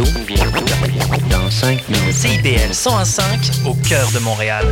ondes 0.00 0.24
bientôt, 0.26 0.52
bientôt, 0.88 1.26
dans 1.28 1.50
5 1.50 1.88
minutes. 1.88 2.12
CIBL 2.12 2.72
105 2.72 3.66
au 3.66 3.74
cœur 3.74 4.10
de 4.12 4.18
Montréal. 4.20 4.66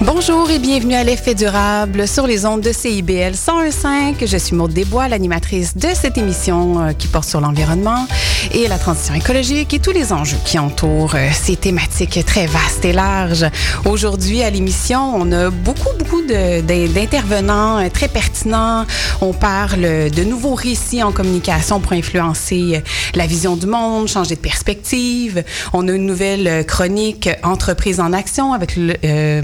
Bonjour 0.00 0.50
et 0.50 0.58
bienvenue 0.58 0.94
à 0.94 1.04
l'effet 1.04 1.34
durable 1.34 2.08
sur 2.08 2.26
les 2.26 2.46
ondes 2.46 2.60
de 2.60 2.72
CIBL 2.72 3.32
101.5. 3.32 4.26
Je 4.26 4.36
suis 4.36 4.54
Maude 4.54 4.72
Desbois, 4.72 5.08
l'animatrice 5.08 5.76
de 5.76 5.88
cette 5.94 6.16
émission 6.16 6.80
euh, 6.80 6.92
qui 6.92 7.08
porte 7.08 7.28
sur 7.28 7.40
l'environnement 7.40 8.06
et 8.52 8.68
la 8.68 8.78
transition 8.78 9.14
écologique 9.14 9.72
et 9.74 9.78
tous 9.78 9.90
les 9.90 10.12
enjeux 10.12 10.36
qui 10.44 10.58
entourent 10.58 11.14
euh, 11.14 11.28
ces 11.32 11.56
thématiques 11.56 12.24
très 12.24 12.46
vastes 12.46 12.84
et 12.84 12.92
larges. 12.92 13.46
Aujourd'hui 13.84 14.42
à 14.42 14.50
l'émission, 14.50 15.14
on 15.14 15.30
a 15.32 15.50
beaucoup, 15.50 15.96
beaucoup 15.98 16.22
d'intervenants 16.22 17.78
euh, 17.78 17.88
très 17.88 18.08
pertinents. 18.08 18.84
On 19.20 19.32
parle 19.32 20.10
de 20.10 20.24
nouveaux 20.24 20.54
récits 20.54 21.02
en 21.02 21.12
communication 21.12 21.80
pour 21.80 21.92
influencer 21.92 22.82
la 23.14 23.26
vision 23.26 23.56
du 23.56 23.66
monde, 23.66 24.08
changer 24.08 24.34
de 24.34 24.40
perspective. 24.40 25.44
On 25.72 25.88
a 25.88 25.92
une 25.92 26.06
nouvelle 26.06 26.64
chronique 26.66 27.28
Entreprise 27.42 28.00
en 28.00 28.12
action 28.12 28.52
avec 28.52 28.76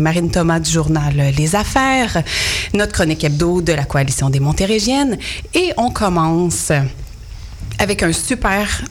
Marine 0.00 0.30
Thomas 0.30 0.60
du 0.60 0.70
journal 0.70 1.32
Les 1.36 1.56
Affaires, 1.56 2.22
notre 2.74 2.92
chronique 2.92 3.24
hebdo 3.24 3.62
de 3.62 3.72
la 3.72 3.84
Coalition 3.84 4.30
des 4.30 4.40
Montérégiennes. 4.40 5.18
Et 5.54 5.72
on 5.76 5.90
commence 5.90 6.72
avec 7.78 8.02
un 8.02 8.12
super 8.12 8.82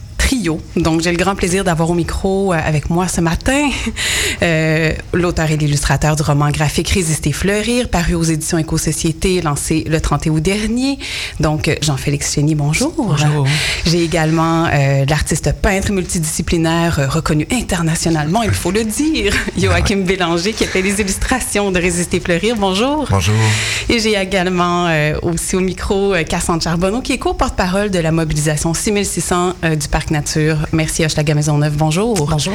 donc, 0.76 1.02
j'ai 1.02 1.10
le 1.10 1.16
grand 1.16 1.34
plaisir 1.34 1.62
d'avoir 1.62 1.90
au 1.90 1.94
micro 1.94 2.52
euh, 2.52 2.58
avec 2.64 2.88
moi 2.88 3.06
ce 3.06 3.20
matin 3.20 3.68
euh, 4.42 4.92
l'auteur 5.12 5.50
et 5.50 5.56
l'illustrateur 5.56 6.16
du 6.16 6.22
roman 6.22 6.50
graphique 6.50 6.88
Résister 6.88 7.32
fleurir, 7.32 7.88
paru 7.88 8.14
aux 8.14 8.22
éditions 8.22 8.58
Éco-Société, 8.58 9.42
lancé 9.42 9.84
le 9.86 10.00
30 10.00 10.26
août 10.26 10.40
dernier. 10.40 10.98
Donc, 11.40 11.70
Jean-Félix 11.82 12.34
Chény, 12.34 12.54
bonjour. 12.54 12.94
Bonjour. 12.96 13.46
J'ai 13.84 14.02
également 14.02 14.66
euh, 14.66 15.04
l'artiste 15.06 15.52
peintre 15.60 15.92
multidisciplinaire 15.92 17.12
reconnu 17.12 17.46
internationalement, 17.50 18.42
il 18.42 18.52
faut 18.52 18.70
le 18.70 18.84
dire, 18.84 19.34
Joachim 19.58 20.04
Bélanger, 20.06 20.52
qui 20.52 20.64
a 20.64 20.66
fait 20.66 20.82
les 20.82 21.00
illustrations 21.00 21.70
de 21.70 21.78
Résister 21.78 22.20
fleurir. 22.20 22.56
Bonjour. 22.56 23.06
Bonjour. 23.10 23.34
Et 23.88 23.98
j'ai 23.98 24.16
également 24.16 24.88
aussi 25.22 25.56
au 25.56 25.60
micro 25.60 26.14
Cassandre 26.28 26.62
Charbonneau, 26.62 27.00
qui 27.02 27.12
est 27.12 27.18
co-porte-parole 27.18 27.90
de 27.90 27.98
la 27.98 28.12
mobilisation 28.12 28.72
6600 28.72 29.54
du 29.78 29.88
Parc 29.88 30.10
national 30.10 30.21
Merci 30.72 31.04
Hochelaga 31.04 31.34
Maisonneuve. 31.34 31.76
Bonjour. 31.76 32.26
Bonjour. 32.26 32.54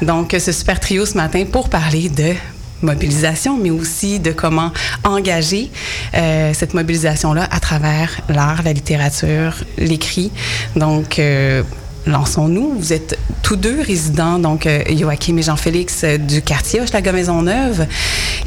Donc, 0.00 0.34
ce 0.38 0.52
super 0.52 0.80
trio 0.80 1.06
ce 1.06 1.16
matin 1.16 1.44
pour 1.50 1.68
parler 1.68 2.08
de 2.08 2.34
mobilisation, 2.82 3.56
mais 3.56 3.70
aussi 3.70 4.20
de 4.20 4.32
comment 4.32 4.72
engager 5.04 5.70
euh, 6.14 6.52
cette 6.52 6.74
mobilisation-là 6.74 7.48
à 7.50 7.60
travers 7.60 8.20
l'art, 8.28 8.62
la 8.62 8.72
littérature, 8.72 9.54
l'écrit. 9.78 10.30
Donc, 10.76 11.18
euh, 11.18 11.62
lançons-nous. 12.06 12.74
Vous 12.78 12.92
êtes 12.92 13.18
tous 13.42 13.56
deux 13.56 13.80
résidents, 13.80 14.38
donc 14.38 14.66
euh, 14.66 14.82
Joachim 14.96 15.36
et 15.36 15.42
Jean-Félix 15.42 16.04
euh, 16.04 16.18
du 16.18 16.42
quartier 16.42 16.80
Hochelaga 16.80 17.12
Maisonneuve. 17.12 17.86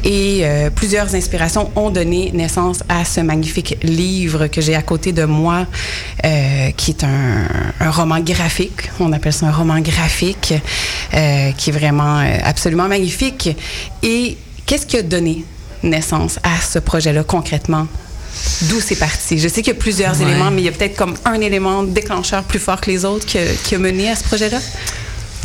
Et 0.04 0.40
euh, 0.42 0.70
plusieurs 0.70 1.14
inspirations 1.14 1.70
ont 1.76 1.90
donné 1.90 2.30
naissance 2.32 2.82
à 2.88 3.04
ce 3.04 3.20
magnifique 3.20 3.78
livre 3.82 4.46
que 4.46 4.60
j'ai 4.60 4.74
à 4.74 4.82
côté 4.82 5.12
de 5.12 5.24
moi, 5.24 5.66
qui 6.76 6.90
est 6.90 7.04
un, 7.04 7.90
roman 7.90 8.20
graphique. 8.20 8.90
On 9.00 9.12
appelle 9.12 9.32
ça 9.32 9.46
un 9.46 9.52
roman 9.52 9.80
graphique, 9.80 10.54
qui 11.10 11.70
est 11.70 11.72
vraiment 11.72 12.18
absolument 12.42 12.88
magnifique. 12.88 13.56
Et 14.02 14.36
qu'est-ce 14.66 14.86
qui 14.86 14.96
a 14.96 15.02
donné 15.02 15.44
naissance 15.82 16.38
à 16.42 16.60
ce 16.60 16.78
projet-là 16.78 17.24
concrètement? 17.24 17.86
D'où 18.62 18.80
c'est 18.80 18.96
parti? 18.96 19.38
Je 19.38 19.48
sais 19.48 19.62
qu'il 19.62 19.72
y 19.72 19.76
a 19.76 19.78
plusieurs 19.78 20.20
éléments, 20.20 20.50
mais 20.50 20.62
il 20.62 20.64
y 20.64 20.68
a 20.68 20.72
peut-être 20.72 20.96
comme 20.96 21.14
un 21.24 21.40
élément 21.40 21.82
déclencheur 21.82 22.44
plus 22.44 22.58
fort 22.58 22.80
que 22.80 22.90
les 22.90 23.04
autres 23.04 23.26
qui 23.26 23.74
a, 23.74 23.78
mené 23.78 24.10
à 24.10 24.16
ce 24.16 24.24
projet-là? 24.24 24.58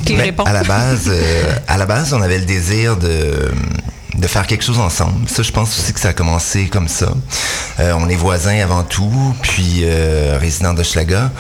Qui 0.06 0.14
ben, 0.14 0.22
répond? 0.22 0.44
À 0.44 0.54
la, 0.54 0.64
base, 0.64 1.06
euh, 1.08 1.54
à 1.68 1.78
la 1.78 1.86
base, 1.86 2.14
on 2.14 2.22
avait 2.22 2.40
le 2.40 2.46
désir 2.46 2.98
de 2.98 3.52
de 4.22 4.28
faire 4.28 4.46
quelque 4.46 4.64
chose 4.64 4.80
ensemble. 4.80 5.28
Ça, 5.28 5.42
je 5.42 5.52
pense 5.52 5.78
aussi 5.80 5.94
que 5.94 6.00
ça 6.00 6.10
a 6.10 6.14
commencé 6.14 6.68
comme 6.68 6.88
ça. 6.88 7.12
Euh, 7.80 7.94
on 7.98 8.08
est 8.08 8.16
voisins 8.16 8.60
avant 8.62 8.84
tout, 8.84 9.36
puis 9.42 9.82
euh, 9.84 10.38
résident 10.40 10.74
de 10.74 10.84
Schlaga. 10.84 11.32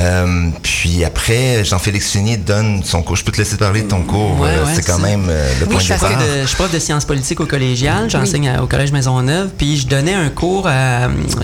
Euh, 0.00 0.50
puis 0.62 1.04
après, 1.04 1.64
Jean-Félix 1.64 2.12
Chenier 2.12 2.36
donne 2.36 2.82
son 2.84 3.02
cours. 3.02 3.16
Je 3.16 3.24
peux 3.24 3.32
te 3.32 3.38
laisser 3.38 3.56
parler 3.56 3.82
de 3.82 3.88
ton 3.88 4.02
cours. 4.02 4.38
Ouais, 4.40 4.48
euh, 4.48 4.64
c'est 4.72 4.86
quand 4.86 4.98
même 4.98 5.26
euh, 5.28 5.52
le 5.60 5.66
point 5.66 5.78
de 5.78 5.82
départ. 5.82 6.12
je 6.42 6.46
suis 6.46 6.56
prof 6.56 6.72
de 6.72 6.78
sciences 6.78 7.04
politiques 7.04 7.40
au 7.40 7.46
collégial. 7.46 8.08
J'enseigne 8.08 8.52
au 8.62 8.66
Collège 8.66 8.92
Maisonneuve. 8.92 9.50
Puis 9.58 9.78
je 9.78 9.86
donnais 9.86 10.14
un 10.14 10.28
cours 10.28 10.68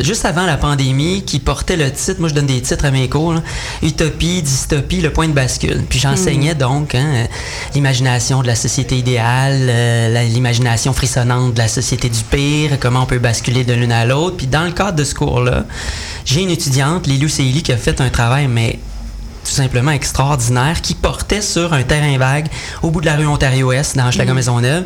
juste 0.01 0.25
avant 0.25 0.47
la 0.47 0.57
pandémie 0.57 1.23
qui 1.25 1.41
portait 1.41 1.77
le 1.77 1.91
titre. 1.91 2.21
Moi, 2.21 2.29
je 2.29 2.35
donne 2.35 2.47
des 2.47 2.61
titres 2.61 2.85
à 2.85 2.91
mes 2.91 3.09
cours. 3.09 3.35
Utopie, 3.83 4.43
dystopie, 4.43 5.01
le 5.01 5.11
point 5.11 5.29
de 5.29 5.33
bascule. 5.33 5.83
Puis 5.89 5.99
j'enseignais 5.99 6.55
hmm. 6.55 6.59
donc 6.59 6.95
hein, 6.95 7.27
l'imagination 7.75 8.43
de 8.43 8.47
la 8.47 8.55
société 8.55 8.99
idéale, 8.99 9.71
l'imagination 10.29 10.93
frissonnante 10.93 11.55
de 11.55 11.59
la 11.59 11.69
société 11.69 12.09
du 12.09 12.23
pire, 12.23 12.79
comment 12.79 13.03
on 13.03 13.07
peut 13.07 13.19
basculer 13.19 13.65
de 13.65 13.73
l'une 13.73 13.93
à 13.93 14.05
l'autre. 14.05 14.37
Puis 14.37 14.47
dans 14.47 14.65
le 14.65 14.73
cadre 14.73 14.97
de 14.97 15.05
ce 15.05 15.15
cours-là, 15.15 15.65
j'ai 16.25 16.43
une 16.43 16.51
étudiante, 16.51 17.07
Lilou 17.07 17.29
Seili, 17.29 17.63
qui 17.63 17.73
a 17.73 17.77
fait 17.77 18.01
un 18.01 18.09
travail, 18.09 18.44
mais 18.49 18.79
tout 19.45 19.51
simplement 19.51 19.93
extraordinaire, 19.93 20.81
qui 20.81 20.95
portait 20.95 21.43
sur 21.43 21.73
un 21.75 21.83
terrain 21.83 22.17
vague 22.19 22.47
au 22.83 22.91
bout 22.91 23.01
de 23.01 23.07
la 23.07 23.17
rue 23.17 23.27
Ontario-Est, 23.27 23.97
dans 23.97 24.09
Hochelaga 24.09 24.33
mm. 24.33 24.85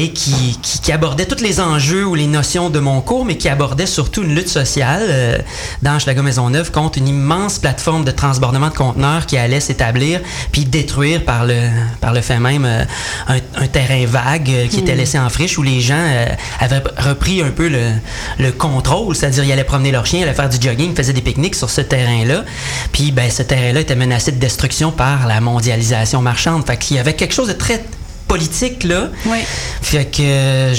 Et 0.00 0.10
qui, 0.10 0.56
qui, 0.62 0.92
abordait 0.92 1.26
tous 1.26 1.42
les 1.42 1.58
enjeux 1.58 2.06
ou 2.06 2.14
les 2.14 2.28
notions 2.28 2.70
de 2.70 2.78
mon 2.78 3.00
cours, 3.00 3.24
mais 3.24 3.36
qui 3.36 3.48
abordait 3.48 3.84
surtout 3.84 4.22
une 4.22 4.32
lutte 4.32 4.48
sociale 4.48 5.02
euh, 5.08 5.38
dans 5.82 5.98
Maison 6.06 6.22
Maisonneuve 6.22 6.70
contre 6.70 6.98
une 6.98 7.08
immense 7.08 7.58
plateforme 7.58 8.04
de 8.04 8.12
transbordement 8.12 8.68
de 8.68 8.74
conteneurs 8.74 9.26
qui 9.26 9.36
allait 9.36 9.58
s'établir 9.58 10.20
puis 10.52 10.66
détruire 10.66 11.24
par 11.24 11.46
le, 11.46 11.68
par 12.00 12.12
le 12.12 12.20
fait 12.20 12.38
même 12.38 12.64
euh, 12.64 12.84
un, 13.26 13.66
terrain 13.66 14.06
vague 14.06 14.48
euh, 14.48 14.68
qui 14.68 14.78
était 14.78 14.94
hmm. 14.94 14.98
laissé 14.98 15.18
en 15.18 15.28
friche 15.30 15.58
où 15.58 15.64
les 15.64 15.80
gens 15.80 16.28
avaient 16.60 16.82
repris 16.98 17.42
un 17.42 17.50
peu 17.50 17.66
le, 17.66 17.90
le 18.38 18.52
contrôle, 18.52 19.16
c'est-à-dire 19.16 19.42
ils 19.42 19.52
allaient 19.52 19.64
promener 19.64 19.90
leurs 19.90 20.06
chiens, 20.06 20.20
ils 20.20 20.22
allaient 20.22 20.32
faire 20.32 20.48
du 20.48 20.60
jogging, 20.60 20.94
faisaient 20.94 21.12
des 21.12 21.22
pique-niques 21.22 21.56
sur 21.56 21.70
ce 21.70 21.80
terrain-là. 21.80 22.44
Puis 22.92 23.10
ben, 23.10 23.28
ce 23.32 23.42
terrain-là 23.42 23.80
était 23.80 23.96
menacé 23.96 24.30
de 24.30 24.38
destruction 24.38 24.92
par 24.92 25.26
la 25.26 25.40
mondialisation 25.40 26.22
marchande. 26.22 26.64
Fait 26.64 26.76
qu'il 26.76 26.96
y 26.96 27.00
avait 27.00 27.14
quelque 27.14 27.34
chose 27.34 27.48
de 27.48 27.52
très 27.54 27.82
politique 28.28 28.84
là. 28.84 29.10
Oui. 29.26 29.38
Fait 29.82 30.04
que 30.04 30.72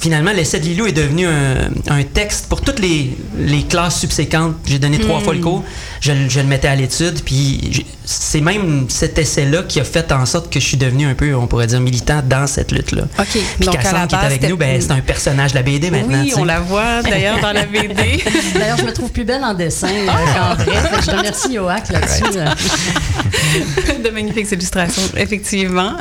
finalement 0.00 0.32
l'essai 0.32 0.58
de 0.60 0.64
Lilou 0.64 0.86
est 0.86 0.92
devenu 0.92 1.26
un, 1.26 2.02
texte 2.12 2.46
pour 2.48 2.62
toutes 2.62 2.78
les, 2.78 3.16
les 3.38 3.62
classes 3.62 4.00
subséquentes. 4.00 4.56
J'ai 4.66 4.78
donné 4.78 4.98
trois 4.98 5.20
fois 5.20 5.34
le 5.34 5.40
hmm. 5.40 5.44
cours. 5.44 5.64
Je, 6.00 6.12
je 6.28 6.40
le 6.40 6.46
mettais 6.46 6.68
à 6.68 6.74
l'étude, 6.74 7.20
puis 7.24 7.84
c'est 8.10 8.40
même 8.40 8.86
cet 8.88 9.18
essai-là 9.18 9.62
qui 9.62 9.78
a 9.78 9.84
fait 9.84 10.10
en 10.10 10.26
sorte 10.26 10.52
que 10.52 10.58
je 10.58 10.64
suis 10.64 10.76
devenu 10.76 11.06
un 11.06 11.14
peu, 11.14 11.34
on 11.34 11.46
pourrait 11.46 11.68
dire, 11.68 11.80
militant 11.80 12.22
dans 12.26 12.46
cette 12.48 12.72
lutte-là. 12.72 13.04
OK. 13.18 13.26
Puis 13.28 13.66
Donc, 13.66 13.76
à 13.76 13.92
la 13.92 14.06
qui 14.06 14.14
est 14.14 14.18
avec 14.18 14.48
nous, 14.48 14.56
ben, 14.56 14.80
c'est 14.80 14.90
un 14.90 15.00
personnage 15.00 15.52
de 15.52 15.56
la 15.56 15.62
BD 15.62 15.90
maintenant. 15.90 16.22
Oui, 16.22 16.32
on 16.36 16.44
la 16.44 16.58
voit 16.58 17.02
d'ailleurs 17.02 17.40
dans 17.40 17.52
la 17.52 17.66
BD. 17.66 17.94
d'ailleurs, 18.54 18.78
je 18.78 18.84
me 18.84 18.92
trouve 18.92 19.10
plus 19.10 19.24
belle 19.24 19.44
en 19.44 19.54
dessin 19.54 19.88
euh, 19.88 20.06
qu'en 20.06 20.54
vrai. 20.54 20.76
Je 21.04 21.10
remercie 21.10 21.52
Yoak 21.52 21.90
là-dessus. 21.90 22.22
de 24.02 24.10
magnifiques 24.10 24.50
illustrations, 24.50 25.02
effectivement. 25.16 25.92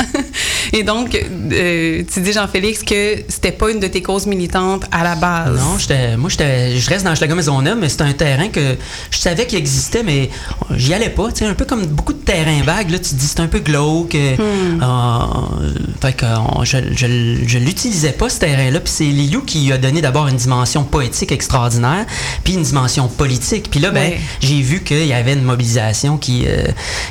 Et 0.74 0.84
donc, 0.84 1.16
euh, 1.16 2.04
tu 2.12 2.22
dis, 2.22 2.34
Jean-Félix, 2.34 2.84
que 2.84 3.18
c'était 3.28 3.52
pas 3.52 3.70
une 3.70 3.79
de 3.79 3.88
tes 3.90 4.02
causes 4.02 4.26
militantes 4.26 4.86
à 4.91 5.03
la 5.03 5.16
base? 5.16 5.59
Non, 5.59 5.78
moi, 6.18 6.30
je 6.30 6.90
reste 6.90 7.06
dans 7.06 7.12
Maison 7.12 7.36
Maisonneuve, 7.36 7.78
mais 7.80 7.90
c'est 7.90 8.02
un 8.02 8.14
terrain 8.14 8.50
que 8.50 8.76
je 9.12 9.18
savais 9.18 9.47
qu'il 9.47 9.58
existait, 9.58 10.03
mais 10.03 10.30
j'y 10.76 10.94
allais 10.94 11.09
pas. 11.09 11.30
Un 11.41 11.53
peu 11.53 11.66
comme 11.66 11.86
beaucoup 11.86 12.14
de 12.14 12.20
terrains 12.20 12.62
vagues. 12.64 12.91
Là, 12.91 13.00
tu 13.00 13.09
te 13.09 13.16
dis, 13.16 13.28
c'est 13.28 13.40
un 13.40 13.47
peu 13.47 13.59
glauque. 13.59 14.14
Hmm. 14.14 14.82
Euh, 14.82 15.74
fait 16.02 16.14
que 16.14 16.26
je, 16.64 16.78
je, 16.96 17.58
l'utilisais 17.58 18.12
pas, 18.12 18.30
ce 18.30 18.40
terrain-là. 18.40 18.80
Puis 18.80 18.94
c'est 18.94 19.06
Lilou 19.06 19.41
qui 19.41 19.72
a 19.72 19.78
donné 19.78 20.02
d'abord 20.02 20.28
une 20.28 20.38
dimension 20.38 20.84
poétique 20.84 21.32
extraordinaire, 21.32 22.06
puis 22.44 22.53
une 22.53 22.64
dimension 22.64 23.08
politique. 23.08 23.70
Puis 23.72 23.80
là, 23.80 23.92
ben, 23.92 24.14
j'ai 24.42 24.62
vu 24.62 24.84
qu'il 24.84 25.06
y 25.06 25.14
avait 25.14 25.34
une 25.34 25.44
mobilisation 25.44 26.18
qui, 26.18 26.46
euh, 26.47 26.68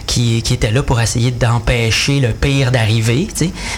qui, 0.06 0.42
qui, 0.42 0.54
était 0.54 0.70
là 0.70 0.82
pour 0.82 1.00
essayer 1.00 1.30
d'empêcher 1.30 2.20
le 2.20 2.28
pire 2.28 2.70
d'arriver 2.70 3.28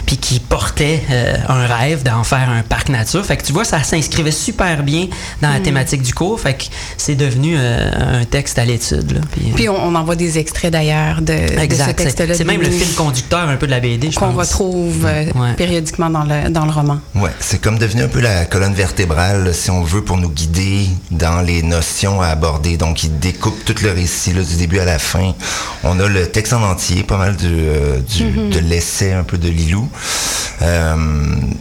puis 0.07 0.17
qui 0.17 0.41
portait 0.41 1.03
euh, 1.11 1.37
un 1.49 1.67
rêve 1.67 2.03
d'en 2.03 2.25
faire 2.25 2.49
un 2.51 2.63
parc 2.63 2.89
nature. 2.91 3.25
Fait 3.25 3.37
que 3.37 3.45
tu 3.45 3.53
vois, 3.53 3.65
ça 3.65 3.83
s'inscrivait 3.83 4.31
super 4.31 4.83
bien 4.83 5.09
dans 5.41 5.51
la 5.51 5.59
hmm. 5.59 5.63
thématique 5.63 6.03
du 6.03 6.15
cours. 6.15 6.41
Fait 6.41 6.55
que 6.55 6.65
c'est 6.97 7.15
devenu 7.15 7.55
euh, 7.57 8.21
un 8.21 8.25
texte 8.25 8.59
à 8.59 8.65
l'étude. 8.65 9.21
Puis, 9.55 9.69
euh, 9.69 9.73
on, 9.73 9.95
envoie 9.95 10.17
des 10.17 10.39
extraits 10.39 10.73
d'ailleurs 10.73 11.21
de, 11.21 11.33
ce 11.33 11.91
texte-là. 11.91 12.35
C'est 12.35 12.45
même 12.45 12.61
le 12.61 12.71
fil 12.71 12.95
conducteur 12.95 13.49
un 13.49 13.57
peu 13.57 13.67
de 13.67 13.73
la 13.73 13.81
BD, 13.81 14.11
Qu'on 14.11 14.33
retrouve 14.33 15.07
périodiquement 15.57 16.11
dans 16.11 16.25
le, 16.25 16.51
dans 16.51 16.65
le 16.65 16.73
roman. 16.73 17.01
Ouais, 17.15 17.31
c'est 17.41 17.61
comme 17.61 17.79
devenu 17.79 18.03
un 18.03 18.09
peu 18.09 18.21
la 18.21 18.45
colonne 18.45 18.75
vertébrale, 18.75 19.55
si 19.55 19.71
on 19.71 19.83
veut, 19.83 20.03
pour 20.03 20.17
nous 20.17 20.31
guider 20.31 20.87
dans 21.11 21.41
les 21.41 21.63
notions 21.63 22.21
à 22.21 22.29
aborder. 22.29 22.77
Donc, 22.77 23.03
il 23.03 23.19
découpe 23.19 23.65
tout 23.65 23.75
le 23.83 23.91
récit 23.91 24.33
du 24.33 24.57
début 24.57 24.79
à 24.79 24.85
la 24.85 24.99
fin. 24.99 25.35
On 25.85 25.99
a 26.01 26.09
le 26.09 26.27
texte 26.27 26.53
en 26.53 26.63
entier, 26.63 27.03
pas 27.03 27.17
mal 27.17 27.37
de, 27.37 28.01
du, 28.01 28.25
mm-hmm. 28.25 28.51
de 28.51 28.59
l'essai 28.61 29.13
un 29.13 29.25
peu 29.25 29.39
de 29.39 29.49
Lilou. 29.49 29.89
Euh, 30.63 30.97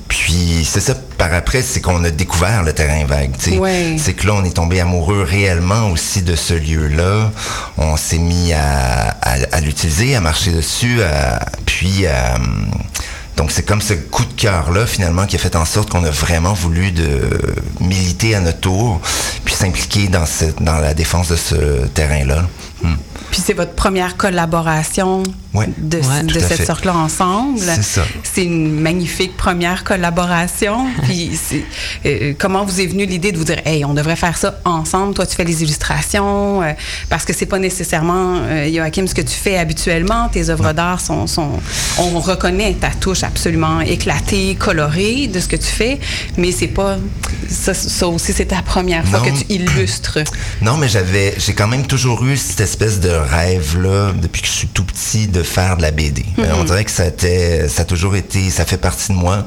puis 0.08 0.66
c'est 0.66 0.82
ça, 0.82 0.94
par 1.20 1.34
après, 1.34 1.62
c'est 1.62 1.82
qu'on 1.82 2.04
a 2.06 2.10
découvert 2.10 2.64
le 2.64 2.72
terrain 2.74 3.06
vague. 3.06 3.36
Ouais. 3.60 3.98
C'est 4.00 4.14
que 4.14 4.26
là, 4.26 4.34
on 4.36 4.46
est 4.46 4.56
tombé 4.56 4.80
amoureux 4.80 5.22
réellement 5.22 5.92
aussi 5.92 6.22
de 6.22 6.36
ce 6.36 6.54
lieu-là. 6.54 7.32
On 7.78 7.98
s'est 7.98 8.18
mis 8.18 8.54
à, 8.54 9.10
à, 9.22 9.36
à 9.52 9.60
l'utiliser, 9.60 10.16
à 10.16 10.22
marcher 10.22 10.52
dessus, 10.52 11.04
à, 11.04 11.46
puis 11.66 12.08
à... 12.08 12.36
Donc 13.36 13.52
c'est 13.52 13.64
comme 13.64 13.82
ce 13.82 13.94
coup 13.94 14.26
de 14.26 14.34
cœur-là, 14.34 14.86
finalement, 14.86 15.26
qui 15.26 15.36
a 15.36 15.40
fait 15.40 15.56
en 15.56 15.66
sorte 15.66 15.90
qu'on 15.90 16.04
a 16.06 16.10
vraiment 16.10 16.54
voulu 16.54 16.92
de 16.92 17.22
militer 17.82 18.36
à 18.36 18.40
notre 18.40 18.62
tour, 18.62 19.02
puis 19.44 19.54
s'impliquer 19.54 20.08
dans 20.08 20.80
la 20.80 20.94
défense 20.94 21.28
de 21.30 21.36
ce 21.36 21.86
terrain-là. 21.94 22.46
Puis 23.32 23.42
c'est 23.44 23.54
votre 23.54 23.74
première 23.74 24.18
collaboration 24.18 25.24
ouais. 25.54 25.68
de, 25.78 25.98
ouais, 25.98 26.24
de 26.24 26.40
cette 26.40 26.66
sorte-là 26.66 26.96
ensemble. 26.96 27.60
C'est 27.60 27.84
ça. 27.84 28.04
C'est 28.24 28.44
une 28.44 28.80
magnifique 28.80 29.38
première 29.38 29.84
collaboration. 29.84 30.88
Puis 31.04 31.32
euh, 32.06 32.34
comment 32.38 32.66
vous 32.66 32.82
est 32.82 32.88
venue 32.88 33.06
l'idée 33.06 33.32
de 33.32 33.38
vous 33.38 33.44
dire, 33.44 33.60
hey, 33.66 33.86
on 33.86 33.94
devrait 33.94 34.16
faire 34.16 34.38
ça 34.38 34.60
ensemble? 34.66 35.14
Toi, 35.14 35.26
tu 35.26 35.36
fais 35.36 35.44
les 35.44 35.64
illustrations 35.64 36.64
euh, 36.64 36.74
parce 37.10 37.26
que 37.26 37.34
c'est 37.34 37.46
pas 37.46 37.60
nécessairement 37.60 38.38
euh, 38.42 38.70
Joachim 38.72 39.08
ce 39.08 39.16
que 39.16 39.22
tu 39.22 39.36
fais 39.36 39.58
habituellement. 39.58 40.30
Tes 40.30 40.50
œuvres 40.50 40.74
d'art 40.74 41.02
sont, 41.02 41.28
sont, 41.28 41.60
on 41.98 42.20
reconnaît 42.20 42.74
ta 42.74 42.90
touche 42.90 43.24
absolument 43.24 43.82
éclatée, 43.82 44.56
colorée 44.56 45.28
de 45.28 45.40
ce 45.40 45.48
que 45.48 45.56
tu 45.56 45.68
fais, 45.68 46.00
mais 46.38 46.52
c'est 46.52 46.68
pas 46.68 46.98
ça, 47.50 47.74
ça 47.74 48.08
aussi 48.08 48.34
c'est 48.34 48.46
ta 48.46 48.62
première 48.62 49.06
fois 49.08 49.20
que 49.22 49.30
tu 49.30 49.46
illustres. 49.50 50.20
Non, 50.62 50.78
mais 50.78 50.90
j'avais, 50.90 51.34
j'ai 51.38 51.54
quand 51.54 51.68
même 51.68 51.86
toujours 51.88 52.26
eu 52.26 52.36
cette 52.36 52.60
espèce 52.60 53.00
de 53.00 53.10
rêve-là, 53.20 54.14
depuis 54.22 54.42
que 54.42 54.48
je 54.48 54.54
suis 54.54 54.68
tout 54.68 54.84
petit, 54.84 55.28
de 55.28 55.44
faire 55.44 55.78
de 55.78 55.82
la 55.82 55.92
BD. 55.92 56.24
Mm 56.38 56.44
-hmm. 56.44 56.54
On 56.60 56.64
dirait 56.64 56.86
que 56.86 56.92
ça, 56.92 57.06
était, 57.06 57.68
ça 57.70 57.82
a 57.82 57.86
toujours 57.86 58.16
été, 58.16 58.50
ça 58.50 58.66
fait 58.66 58.78
partie 58.82 59.10
de 59.14 59.18
moi, 59.18 59.46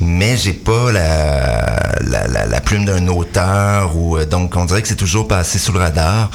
mais 0.00 0.36
j'ai 0.36 0.52
pas 0.52 0.92
la, 0.92 1.94
la, 2.00 2.26
la, 2.28 2.46
la 2.46 2.60
plume 2.60 2.84
d'un 2.84 3.06
auteur, 3.08 3.96
ou 3.96 4.18
donc 4.24 4.56
on 4.56 4.64
dirait 4.64 4.82
que 4.82 4.88
c'est 4.88 5.02
toujours 5.06 5.26
passé 5.28 5.58
sous 5.58 5.72
le 5.72 5.80
radar. 5.80 6.30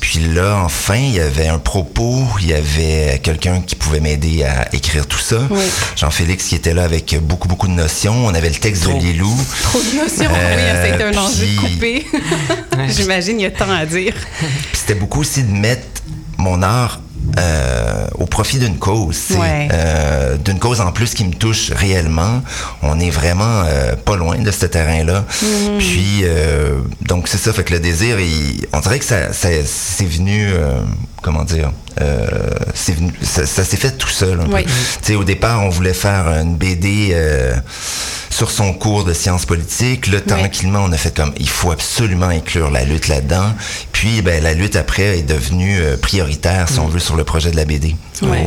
Puis 0.00 0.20
là, 0.20 0.60
enfin, 0.64 0.96
il 0.96 1.14
y 1.14 1.20
avait 1.20 1.48
un 1.48 1.58
propos, 1.58 2.24
il 2.40 2.46
y 2.46 2.54
avait 2.54 3.18
quelqu'un 3.22 3.60
qui 3.60 3.74
pouvait 3.74 3.98
m'aider 3.98 4.44
à 4.44 4.72
écrire 4.72 5.04
tout 5.06 5.18
ça. 5.18 5.38
Oui. 5.50 5.64
Jean-Félix 5.96 6.44
qui 6.44 6.54
était 6.54 6.74
là 6.74 6.84
avec 6.84 7.18
beaucoup, 7.22 7.48
beaucoup 7.48 7.66
de 7.66 7.72
notions. 7.72 8.14
On 8.24 8.32
avait 8.32 8.50
le 8.50 8.54
texte 8.54 8.84
Trop. 8.84 8.98
de 8.98 9.02
Lilou. 9.02 9.36
Trop 9.62 9.80
de 9.80 9.96
notions, 9.96 10.30
euh, 10.32 10.56
oui, 10.56 10.94
été 10.94 11.02
un 11.02 11.16
enjeu 11.18 11.44
puis... 11.44 11.56
de 11.56 11.60
couper. 11.60 12.06
J'imagine, 12.96 13.40
il 13.40 13.42
y 13.42 13.46
a 13.46 13.50
tant 13.50 13.68
à 13.70 13.84
dire. 13.84 14.14
Puis 14.38 14.80
c'était 14.80 14.94
beaucoup 14.94 15.20
aussi 15.22 15.42
de 15.42 15.50
mettre 15.50 15.82
mon 16.38 16.62
art 16.62 17.00
euh, 17.38 18.06
au 18.14 18.26
profit 18.26 18.58
d'une 18.58 18.78
cause, 18.78 19.30
ouais. 19.38 19.68
euh, 19.72 20.36
d'une 20.36 20.58
cause 20.58 20.80
en 20.80 20.92
plus 20.92 21.12
qui 21.12 21.24
me 21.24 21.32
touche 21.32 21.70
réellement. 21.72 22.42
On 22.82 22.98
est 23.00 23.10
vraiment 23.10 23.62
euh, 23.66 23.94
pas 23.96 24.16
loin 24.16 24.38
de 24.38 24.50
ce 24.50 24.66
terrain-là. 24.66 25.24
Mm 25.42 25.46
-hmm. 25.46 25.78
Puis 25.78 26.24
donc 27.08 27.28
c'est 27.28 27.38
ça, 27.38 27.52
fait 27.52 27.64
que 27.64 27.74
le 27.74 27.80
désir, 27.80 28.18
il, 28.20 28.66
on 28.72 28.80
dirait 28.80 28.98
que 28.98 29.04
ça, 29.04 29.32
ça 29.32 29.48
c'est 29.64 30.06
venu, 30.06 30.48
comment 31.26 31.44
dire, 31.44 31.72
venu, 31.98 33.12
ça, 33.22 33.44
ça 33.46 33.64
s'est 33.64 33.76
fait 33.76 33.98
tout 33.98 34.08
seul. 34.08 34.38
Oui. 34.52 34.64
Tu 34.64 34.72
sais, 35.02 35.14
au 35.16 35.24
départ, 35.24 35.64
on 35.64 35.70
voulait 35.70 35.94
faire 36.06 36.28
une 36.28 36.54
BD 36.56 37.14
sur 38.36 38.50
son 38.50 38.74
cours 38.74 39.04
de 39.04 39.14
sciences 39.14 39.46
politiques. 39.46 40.08
Là, 40.08 40.20
tranquillement, 40.20 40.80
on 40.84 40.92
a 40.92 40.98
fait 40.98 41.16
comme, 41.16 41.32
il 41.38 41.48
faut 41.48 41.70
absolument 41.70 42.26
inclure 42.26 42.70
la 42.70 42.84
lutte 42.84 43.08
là-dedans. 43.08 43.54
Puis, 43.92 44.20
ben, 44.20 44.42
la 44.42 44.52
lutte 44.52 44.76
après 44.76 45.18
est 45.18 45.22
devenue 45.22 45.78
euh, 45.80 45.96
prioritaire, 45.96 46.68
si 46.68 46.78
mm. 46.78 46.82
on 46.82 46.88
veut, 46.88 46.98
sur 46.98 47.16
le 47.16 47.24
projet 47.24 47.50
de 47.50 47.56
la 47.56 47.64
BD. 47.64 47.96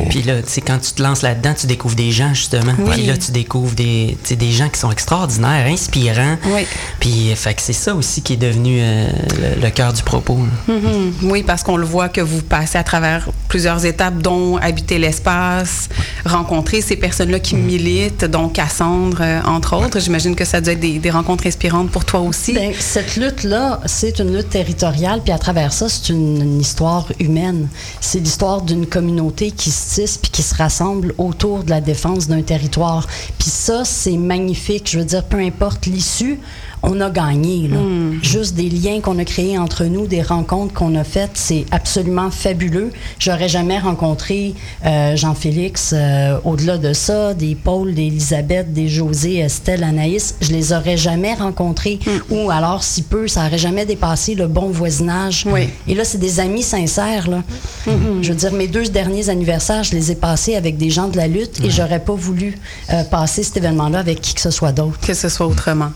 Puis 0.09 0.21
là, 0.21 0.41
tu 0.43 0.49
sais, 0.49 0.61
quand 0.61 0.77
tu 0.77 0.91
te 0.91 1.01
lances 1.01 1.23
là-dedans, 1.23 1.55
tu 1.59 1.65
découvres 1.65 1.95
des 1.95 2.11
gens, 2.11 2.35
justement. 2.35 2.73
Oui. 2.77 2.91
Puis 2.91 3.05
là, 3.07 3.17
tu 3.17 3.31
découvres 3.31 3.73
des, 3.73 4.15
des 4.29 4.51
gens 4.51 4.69
qui 4.69 4.79
sont 4.79 4.91
extraordinaires, 4.91 5.65
inspirants. 5.65 6.37
Oui. 6.45 6.67
Puis, 6.99 7.33
fait 7.35 7.55
que 7.55 7.61
c'est 7.63 7.73
ça 7.73 7.95
aussi 7.95 8.21
qui 8.21 8.33
est 8.33 8.37
devenu 8.37 8.79
euh, 8.81 9.07
le, 9.39 9.61
le 9.61 9.69
cœur 9.71 9.91
du 9.93 10.03
propos. 10.03 10.37
Mm 10.67 10.71
-hmm. 10.71 11.31
Oui, 11.31 11.43
parce 11.43 11.63
qu'on 11.63 11.77
le 11.77 11.85
voit 11.85 12.09
que 12.09 12.21
vous 12.21 12.43
passez 12.43 12.68
à 12.77 12.83
travers 12.83 13.29
plusieurs 13.47 13.85
étapes, 13.85 14.19
dont 14.19 14.57
habiter 14.57 14.99
l'espace, 14.99 15.89
rencontrer 16.25 16.81
ces 16.81 16.95
personnes-là 16.95 17.39
qui 17.39 17.55
militent, 17.55 18.25
dont 18.25 18.49
Cassandre, 18.49 19.19
euh, 19.21 19.41
entre 19.45 19.75
autres. 19.75 19.99
J'imagine 19.99 20.35
que 20.35 20.45
ça 20.45 20.61
doit 20.61 20.73
être 20.73 20.79
des, 20.79 21.09
rencontres 21.09 21.47
inspirantes 21.47 21.89
pour 21.89 22.05
toi 22.05 22.19
aussi. 22.19 22.53
Bien, 22.53 22.71
cette 22.79 23.15
lutte-là, 23.15 23.79
c'est 23.85 24.19
une 24.19 24.35
lutte 24.35 24.49
territoriale, 24.49 25.21
puis 25.23 25.33
à 25.33 25.39
travers 25.39 25.73
ça, 25.73 25.89
c'est 25.89 26.09
une, 26.09 26.41
une, 26.41 26.61
histoire 26.61 27.07
humaine. 27.19 27.67
C'est 27.99 28.19
l'histoire 28.19 28.61
d'une 28.61 28.85
communauté 28.85 29.51
qui 29.51 29.71
se 29.71 29.95
tisse 29.95 30.17
puis 30.17 30.29
qui 30.29 30.43
se 30.43 30.53
rassemble 30.53 31.13
autour 31.17 31.63
de 31.63 31.71
la 31.71 31.81
défense 31.81 32.27
d'un 32.27 32.41
territoire. 32.41 33.07
Puis 33.39 33.49
ça, 33.49 33.83
c'est 33.85 34.17
magnifique. 34.17 34.89
Je 34.91 34.99
veux 34.99 35.05
dire, 35.05 35.23
peu 35.23 35.37
importe 35.37 35.87
l'issue, 35.87 36.39
on 36.83 36.99
a 37.01 37.09
gagné. 37.09 37.67
Là. 37.67 37.77
Mm. 37.77 38.19
Juste 38.21 38.55
des 38.55 38.69
liens 38.69 39.01
qu'on 39.01 39.17
a 39.19 39.25
créés 39.25 39.57
entre 39.57 39.85
nous, 39.85 40.07
des 40.07 40.21
rencontres 40.21 40.73
qu'on 40.73 40.95
a 40.95 41.03
faites, 41.03 41.31
c'est 41.33 41.65
absolument 41.71 42.31
fabuleux. 42.31 42.91
J'aurais 43.19 43.49
jamais 43.49 43.79
rencontré 43.79 44.53
euh, 44.85 45.15
Jean-Félix 45.15 45.93
euh, 45.93 46.37
au-delà 46.43 46.77
de 46.77 46.93
ça, 46.93 47.33
des 47.33 47.55
Paul, 47.55 47.93
des 47.93 48.07
Elisabeth, 48.07 48.73
des 48.73 48.87
José, 48.87 49.37
Estelle, 49.37 49.83
Anaïs. 49.83 50.35
Je 50.41 50.51
les 50.51 50.73
aurais 50.73 50.97
jamais 50.97 51.33
rencontrés. 51.33 51.99
Mm. 52.05 52.33
Ou 52.33 52.51
alors, 52.51 52.83
si 52.83 53.03
peu, 53.03 53.27
ça 53.27 53.45
aurait 53.45 53.57
jamais 53.57 53.85
dépassé 53.85 54.35
le 54.35 54.47
bon 54.47 54.69
voisinage. 54.69 55.45
Oui. 55.47 55.69
Et 55.87 55.95
là, 55.95 56.03
c'est 56.03 56.17
des 56.17 56.39
amis 56.39 56.63
sincères. 56.63 57.29
Là. 57.29 57.37
Mm 57.85 57.91
-hmm. 57.91 58.23
Je 58.23 58.29
veux 58.29 58.37
dire, 58.37 58.53
mes 58.53 58.67
deux 58.67 58.87
derniers 58.87 59.29
anniversaires, 59.29 59.83
je 59.83 59.93
les 59.95 60.11
ai 60.11 60.15
passés 60.15 60.55
avec 60.55 60.77
des 60.77 60.89
gens 60.89 61.07
de 61.07 61.17
la 61.17 61.27
lutte 61.27 61.59
et 61.63 61.69
j'aurais 61.69 62.03
pas 62.09 62.13
voulu 62.13 62.57
euh, 62.93 63.03
passer 63.03 63.43
cet 63.43 63.57
événement-là 63.57 63.99
avec 63.99 64.21
qui 64.21 64.33
que 64.33 64.41
ce 64.41 64.51
soit 64.51 64.71
d'autre. 64.71 64.99
Que 64.99 65.13
ce 65.13 65.29
soit 65.29 65.47
autrement. 65.47 65.91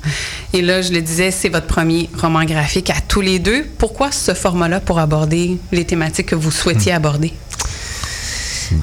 Et 0.53 0.61
là, 0.61 0.72
je 0.81 0.91
le 0.93 1.01
disais, 1.01 1.31
c'est 1.31 1.49
votre 1.49 1.67
premier 1.67 2.09
roman 2.19 2.43
graphique 2.45 2.89
à 2.89 3.01
tous 3.07 3.21
les 3.21 3.39
deux. 3.39 3.65
Pourquoi 3.77 4.11
ce 4.11 4.33
format-là 4.33 4.79
pour 4.79 4.99
aborder 4.99 5.57
les 5.71 5.85
thématiques 5.85 6.27
que 6.27 6.35
vous 6.35 6.51
souhaitiez 6.51 6.91
mmh. 6.93 6.95
aborder? 6.95 7.33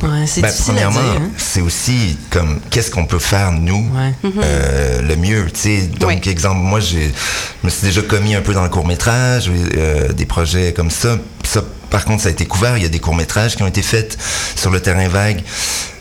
Ouais, 0.02 0.26
c'est 0.26 0.42
ben, 0.42 0.52
premièrement, 0.64 1.00
hein? 1.00 1.30
c'est 1.36 1.60
aussi 1.60 2.16
comme 2.30 2.60
qu'est-ce 2.70 2.90
qu'on 2.90 3.06
peut 3.06 3.18
faire 3.18 3.52
nous 3.52 3.84
ouais. 3.94 4.30
euh, 4.42 5.02
le 5.02 5.16
mieux. 5.16 5.46
sais 5.52 5.82
Donc, 5.98 6.26
exemple, 6.26 6.60
moi, 6.60 6.80
je 6.80 6.98
me 7.64 7.70
suis 7.70 7.86
déjà 7.86 8.02
commis 8.02 8.34
un 8.34 8.40
peu 8.40 8.54
dans 8.54 8.62
le 8.62 8.68
court 8.68 8.86
métrage, 8.86 9.50
euh, 9.50 10.12
des 10.12 10.26
projets 10.26 10.72
comme 10.72 10.90
ça. 10.90 11.18
Ça, 11.50 11.62
par 11.90 12.04
contre, 12.04 12.22
ça 12.22 12.28
a 12.28 12.32
été 12.32 12.46
couvert. 12.46 12.76
Il 12.76 12.84
y 12.84 12.86
a 12.86 12.88
des 12.88 13.00
courts 13.00 13.16
métrages 13.16 13.56
qui 13.56 13.64
ont 13.64 13.66
été 13.66 13.82
faits 13.82 14.16
sur 14.54 14.70
le 14.70 14.78
terrain 14.78 15.08
vague. 15.08 15.42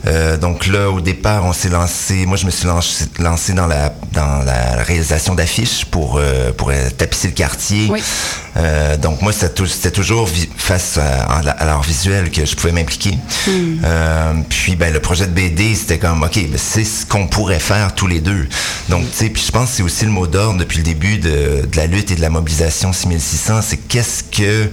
Euh, 0.05 0.37
donc 0.37 0.67
là, 0.67 0.91
au 0.91 1.01
départ, 1.01 1.43
on 1.43 1.53
s'est 1.53 1.69
lancé. 1.69 2.27
Moi, 2.27 2.37
je 2.37 2.45
me 2.45 2.51
suis 2.51 2.67
lancé, 2.67 3.53
dans 3.53 3.65
la 3.65 3.93
dans 4.13 4.43
la 4.45 4.83
réalisation 4.83 5.33
d'affiches 5.33 5.85
pour 5.85 6.17
euh, 6.17 6.51
pour 6.53 6.71
tapisser 6.97 7.29
le 7.29 7.33
quartier. 7.33 7.87
Oui. 7.89 8.03
Euh, 8.57 8.95
donc 8.97 9.23
moi, 9.23 9.33
c'était 9.33 9.91
toujours 9.91 10.29
face 10.55 10.99
à, 10.99 11.23
à 11.23 11.65
l'art 11.65 11.81
visuel 11.81 12.29
que 12.29 12.45
je 12.45 12.55
pouvais 12.55 12.71
m'impliquer. 12.71 13.17
Mm. 13.47 14.43
puis 14.47 14.75
ben 14.75 14.93
le 14.93 14.99
projet 14.99 15.25
de 15.25 15.31
BD, 15.31 15.73
c'était 15.73 15.97
comme 15.97 16.21
ok, 16.21 16.35
ben, 16.35 16.57
c'est 16.57 16.83
ce 16.83 17.07
qu'on 17.07 17.27
pourrait 17.27 17.59
faire 17.59 17.95
tous 17.95 18.07
les 18.07 18.19
deux. 18.19 18.47
Donc 18.89 19.09
tu 19.11 19.17
sais, 19.17 19.29
puis 19.29 19.43
je 19.45 19.51
pense 19.51 19.71
que 19.71 19.75
c'est 19.77 19.83
aussi 19.83 20.05
le 20.05 20.11
mot 20.11 20.27
d'ordre 20.27 20.59
depuis 20.59 20.77
le 20.77 20.83
début 20.83 21.17
de, 21.17 21.65
de 21.65 21.77
la 21.77 21.87
lutte 21.87 22.11
et 22.11 22.15
de 22.15 22.21
la 22.21 22.29
mobilisation 22.29 22.93
6600. 22.93 23.61
C'est 23.63 23.77
qu'est-ce 23.77 24.23
que 24.23 24.69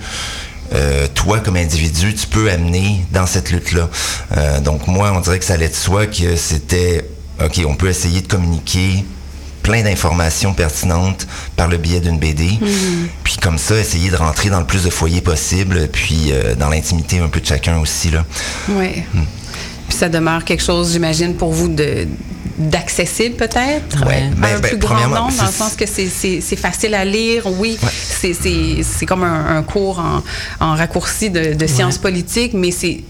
euh, 0.73 1.06
toi, 1.14 1.40
comme 1.40 1.56
individu, 1.56 2.14
tu 2.14 2.26
peux 2.26 2.50
amener 2.50 3.04
dans 3.12 3.26
cette 3.26 3.50
lutte-là. 3.50 3.88
Euh, 4.37 4.61
donc 4.61 4.87
moi, 4.87 5.12
on 5.14 5.20
dirait 5.20 5.38
que 5.38 5.44
ça 5.44 5.54
allait 5.54 5.68
de 5.68 5.75
soi 5.75 6.06
que 6.06 6.37
c'était, 6.37 7.08
OK, 7.44 7.61
on 7.66 7.75
peut 7.75 7.88
essayer 7.88 8.20
de 8.20 8.28
communiquer 8.28 9.04
plein 9.62 9.82
d'informations 9.82 10.54
pertinentes 10.54 11.26
par 11.56 11.66
le 11.68 11.76
biais 11.76 12.00
d'une 12.00 12.18
BD. 12.18 12.44
-hmm. 12.44 13.08
Puis 13.25 13.37
comme 13.42 13.58
ça, 13.58 13.76
essayer 13.76 14.11
de 14.11 14.16
rentrer 14.16 14.49
dans 14.49 14.61
le 14.61 14.66
plus 14.66 14.85
de 14.85 14.90
foyers 14.90 15.20
possible, 15.20 15.88
puis 15.88 16.30
euh, 16.30 16.54
dans 16.54 16.68
l'intimité 16.68 17.18
un 17.18 17.28
peu 17.28 17.40
de 17.40 17.46
chacun 17.46 17.78
aussi. 17.78 18.11
Là. 18.11 18.25
Oui. 18.68 19.02
Mm. 19.12 19.23
Puis 19.88 19.97
ça 19.97 20.09
demeure 20.09 20.45
quelque 20.45 20.62
chose, 20.62 20.93
j'imagine, 20.93 21.35
pour 21.35 21.52
vous 21.52 21.69
de 21.69 22.07
d'accessible 22.59 23.37
peut-être? 23.37 24.07
Ouais, 24.07 24.23
à 24.23 24.35
ben, 24.35 24.57
un 24.57 24.61
ben, 24.61 24.69
plus 24.71 24.78
grand 24.78 25.09
nombre, 25.09 25.31
dans 25.37 25.47
le 25.47 25.52
sens 25.52 25.75
que 25.76 25.85
c'est 25.87 26.57
facile 26.57 26.95
à 26.95 27.05
lire, 27.05 27.47
oui, 27.59 27.78
ouais. 27.83 28.33
c'est 28.35 29.07
comme 29.07 29.25
un, 29.25 29.59
un, 29.59 29.62
cours 29.62 29.99
en, 29.99 30.23
en 30.64 30.75
raccourci 30.75 31.31
de, 31.31 31.52
de 31.52 31.66
sciences 31.66 31.97
ouais. 31.97 32.02
politiques, 32.02 32.55
mais 32.55 32.71
c'est 32.71 33.02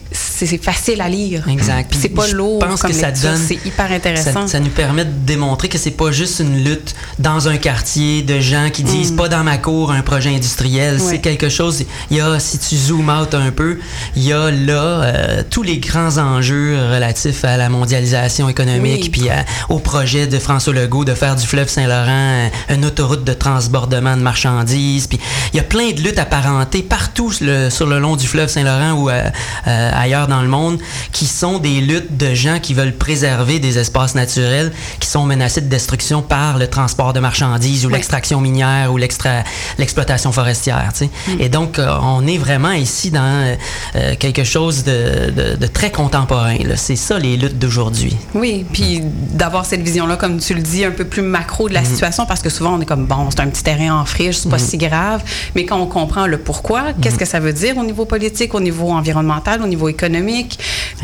c'est 0.44 0.62
facile 0.62 1.00
à 1.00 1.08
lire. 1.08 1.48
Exact. 1.48 1.94
C'est 1.98 2.10
pas 2.10 2.26
lourd 2.28 2.58
pense 2.58 2.82
comme 2.82 2.90
que 2.90 2.96
ça 2.96 3.10
donne, 3.10 3.38
c'est 3.38 3.64
hyper 3.64 3.90
intéressant. 3.90 4.46
Ça, 4.46 4.48
ça, 4.48 4.60
nous 4.60 4.70
permet 4.70 5.04
de 5.04 5.10
démontrer 5.10 5.68
que 5.68 5.78
c'est 5.78 5.90
pas 5.90 6.10
juste 6.10 6.40
une 6.40 6.62
lutte 6.62 6.94
dans 7.18 7.48
un 7.48 7.56
quartier 7.56 8.22
de 8.22 8.40
gens 8.40 8.68
qui 8.70 8.82
disent 8.82 9.12
mm. 9.12 9.16
pas 9.16 9.28
dans 9.28 9.44
ma 9.44 9.58
cour 9.58 9.92
un 9.92 10.02
projet 10.02 10.34
industriel, 10.34 10.94
ouais. 10.94 11.00
c'est 11.00 11.20
quelque 11.20 11.48
chose, 11.48 11.84
il 12.10 12.16
y 12.16 12.20
a, 12.20 12.38
si 12.38 12.58
tu 12.58 12.76
zoom 12.76 13.08
out 13.08 13.34
un 13.34 13.50
peu, 13.50 13.78
il 14.14 14.24
y 14.24 14.32
a 14.32 14.50
là 14.50 14.74
euh, 14.74 15.42
tous 15.48 15.62
les 15.62 15.78
grands 15.78 16.18
enjeux 16.18 16.76
relatifs 16.92 17.44
à 17.44 17.56
la 17.56 17.68
mondialisation 17.68 18.48
économique 18.48 19.04
oui. 19.04 19.08
puis 19.10 19.30
à, 19.30 19.44
au 19.68 19.78
projet 19.78 20.26
de 20.26 20.38
François 20.38 20.74
Legault 20.74 21.04
de 21.04 21.14
faire 21.14 21.36
du 21.36 21.46
fleuve 21.46 21.68
Saint-Laurent 21.68 22.50
une 22.68 22.84
autoroute 22.84 23.24
de 23.24 23.32
transbordement 23.32 24.16
de 24.16 24.22
marchandises, 24.22 25.06
puis 25.06 25.18
il 25.52 25.56
y 25.56 25.60
a 25.60 25.62
plein 25.62 25.92
de 25.92 26.00
luttes 26.00 26.18
apparentées 26.18 26.82
partout 26.82 27.32
le, 27.40 27.70
sur 27.70 27.86
le 27.86 27.98
long 27.98 28.16
du 28.16 28.26
fleuve 28.26 28.48
Saint-Laurent 28.48 28.92
ou 28.92 29.10
euh, 29.10 29.22
euh, 29.66 29.90
ailleurs 29.94 30.25
ailleurs 30.26 30.28
dans 30.28 30.42
le 30.42 30.48
monde 30.48 30.78
qui 31.12 31.26
sont 31.26 31.58
des 31.58 31.80
luttes 31.80 32.16
de 32.16 32.34
gens 32.34 32.58
qui 32.60 32.74
veulent 32.74 32.94
préserver 32.94 33.58
des 33.58 33.78
espaces 33.78 34.14
naturels 34.14 34.72
qui 35.00 35.08
sont 35.08 35.24
menacés 35.24 35.60
de 35.60 35.68
destruction 35.68 36.22
par 36.22 36.58
le 36.58 36.66
transport 36.68 37.12
de 37.12 37.20
marchandises 37.20 37.86
ou 37.86 37.88
l'extraction 37.88 38.40
minière 38.40 38.92
ou 38.92 38.96
l'exploitation 38.96 40.32
forestière. 40.32 40.90
Tu 40.92 41.06
sais. 41.06 41.10
Mm. 41.28 41.40
Et 41.40 41.48
donc, 41.48 41.78
euh, 41.78 41.96
on 42.02 42.26
est 42.26 42.38
vraiment 42.38 42.72
ici 42.72 43.10
dans 43.10 43.56
euh, 43.96 44.14
quelque 44.18 44.44
chose 44.44 44.84
de, 44.84 45.56
de, 45.56 45.66
très 45.66 45.90
contemporain. 45.90 46.56
C'est 46.76 46.96
ça 46.96 47.18
les 47.18 47.36
luttes 47.36 47.58
d'aujourd'hui. 47.58 48.16
Oui, 48.34 48.64
puis 48.72 49.02
d'avoir 49.02 49.66
cette 49.66 49.82
vision-là, 49.82 50.16
comme 50.16 50.38
tu 50.38 50.54
le 50.54 50.62
dis, 50.62 50.84
un 50.84 50.90
peu 50.90 51.04
plus 51.04 51.22
macro 51.22 51.68
de 51.68 51.74
la 51.74 51.82
mm. 51.82 51.86
situation, 51.86 52.26
parce 52.26 52.42
que 52.42 52.50
souvent 52.50 52.74
on 52.74 52.80
est 52.80 52.86
comme, 52.86 53.06
bon, 53.06 53.28
c'est 53.30 53.40
un 53.40 53.48
petit 53.48 53.62
terrain 53.62 54.00
en 54.00 54.04
friche, 54.04 54.36
c'est 54.38 54.48
pas 54.48 54.56
mm. 54.56 54.70
si 54.70 54.78
grave, 54.78 55.22
mais 55.54 55.64
quand 55.64 55.78
on 55.78 55.86
comprend 55.86 56.26
le 56.26 56.38
pourquoi, 56.38 56.92
qu'est-ce 57.00 57.18
que 57.18 57.24
ça 57.24 57.40
veut 57.40 57.52
dire 57.52 57.76
au 57.78 57.84
niveau 57.84 58.04
politique, 58.04 58.54
au 58.54 58.60
niveau 58.60 58.90
environnemental, 58.90 59.62
au 59.62 59.66
niveau 59.66 59.88
économique, 59.88 60.15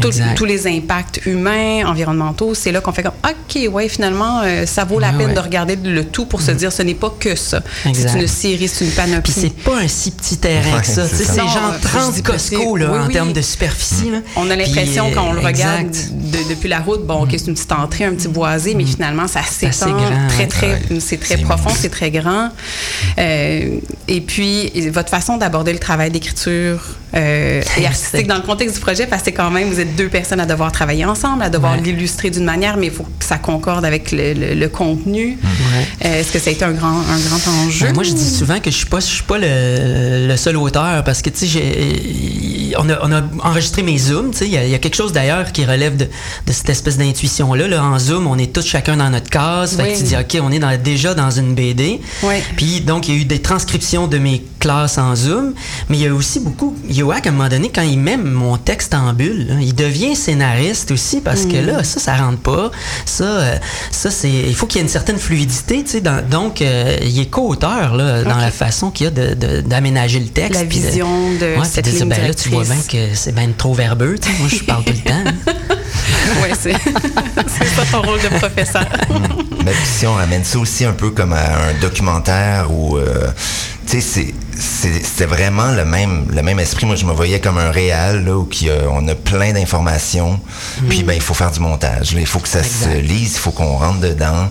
tous 0.00 0.44
les 0.44 0.66
impacts 0.66 1.20
humains, 1.26 1.86
environnementaux, 1.86 2.54
c'est 2.54 2.72
là 2.72 2.80
qu'on 2.80 2.92
fait 2.92 3.02
comme, 3.02 3.12
OK, 3.24 3.72
ouais, 3.72 3.88
finalement, 3.88 4.40
euh, 4.44 4.66
ça 4.66 4.84
vaut 4.84 4.98
la 4.98 5.08
ah 5.08 5.18
peine 5.18 5.34
de 5.34 5.40
regarder 5.40 5.76
le 5.76 6.04
tout 6.04 6.26
pour 6.26 6.42
se 6.42 6.50
mm. 6.50 6.56
dire, 6.56 6.72
ce 6.72 6.82
n'est 6.82 6.94
pas 6.94 7.12
que 7.18 7.34
ça. 7.36 7.62
C'est 7.92 8.18
une 8.18 8.26
série, 8.26 8.68
c'est 8.68 8.84
une 8.84 8.90
panoplie. 8.92 9.32
Puis 9.32 9.42
c'est 9.42 9.62
pas 9.62 9.78
un 9.78 9.88
si 9.88 10.10
petit 10.10 10.36
terrain 10.36 10.80
que 10.80 10.86
ça. 10.86 11.06
C'est 11.06 11.36
genre 11.36 11.74
30 11.80 12.22
Costco 12.22 12.76
là, 12.76 13.04
en 13.04 13.08
termes 13.08 13.32
de 13.32 13.42
superficie. 13.42 14.10
Là. 14.10 14.18
On 14.36 14.50
a 14.50 14.56
l'impression 14.56 15.10
quand 15.14 15.28
on 15.28 15.32
le 15.32 15.40
regarde 15.40 15.94
depuis 16.48 16.68
la 16.68 16.80
route, 16.80 17.06
bon, 17.06 17.24
OK, 17.24 17.30
c'est 17.32 17.46
une 17.46 17.54
petite 17.54 17.72
entrée, 17.72 18.04
un 18.04 18.14
petit 18.14 18.28
boisé, 18.28 18.74
mais 18.74 18.84
finalement, 18.84 19.28
ça 19.28 19.42
s'étend 19.42 19.96
très, 20.28 20.46
très, 20.46 20.80
c'est 21.00 21.18
très 21.18 21.36
profond, 21.38 21.70
c'est 21.74 21.90
très 21.90 22.10
grand. 22.10 22.50
Euh, 23.18 23.78
et 24.08 24.20
puis, 24.20 24.70
votre 24.90 25.10
façon 25.10 25.36
d'aborder 25.36 25.72
le 25.72 25.78
travail 25.78 26.10
d'écriture 26.10 26.96
euh, 27.14 27.62
et 27.78 27.86
artistique 27.86 28.26
dans 28.26 28.36
le 28.36 28.42
contexte 28.42 28.76
du 28.76 28.80
projet, 28.80 29.01
parce 29.06 29.22
que 29.22 29.30
quand 29.30 29.50
même, 29.50 29.68
vous 29.68 29.80
êtes 29.80 29.96
deux 29.96 30.08
personnes 30.08 30.40
à 30.40 30.46
devoir 30.46 30.72
travailler 30.72 31.04
ensemble, 31.04 31.42
à 31.42 31.50
devoir 31.50 31.76
l'illustrer 31.76 32.30
d'une 32.30 32.44
manière, 32.44 32.76
mais 32.76 32.86
il 32.86 32.92
faut 32.92 33.04
que 33.04 33.24
ça 33.24 33.38
concorde 33.38 33.84
avec 33.84 34.12
le, 34.12 34.66
contenu. 34.68 35.38
Euh, 36.04 36.20
est-ce 36.20 36.32
que 36.32 36.38
ça 36.38 36.50
a 36.50 36.52
été 36.52 36.64
un 36.64 36.72
grand, 36.72 37.00
un 37.00 37.18
grand 37.18 37.50
enjeu? 37.64 37.86
Ben, 37.86 37.94
moi, 37.94 38.04
je 38.04 38.12
dis 38.12 38.30
souvent 38.30 38.60
que 38.60 38.70
je 38.70 38.76
suis 38.76 38.86
pas, 38.86 39.00
je 39.00 39.06
suis 39.06 39.22
pas 39.22 39.38
le, 39.38 40.34
seul 40.36 40.56
auteur, 40.56 41.04
parce 41.04 41.22
que, 41.22 41.30
tu 41.30 41.46
sais, 41.46 42.74
on 42.78 42.88
a, 42.88 42.98
on 43.02 43.12
a 43.12 43.22
enregistré 43.42 43.82
mes 43.82 43.98
zooms, 43.98 44.30
tu 44.30 44.38
sais, 44.38 44.46
il 44.46 44.52
y, 44.52 44.74
a 44.74 44.78
quelque 44.78 44.96
chose 44.96 45.12
d'ailleurs 45.12 45.52
qui 45.52 45.64
relève 45.64 45.96
de, 45.96 46.04
de 46.04 46.52
cette 46.52 46.70
espèce 46.70 46.96
d'intuition-là. 46.96 47.68
Là. 47.68 47.84
En 47.84 47.98
zoom, 47.98 48.26
on 48.26 48.38
est 48.38 48.52
tous 48.52 48.66
chacun 48.66 48.96
dans 48.96 49.10
notre 49.10 49.30
case. 49.30 49.76
Fait 49.76 49.92
que 49.92 49.98
tu 49.98 50.04
dis, 50.04 50.16
OK, 50.16 50.38
on 50.42 50.50
est 50.50 50.58
dans, 50.58 50.80
déjà 50.80 51.14
dans 51.14 51.30
une 51.30 51.54
BD. 51.54 52.00
Puis, 52.56 52.80
donc, 52.80 53.08
il 53.08 53.14
y 53.14 53.18
a 53.18 53.20
eu 53.20 53.24
des 53.24 53.40
transcriptions 53.40 54.06
de 54.06 54.18
mes 54.18 54.44
classes 54.58 54.98
en 54.98 55.16
zoom, 55.16 55.54
mais 55.88 55.98
il 55.98 56.02
y 56.02 56.06
a 56.06 56.14
aussi 56.14 56.40
beaucoup, 56.40 56.76
Yoak, 56.88 57.26
à 57.26 57.30
un 57.30 57.32
moment 57.32 57.48
donné, 57.48 57.70
quand 57.74 57.82
il 57.82 57.98
met 57.98 58.16
mon 58.16 58.56
texte 58.56 58.94
en 58.94 59.12
bulle, 59.12 59.58
il 59.60 59.74
devient 59.74 60.14
scénariste 60.14 60.90
aussi 60.90 61.20
parce 61.20 61.42
que 61.42 61.60
mm. 61.60 61.66
là, 61.66 61.84
ça, 61.84 62.00
ça 62.00 62.16
rentre 62.16 62.38
pas. 62.38 62.70
Ça, 63.04 63.24
euh, 63.24 63.56
ça 63.90 64.10
c'est, 64.10 64.30
il 64.30 64.54
faut 64.54 64.66
qu'il 64.66 64.76
y 64.76 64.80
ait 64.80 64.84
une 64.84 64.88
certaine 64.88 65.18
fluidité, 65.18 65.61
tu 65.66 65.82
sais. 65.86 66.00
donc, 66.00 66.62
euh, 66.62 66.96
il 67.02 67.18
est 67.20 67.26
co-auteur 67.26 67.94
là, 67.96 68.22
dans 68.22 68.36
la 68.36 68.50
façon 68.50 68.90
qu'il 68.90 69.06
y 69.06 69.08
a 69.08 69.34
d'aménager 69.62 70.20
le 70.20 70.28
texte. 70.28 70.60
La 70.60 70.64
vision 70.64 71.08
de, 71.40 71.58
ouais, 71.58 71.64
cette 71.64 71.86
ligne 71.86 72.08
ben, 72.08 72.20
là, 72.20 72.34
tu 72.34 72.48
vois 72.48 72.64
bien 72.64 72.76
que 72.88 73.14
c'est 73.14 73.34
bien 73.34 73.48
trop 73.56 73.74
verbeux. 73.74 74.18
Tu 74.18 74.28
sais. 74.30 74.38
Moi, 74.38 74.48
je 74.48 74.64
parle 74.64 74.84
tout 74.84 74.92
le 74.92 75.10
temps. 75.10 75.24
oui, 76.42 76.48
c'est, 76.58 76.72
c'est 77.46 77.76
pas 77.76 77.84
ton 77.90 78.02
rôle 78.02 78.20
de 78.20 78.38
professeur. 78.38 78.86
Mm. 79.12 79.64
Mais 79.64 79.72
si 79.84 80.06
on 80.06 80.14
ramène 80.14 80.44
ça 80.44 80.58
aussi 80.58 80.84
un 80.84 80.92
peu 80.92 81.10
comme 81.10 81.32
un 81.32 81.78
documentaire 81.80 82.72
où, 82.72 82.96
euh, 82.96 83.28
tu 83.86 84.00
sais, 84.00 84.00
c'est 84.00 84.34
c'était 84.58 85.26
vraiment 85.26 85.72
le 85.72 85.84
même, 85.84 86.26
le 86.30 86.42
même 86.42 86.58
esprit. 86.58 86.86
Moi, 86.86 86.96
je 86.96 87.04
me 87.04 87.12
voyais 87.12 87.40
comme 87.40 87.58
un 87.58 87.70
réel, 87.70 88.24
là, 88.24 88.36
où 88.36 88.48
on 88.90 89.08
a 89.08 89.14
plein 89.14 89.52
d'informations. 89.52 90.40
Mm. 90.80 90.88
Puis, 90.88 91.02
ben, 91.02 91.14
il 91.14 91.20
faut 91.20 91.34
faire 91.34 91.50
du 91.50 91.60
montage. 91.60 92.12
Il 92.12 92.26
faut 92.26 92.38
que 92.38 92.48
ça 92.48 92.62
se 92.62 92.98
lise, 92.98 93.34
il 93.34 93.38
faut 93.38 93.50
qu'on 93.50 93.76
rentre 93.76 94.00
dedans. 94.00 94.50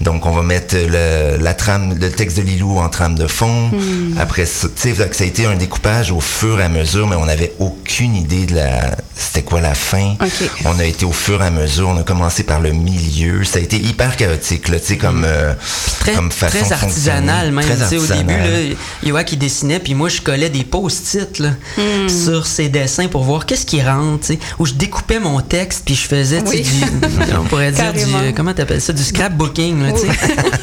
Donc, 0.00 0.26
on 0.26 0.30
va 0.30 0.42
mettre 0.42 0.76
le, 0.76 1.36
la 1.38 1.54
trame, 1.54 1.96
le 1.98 2.10
texte 2.10 2.36
de 2.36 2.42
Lilou 2.42 2.78
en 2.78 2.88
trame 2.88 3.16
de 3.16 3.26
fond. 3.26 3.68
Mm. 3.68 4.18
Après 4.18 4.46
ça, 4.46 4.68
tu 4.68 4.94
sais, 4.94 5.12
ça 5.12 5.24
a 5.24 5.26
été 5.26 5.46
un 5.46 5.56
découpage 5.56 6.12
au 6.12 6.20
fur 6.20 6.60
et 6.60 6.64
à 6.64 6.68
mesure, 6.68 7.06
mais 7.06 7.16
on 7.16 7.26
n'avait 7.26 7.52
aucune 7.58 8.14
idée 8.14 8.46
de 8.46 8.54
la, 8.54 8.96
c'était 9.16 9.42
quoi 9.42 9.60
la 9.60 9.74
fin. 9.74 10.16
On 10.64 10.78
a 10.78 10.84
été 10.84 11.04
au 11.04 11.12
fur 11.12 11.42
et 11.42 11.46
à 11.46 11.50
mesure. 11.50 11.88
On 11.88 11.98
a 11.98 12.02
commencé 12.02 12.42
par 12.42 12.60
le 12.60 12.72
milieu. 12.72 13.44
Ça 13.44 13.58
a 13.58 13.62
été 13.62 13.76
hyper 13.76 14.16
chaotique, 14.16 14.68
là, 14.68 14.78
tu 14.78 14.86
sais, 14.86 14.96
comme, 14.96 15.20
mm. 15.20 15.26
euh, 15.26 15.54
très, 16.00 16.12
comme 16.12 16.30
façon 16.30 16.58
Très 16.58 16.72
artisanal, 16.72 17.52
même. 17.52 17.64
Très 17.64 17.82
artisanal. 17.82 18.24
Au 18.24 18.28
début, 18.28 19.12
là, 19.12 19.24
qui 19.24 19.36
dessinait, 19.40 19.80
puis 19.80 19.94
moi, 19.94 20.08
je 20.08 20.20
collais 20.20 20.50
des 20.50 20.62
post-it 20.62 21.40
hmm. 21.40 22.08
sur 22.08 22.46
ses 22.46 22.68
dessins 22.68 23.08
pour 23.08 23.24
voir 23.24 23.46
qu'est-ce 23.46 23.66
qui 23.66 23.82
rentre, 23.82 24.26
sais, 24.26 24.38
où 24.58 24.66
je 24.66 24.74
découpais 24.74 25.18
mon 25.18 25.40
texte, 25.40 25.82
puis 25.84 25.94
je 25.94 26.06
faisais 26.06 26.42
du, 26.42 26.62
on 27.38 27.44
pourrait 27.44 27.72
dire 27.72 27.92
du, 27.92 28.32
comment 28.34 28.54
t'appelles 28.54 28.80
ça, 28.80 28.92
du 28.92 29.02
scrapbooking, 29.02 29.82
là, 29.82 29.92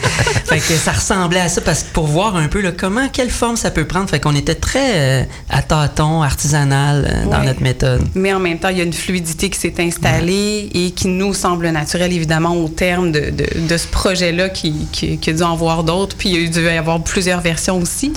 fait 0.46 0.60
que 0.60 0.74
ça 0.74 0.93
ressemblait 0.93 1.39
à 1.39 1.50
ça, 1.50 1.62
parce 1.62 1.84
que 1.84 1.91
pour 1.91 2.07
voir 2.07 2.36
un 2.36 2.48
peu 2.48 2.62
là, 2.62 2.72
comment, 2.72 3.10
quelle 3.10 3.29
forme 3.29 3.57
ça 3.57 3.72
peut 3.72 3.86
prendre, 3.86 4.10
fait 4.10 4.19
qu'on 4.19 4.36
était 4.36 4.55
très 4.55 5.22
euh, 5.22 5.24
à 5.50 5.62
tâtons, 5.62 6.22
artisanal 6.22 7.07
euh, 7.10 7.29
dans 7.29 7.43
notre 7.43 7.62
méthode. 7.62 8.01
Mais 8.15 8.34
en 8.34 8.39
même 8.39 8.60
temps, 8.60 8.69
il 8.69 8.77
y 8.77 8.81
a 8.81 8.84
une 8.84 8.93
fluidité 8.93 9.50
qui 9.50 9.60
s'est 9.60 9.75
installée 9.79 10.69
et 10.74 10.91
qui 10.91 11.07
nous 11.07 11.34
semble 11.34 11.67
naturelle, 11.69 12.13
évidemment, 12.13 12.55
au 12.55 12.69
terme 12.69 13.12
de, 13.12 13.31
de, 13.31 13.77
ce 13.77 13.88
projet-là 13.88 14.50
qui, 14.50 14.88
qui, 14.91 15.17
qui, 15.17 15.29
a 15.29 15.34
dû 15.34 15.43
en 15.43 15.55
voir 15.55 15.84
d'autres, 15.84 16.15
puis 16.15 16.29
il 16.29 16.41
y 16.41 16.46
a 16.46 16.50
dû 16.50 16.63
y 16.63 16.69
avoir 16.69 17.01
plusieurs 17.01 17.41
versions 17.41 17.79
aussi. 17.79 18.13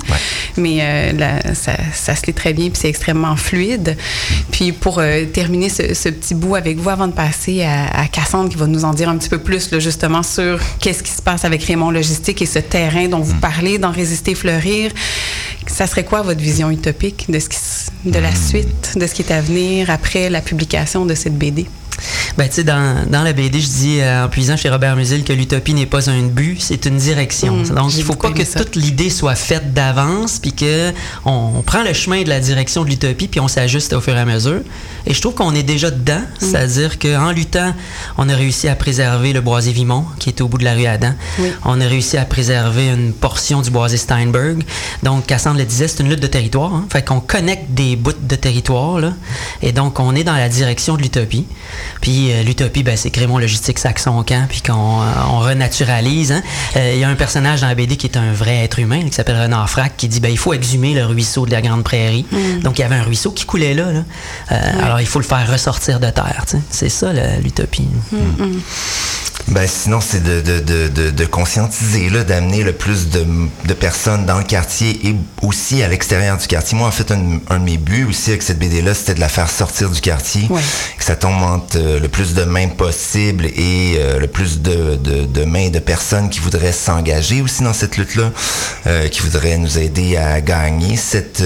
Mais 0.57 0.79
euh, 0.81 1.53
ça, 1.53 2.15
se 2.15 2.25
lit 2.25 2.33
très 2.33 2.53
bien, 2.53 2.69
puis 2.69 2.79
c'est 2.79 2.89
extrêmement 2.89 3.35
fluide. 3.35 3.97
Puis 4.51 4.71
pour 4.71 4.99
euh, 4.99 5.25
terminer 5.25 5.69
ce, 5.69 6.09
petit 6.09 6.35
bout 6.35 6.55
avec 6.55 6.77
vous, 6.77 6.89
avant 6.89 7.07
de 7.07 7.13
passer 7.13 7.63
à, 7.63 8.07
Cassandre, 8.07 8.49
qui 8.49 8.57
va 8.57 8.67
nous 8.67 8.85
en 8.85 8.93
dire 8.93 9.09
un 9.09 9.17
petit 9.17 9.29
peu 9.29 9.39
plus, 9.39 9.79
justement, 9.79 10.23
sur 10.23 10.59
qu'est-ce 10.79 11.03
qui 11.03 11.11
se 11.11 11.21
passe 11.21 11.45
avec 11.45 11.63
Raymond 11.63 11.91
Logistique 11.91 12.41
et 12.41 12.45
ce 12.45 12.59
terrain 12.59 13.07
dont 13.07 13.19
vous 13.19 13.35
mm. 13.35 13.41
parlez, 13.41 13.77
dans 13.77 13.91
Résister, 13.91 14.35
Fleurir, 14.35 14.91
ça 15.67 15.87
serait 15.87 16.03
quoi 16.03 16.21
votre 16.21 16.41
vision 16.41 16.69
utopique 16.69 17.29
de, 17.29 17.39
ce 17.39 17.47
de 18.05 18.19
la 18.19 18.31
mm. 18.31 18.35
suite, 18.35 18.97
de 18.97 19.07
ce 19.07 19.13
qui 19.13 19.21
est 19.21 19.31
à 19.31 19.41
venir 19.41 19.89
après 19.89 20.29
la 20.29 20.41
publication 20.41 21.05
de 21.05 21.15
cette 21.15 21.37
BD? 21.37 21.67
Ben, 22.37 22.47
tu 22.47 22.55
sais, 22.55 22.63
dans, 22.63 23.05
dans, 23.09 23.23
la 23.23 23.33
BD, 23.33 23.59
je 23.59 23.67
dis 23.67 23.99
euh, 23.99 24.25
en 24.25 24.29
puisant 24.29 24.55
chez 24.55 24.69
Robert 24.69 24.95
Musil 24.95 25.23
que 25.23 25.33
l'utopie 25.33 25.73
n'est 25.73 25.85
pas 25.85 26.09
un 26.09 26.23
but, 26.23 26.61
c'est 26.61 26.85
une 26.85 26.97
direction. 26.97 27.57
Mm, 27.57 27.69
Donc, 27.75 27.95
il 27.95 28.03
faut 28.03 28.15
pas 28.15 28.31
que 28.31 28.43
toute 28.43 28.75
l'idée 28.75 29.09
soit 29.09 29.35
faite 29.35 29.73
d'avance, 29.73 30.39
puis 30.39 30.53
que 30.53 30.91
on, 31.25 31.61
prend 31.65 31.83
le 31.83 31.93
chemin 31.93 32.23
de 32.23 32.29
la 32.29 32.39
direction 32.39 32.83
de 32.83 32.89
l'utopie, 32.89 33.27
puis 33.27 33.39
on 33.39 33.47
s'ajuste 33.47 33.93
au 33.93 34.01
fur 34.01 34.15
et 34.15 34.19
à 34.19 34.25
mesure. 34.25 34.61
Et 35.05 35.13
je 35.13 35.21
trouve 35.21 35.33
qu'on 35.33 35.53
est 35.55 35.63
déjà 35.63 35.91
dedans, 35.91 36.19
mm. 36.19 36.25
c'est-à-dire 36.39 36.99
qu'en 36.99 37.31
luttant, 37.31 37.73
on 38.17 38.29
a 38.29 38.35
réussi 38.35 38.67
à 38.67 38.75
préserver 38.75 39.33
le 39.33 39.41
boisé 39.41 39.71
Vimont, 39.71 40.05
qui 40.19 40.29
est 40.29 40.41
au 40.41 40.47
bout 40.47 40.57
de 40.57 40.63
la 40.63 40.73
rue 40.73 40.85
Adam. 40.85 41.13
On 41.65 41.81
a 41.81 41.87
réussi 41.87 42.17
à 42.17 42.25
préserver 42.25 42.89
une 42.89 43.13
portion 43.13 43.61
du 43.61 43.71
boisé 43.71 43.97
Steinberg. 43.97 44.63
Donc, 45.03 45.25
Cassandre 45.25 45.59
le 45.59 45.65
disait, 45.65 45.87
c'est 45.87 46.01
une 46.01 46.09
lutte 46.09 46.21
de 46.21 46.27
territoire. 46.27 46.73
Hein. 46.73 46.85
Fait 46.89 47.03
qu'on 47.03 47.19
connecte 47.19 47.71
des 47.71 47.95
bouts 47.95 48.11
de 48.21 48.35
territoire, 48.35 48.99
là. 48.99 49.13
Et 49.61 49.71
donc, 49.71 49.99
on 49.99 50.15
est 50.15 50.23
dans 50.23 50.35
la 50.35 50.49
direction 50.49 50.95
de 50.95 51.01
l'utopie. 51.01 51.45
Puis 52.01 52.20
euh, 52.29 52.43
l'utopie, 52.43 52.83
ben, 52.83 52.95
c'est 52.95 53.09
Crémont 53.09 53.37
Logistique 53.37 53.79
Saxon 53.79 54.23
Camp, 54.23 54.47
puis 54.47 54.61
qu'on 54.61 55.01
euh, 55.01 55.05
on 55.29 55.39
renaturalise. 55.39 56.31
Hein. 56.31 56.41
Euh, 56.75 56.91
il 56.93 56.99
y 56.99 57.03
a 57.03 57.09
un 57.09 57.15
personnage 57.15 57.61
dans 57.61 57.67
la 57.67 57.75
BD 57.75 57.97
qui 57.97 58.07
est 58.07 58.17
un 58.17 58.33
vrai 58.33 58.63
être 58.63 58.79
humain, 58.79 59.01
qui 59.03 59.13
s'appelle 59.13 59.41
Renard 59.41 59.69
Frac, 59.69 59.97
qui 59.97 60.07
dit 60.07 60.19
ben, 60.19 60.29
il 60.29 60.37
faut 60.37 60.53
exhumer 60.53 60.93
le 60.93 61.05
ruisseau 61.05 61.45
de 61.45 61.51
la 61.51 61.61
Grande 61.61 61.83
Prairie. 61.83 62.25
Mm. 62.31 62.59
Donc 62.59 62.79
il 62.79 62.81
y 62.81 62.85
avait 62.85 62.95
un 62.95 63.03
ruisseau 63.03 63.31
qui 63.31 63.45
coulait 63.45 63.73
là. 63.73 63.87
Alors 64.49 65.01
il 65.01 65.07
faut 65.07 65.19
le 65.19 65.25
faire 65.25 65.49
ressortir 65.49 65.99
de 65.99 66.09
terre. 66.09 66.45
C'est 66.69 66.89
ça 66.89 67.11
l'utopie. 67.41 67.87
Mm, 68.11 68.17
mm. 68.17 68.61
Ben, 69.47 69.67
sinon, 69.67 69.99
c'est 70.01 70.23
de, 70.23 70.41
de, 70.41 70.59
de, 70.87 71.09
de, 71.09 71.25
conscientiser, 71.25 72.09
d'amener 72.09 72.63
le 72.63 72.73
plus 72.73 73.09
de, 73.09 73.25
de, 73.65 73.73
personnes 73.73 74.25
dans 74.25 74.37
le 74.37 74.43
quartier 74.43 74.99
et 75.07 75.15
aussi 75.41 75.83
à 75.83 75.87
l'extérieur 75.87 76.37
du 76.37 76.47
quartier. 76.47 76.77
Moi, 76.77 76.87
en 76.87 76.91
fait, 76.91 77.11
un, 77.11 77.39
un, 77.49 77.59
de 77.59 77.63
mes 77.63 77.77
buts 77.77 78.05
aussi 78.09 78.29
avec 78.29 78.43
cette 78.43 78.59
BD-là, 78.59 78.93
c'était 78.93 79.15
de 79.15 79.19
la 79.19 79.29
faire 79.29 79.49
sortir 79.49 79.89
du 79.89 79.99
quartier, 79.99 80.47
que 80.97 81.03
ça 81.03 81.15
tombe 81.15 81.41
entre 81.43 81.77
euh, 81.77 81.99
le 81.99 82.07
plus 82.07 82.33
de 82.33 82.43
mains 82.43 82.67
possible 82.69 83.45
et 83.45 83.95
euh, 83.97 84.19
le 84.19 84.27
plus 84.27 84.61
de, 84.61 84.95
de, 84.95 85.43
mains 85.43 85.69
de 85.69 85.79
personnes 85.79 86.29
qui 86.29 86.39
voudraient 86.39 86.71
s'engager 86.71 87.41
aussi 87.41 87.63
dans 87.63 87.73
cette 87.73 87.97
lutte-là, 87.97 88.31
euh, 88.87 89.07
qui 89.07 89.21
voudraient 89.21 89.57
nous 89.57 89.77
aider 89.77 90.17
à 90.17 90.39
gagner 90.41 90.95
cette, 90.97 91.43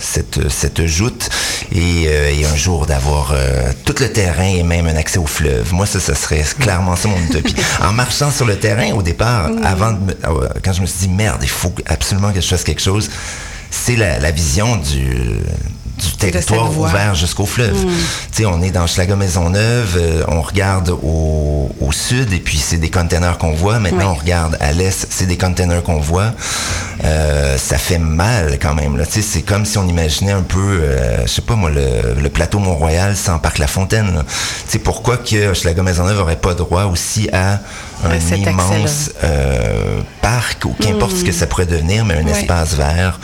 cette, 0.00 0.48
cette 0.48 0.86
joute 0.86 1.28
et, 1.72 2.04
et 2.04 2.44
un 2.46 2.56
jour 2.56 2.86
d'avoir 2.86 3.34
tout 3.84 3.94
le 4.00 4.10
terrain 4.10 4.48
et 4.48 4.62
même 4.62 4.86
un 4.86 4.96
accès 4.96 5.18
au 5.18 5.26
fleuve. 5.26 5.72
Moi, 5.74 5.86
ça, 5.86 6.00
ça 6.00 6.14
serait 6.14 6.44
clairement 6.58 6.87
ça 6.96 7.08
mon 7.08 7.18
utopie. 7.18 7.54
en 7.82 7.92
marchant 7.92 8.30
sur 8.30 8.46
le 8.46 8.56
terrain 8.56 8.92
au 8.92 9.02
départ, 9.02 9.50
avant 9.64 9.92
de 9.92 10.16
ah 10.22 10.30
quand 10.62 10.72
je 10.72 10.80
me 10.80 10.86
suis 10.86 11.08
dit 11.08 11.14
merde, 11.14 11.40
il 11.42 11.48
faut 11.48 11.72
absolument 11.86 12.32
que 12.32 12.40
je 12.40 12.46
fasse 12.46 12.64
quelque 12.64 12.82
chose, 12.82 13.10
c'est 13.70 13.96
la, 13.96 14.30
vision 14.30 14.76
du 14.76 15.40
du 15.98 16.12
territoire 16.16 16.78
ouvert 16.78 17.14
jusqu'au 17.16 17.44
fleuve. 17.44 17.84
Mm. 17.84 17.88
Tu 17.88 18.42
sais, 18.42 18.46
on 18.46 18.62
est 18.62 18.70
dans 18.70 18.86
Schlager 18.86 19.16
Maisonneuve, 19.16 19.96
euh, 19.96 20.22
on 20.28 20.42
regarde 20.42 20.90
au, 20.90 21.70
au, 21.80 21.90
sud 21.90 22.32
et 22.32 22.38
puis 22.38 22.58
c'est 22.58 22.76
des 22.76 22.90
containers 22.90 23.36
qu'on 23.36 23.52
voit. 23.52 23.80
Maintenant, 23.80 24.12
on 24.12 24.14
regarde 24.14 24.56
à 24.60 24.72
l'est, 24.72 25.08
c'est 25.10 25.26
des 25.26 25.36
containers 25.36 25.82
qu'on 25.82 25.98
voit. 25.98 26.32
Euh, 27.04 27.56
ça 27.58 27.78
fait 27.78 27.98
mal 27.98 28.58
quand 28.60 28.74
même. 28.74 28.96
Tu 29.06 29.12
sais, 29.12 29.22
c'est 29.22 29.42
comme 29.42 29.64
si 29.64 29.78
on 29.78 29.86
imaginait 29.86 30.32
un 30.32 30.42
peu, 30.42 30.58
euh, 30.58 31.22
je 31.22 31.28
sais 31.28 31.42
pas 31.42 31.54
moi, 31.54 31.70
le, 31.70 32.20
le 32.20 32.28
plateau 32.28 32.58
Mont-Royal 32.58 33.16
sans 33.16 33.38
Parc 33.38 33.58
La 33.58 33.66
Fontaine. 33.66 34.24
Tu 34.26 34.72
sais, 34.72 34.78
pourquoi 34.78 35.16
que 35.16 35.54
Schlager 35.54 35.82
Maisonneuve 35.82 36.20
aurait 36.20 36.36
pas 36.36 36.54
droit 36.54 36.84
aussi 36.84 37.28
à 37.32 37.60
un 38.04 38.36
immense 38.36 39.10
euh, 39.24 40.00
parc 40.22 40.64
ou 40.64 40.74
qu'importe 40.80 41.16
ce 41.16 41.24
que 41.24 41.30
mm. 41.30 41.34
ça 41.34 41.46
pourrait 41.46 41.66
devenir, 41.66 42.04
mais 42.04 42.14
un 42.14 42.26
espace 42.26 42.74
vert 42.74 43.18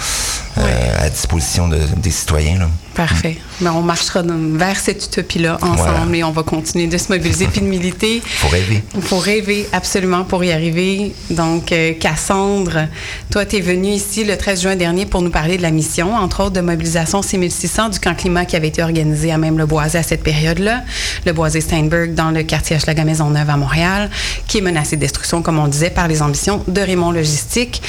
euh, 0.58 1.04
à 1.04 1.08
disposition 1.10 1.68
des 1.68 2.10
citoyens. 2.10 2.68
Parfait. 2.94 3.38
Ben, 3.60 3.72
on 3.72 3.82
marchera 3.82 4.22
vers 4.24 4.76
cette 4.78 5.04
utopie-là 5.04 5.58
ensemble 5.62 6.16
et 6.16 6.24
on 6.24 6.32
va 6.32 6.42
continuer 6.42 6.88
de 6.88 6.98
se 6.98 7.12
mobiliser 7.12 7.46
puis 7.46 7.60
de 7.60 7.66
militer. 7.66 8.16
Il 8.16 8.22
faut 8.22 8.48
rêver. 8.48 8.82
Il 8.96 9.02
faut 9.02 9.18
rêver 9.18 9.68
absolument 9.72 10.24
pour 10.24 10.42
y 10.42 10.50
arriver. 10.50 11.14
Donc, 11.30 11.70
euh, 11.70 11.92
Cassandre, 11.94 12.88
toi, 13.30 13.46
tu 13.46 13.56
es 13.56 13.60
venue 13.60 13.90
ici 13.90 14.24
le 14.24 14.36
13 14.36 14.62
juin 14.62 14.76
dernier 14.76 15.06
pour 15.06 15.22
nous 15.22 15.30
parler 15.30 15.56
de 15.56 15.62
la 15.62 15.70
mission, 15.70 16.14
entre 16.14 16.42
autres 16.42 16.54
de 16.54 16.60
mobilisation 16.60 17.22
6600 17.22 17.90
du 17.90 18.00
camp 18.00 18.14
climat 18.14 18.44
qui 18.44 18.56
avait 18.56 18.68
été 18.68 18.82
organisé 18.82 19.30
à 19.30 19.38
même 19.38 19.56
le 19.56 19.66
Boisé 19.66 19.98
à 19.98 20.02
cette 20.02 20.22
période-là, 20.22 20.82
le 21.24 21.32
Boisé 21.32 21.60
Steinberg 21.60 22.14
dans 22.14 22.30
le 22.30 22.42
quartier 22.42 22.76
Hochelaga 22.76 23.04
Maisonneuve 23.04 23.48
à 23.48 23.56
Montréal, 23.56 24.10
qui 24.48 24.58
est 24.58 24.62
menacé 24.62 24.96
de 24.96 25.00
destruction, 25.00 25.42
comme 25.42 25.58
on 25.58 25.68
disait, 25.68 25.90
par 25.90 26.08
les 26.08 26.22
ambitions 26.22 26.64
de 26.66 26.80
Raymond 26.80 27.12
Logistique. 27.12 27.82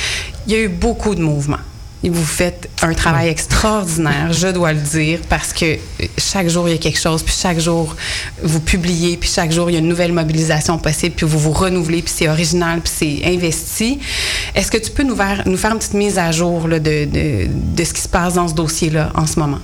Il 0.48 0.54
y 0.54 0.56
a 0.56 0.60
eu 0.60 0.70
beaucoup 0.70 1.16
de 1.16 1.22
mouvements 1.22 1.58
vous 2.04 2.24
faites 2.24 2.70
un 2.82 2.94
travail 2.94 3.30
extraordinaire, 3.30 4.32
je 4.32 4.48
dois 4.48 4.74
le 4.74 4.80
dire, 4.80 5.20
parce 5.28 5.54
que 5.54 5.78
chaque 6.18 6.50
jour, 6.50 6.68
il 6.68 6.74
y 6.74 6.76
a 6.76 6.78
quelque 6.78 7.00
chose, 7.00 7.24
puis 7.24 7.34
chaque 7.36 7.60
jour, 7.60 7.96
vous 8.44 8.60
publiez, 8.60 9.18
puis 9.18 9.30
chaque 9.30 9.52
jour, 9.52 9.70
il 9.70 9.74
y 9.74 9.76
a 9.76 9.80
une 9.80 9.88
nouvelle 9.88 10.14
mobilisation 10.14 10.78
possible, 10.78 11.16
puis 11.16 11.26
vous 11.26 11.40
vous 11.40 11.52
renouvelez, 11.52 12.02
puis 12.02 12.14
c'est 12.16 12.28
original, 12.28 12.82
puis 12.82 12.94
c'est 12.96 13.26
investi. 13.26 14.00
Est-ce 14.54 14.70
que 14.70 14.78
tu 14.78 14.92
peux 14.92 15.04
nous 15.04 15.16
faire, 15.16 15.44
nous 15.46 15.58
faire 15.58 15.72
une 15.72 15.80
petite 15.80 15.94
mise 15.96 16.18
à 16.18 16.32
jour 16.32 16.68
de, 16.68 16.78
de, 16.78 17.84
ce 17.84 17.94
qui 17.94 18.02
se 18.02 18.10
passe 18.10 18.36
dans 18.36 18.48
ce 18.48 18.54
dossier-là 18.54 19.12
en 19.16 19.26
ce 19.26 19.40
moment? 19.40 19.60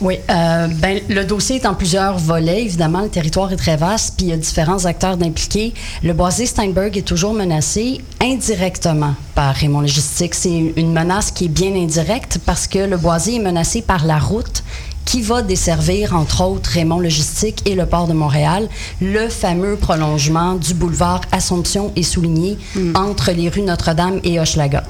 Oui, 0.00 0.18
euh, 0.30 0.66
ben, 0.68 1.00
le 1.08 1.24
dossier 1.24 1.56
est 1.56 1.66
en 1.66 1.74
plusieurs 1.74 2.18
volets. 2.18 2.62
Évidemment, 2.62 3.02
le 3.02 3.08
territoire 3.08 3.52
est 3.52 3.56
très 3.56 3.76
vaste, 3.76 4.14
puis 4.16 4.26
il 4.26 4.30
y 4.30 4.32
a 4.32 4.36
différents 4.36 4.84
acteurs 4.84 5.16
impliqués. 5.22 5.72
Le 6.02 6.12
boisé 6.12 6.46
Steinberg 6.46 6.96
est 6.96 7.02
toujours 7.02 7.32
menacé 7.32 8.00
indirectement 8.20 9.14
par 9.34 9.54
Raymond 9.54 9.82
Logistique. 9.82 10.34
C'est 10.34 10.72
une 10.76 10.92
menace 10.92 11.30
qui 11.30 11.44
est 11.46 11.48
bien 11.48 11.75
indirecte 11.76 12.38
parce 12.44 12.66
que 12.66 12.78
le 12.78 12.96
boisé 12.96 13.36
est 13.36 13.40
menacé 13.40 13.82
par 13.82 14.04
la 14.04 14.18
route 14.18 14.62
qui 15.06 15.22
va 15.22 15.40
desservir, 15.40 16.14
entre 16.14 16.42
autres, 16.42 16.70
Raymond 16.70 16.98
Logistique 16.98 17.62
et 17.64 17.76
le 17.76 17.86
port 17.86 18.08
de 18.08 18.12
Montréal, 18.12 18.68
le 19.00 19.28
fameux 19.28 19.76
prolongement 19.76 20.54
du 20.56 20.74
boulevard 20.74 21.20
Assomption 21.30 21.92
et 21.94 22.02
Souligné 22.02 22.58
mm. 22.74 22.96
entre 22.96 23.30
les 23.30 23.48
rues 23.48 23.62
Notre-Dame 23.62 24.20
et 24.24 24.40
Hochelaga. 24.40 24.82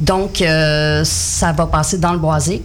Donc, 0.00 0.40
euh, 0.40 1.02
ça 1.04 1.52
va 1.52 1.66
passer 1.66 1.98
dans 1.98 2.12
le 2.12 2.18
boisé 2.18 2.62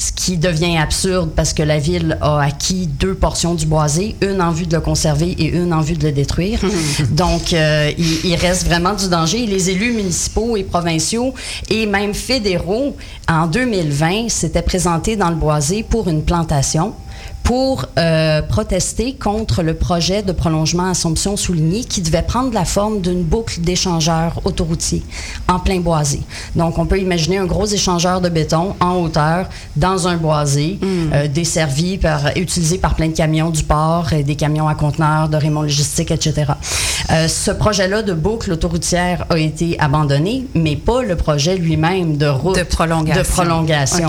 ce 0.00 0.12
qui 0.12 0.38
devient 0.38 0.78
absurde 0.78 1.30
parce 1.36 1.52
que 1.52 1.62
la 1.62 1.78
ville 1.78 2.18
a 2.22 2.40
acquis 2.40 2.86
deux 2.86 3.14
portions 3.14 3.54
du 3.54 3.66
boisé, 3.66 4.16
une 4.22 4.40
en 4.40 4.50
vue 4.50 4.66
de 4.66 4.74
le 4.74 4.80
conserver 4.80 5.30
et 5.32 5.48
une 5.48 5.74
en 5.74 5.82
vue 5.82 5.94
de 5.94 6.06
le 6.06 6.12
détruire. 6.12 6.60
Donc, 7.10 7.52
euh, 7.52 7.92
il, 8.24 8.34
reste 8.34 8.66
vraiment 8.66 8.94
du 8.94 9.08
danger. 9.08 9.44
Les 9.46 9.68
élus 9.68 9.92
municipaux 9.92 10.56
et 10.56 10.64
provinciaux 10.64 11.34
et 11.68 11.84
même 11.84 12.14
fédéraux, 12.14 12.96
en 13.28 13.46
2020, 13.46 14.30
s'étaient 14.30 14.62
présentés 14.62 15.16
dans 15.16 15.28
le 15.28 15.36
boisé 15.36 15.82
pour 15.82 16.08
une 16.08 16.22
plantation 16.22 16.94
pour 17.50 17.86
euh, 17.98 18.42
protester 18.42 19.14
contre 19.14 19.64
le 19.64 19.74
projet 19.74 20.22
de 20.22 20.30
prolongement 20.30 20.90
Assomption 20.90 21.36
souligné 21.36 21.82
qui 21.82 22.00
devait 22.00 22.22
prendre 22.22 22.54
la 22.54 22.64
forme 22.64 23.00
d'une 23.00 23.24
boucle 23.24 23.60
d'échangeurs 23.60 24.40
autoroutiers 24.44 25.02
en 25.48 25.58
plein 25.58 25.80
boisé. 25.80 26.20
Donc, 26.54 26.78
on 26.78 26.86
peut 26.86 27.00
imaginer 27.00 27.38
un 27.38 27.46
gros 27.46 27.66
échangeur 27.66 28.20
de 28.20 28.28
béton 28.28 28.76
en 28.78 28.98
hauteur 28.98 29.48
dans 29.74 30.06
un 30.06 30.16
boisé, 30.16 30.78
mm. 30.80 30.86
euh, 31.12 31.26
desservi 31.26 31.98
par, 31.98 32.36
utilisé 32.36 32.78
par 32.78 32.94
plein 32.94 33.08
de 33.08 33.16
camions 33.16 33.50
du 33.50 33.64
port, 33.64 34.12
et 34.12 34.22
des 34.22 34.36
camions 34.36 34.68
à 34.68 34.76
conteneurs 34.76 35.28
de 35.28 35.36
Raymond 35.36 35.62
Logistique, 35.62 36.12
etc. 36.12 36.52
Euh, 37.10 37.26
ce 37.26 37.50
projet-là 37.50 38.02
de 38.02 38.12
boucle 38.12 38.52
autoroutière 38.52 39.26
a 39.28 39.36
été 39.36 39.76
abandonné, 39.80 40.46
mais 40.54 40.76
pas 40.76 41.02
le 41.02 41.16
projet 41.16 41.56
lui-même 41.56 42.16
de 42.16 42.26
route 42.26 42.56
de 42.56 42.62
prolongation. 42.62 43.22
De 43.22 43.26
prolongation. 43.26 44.08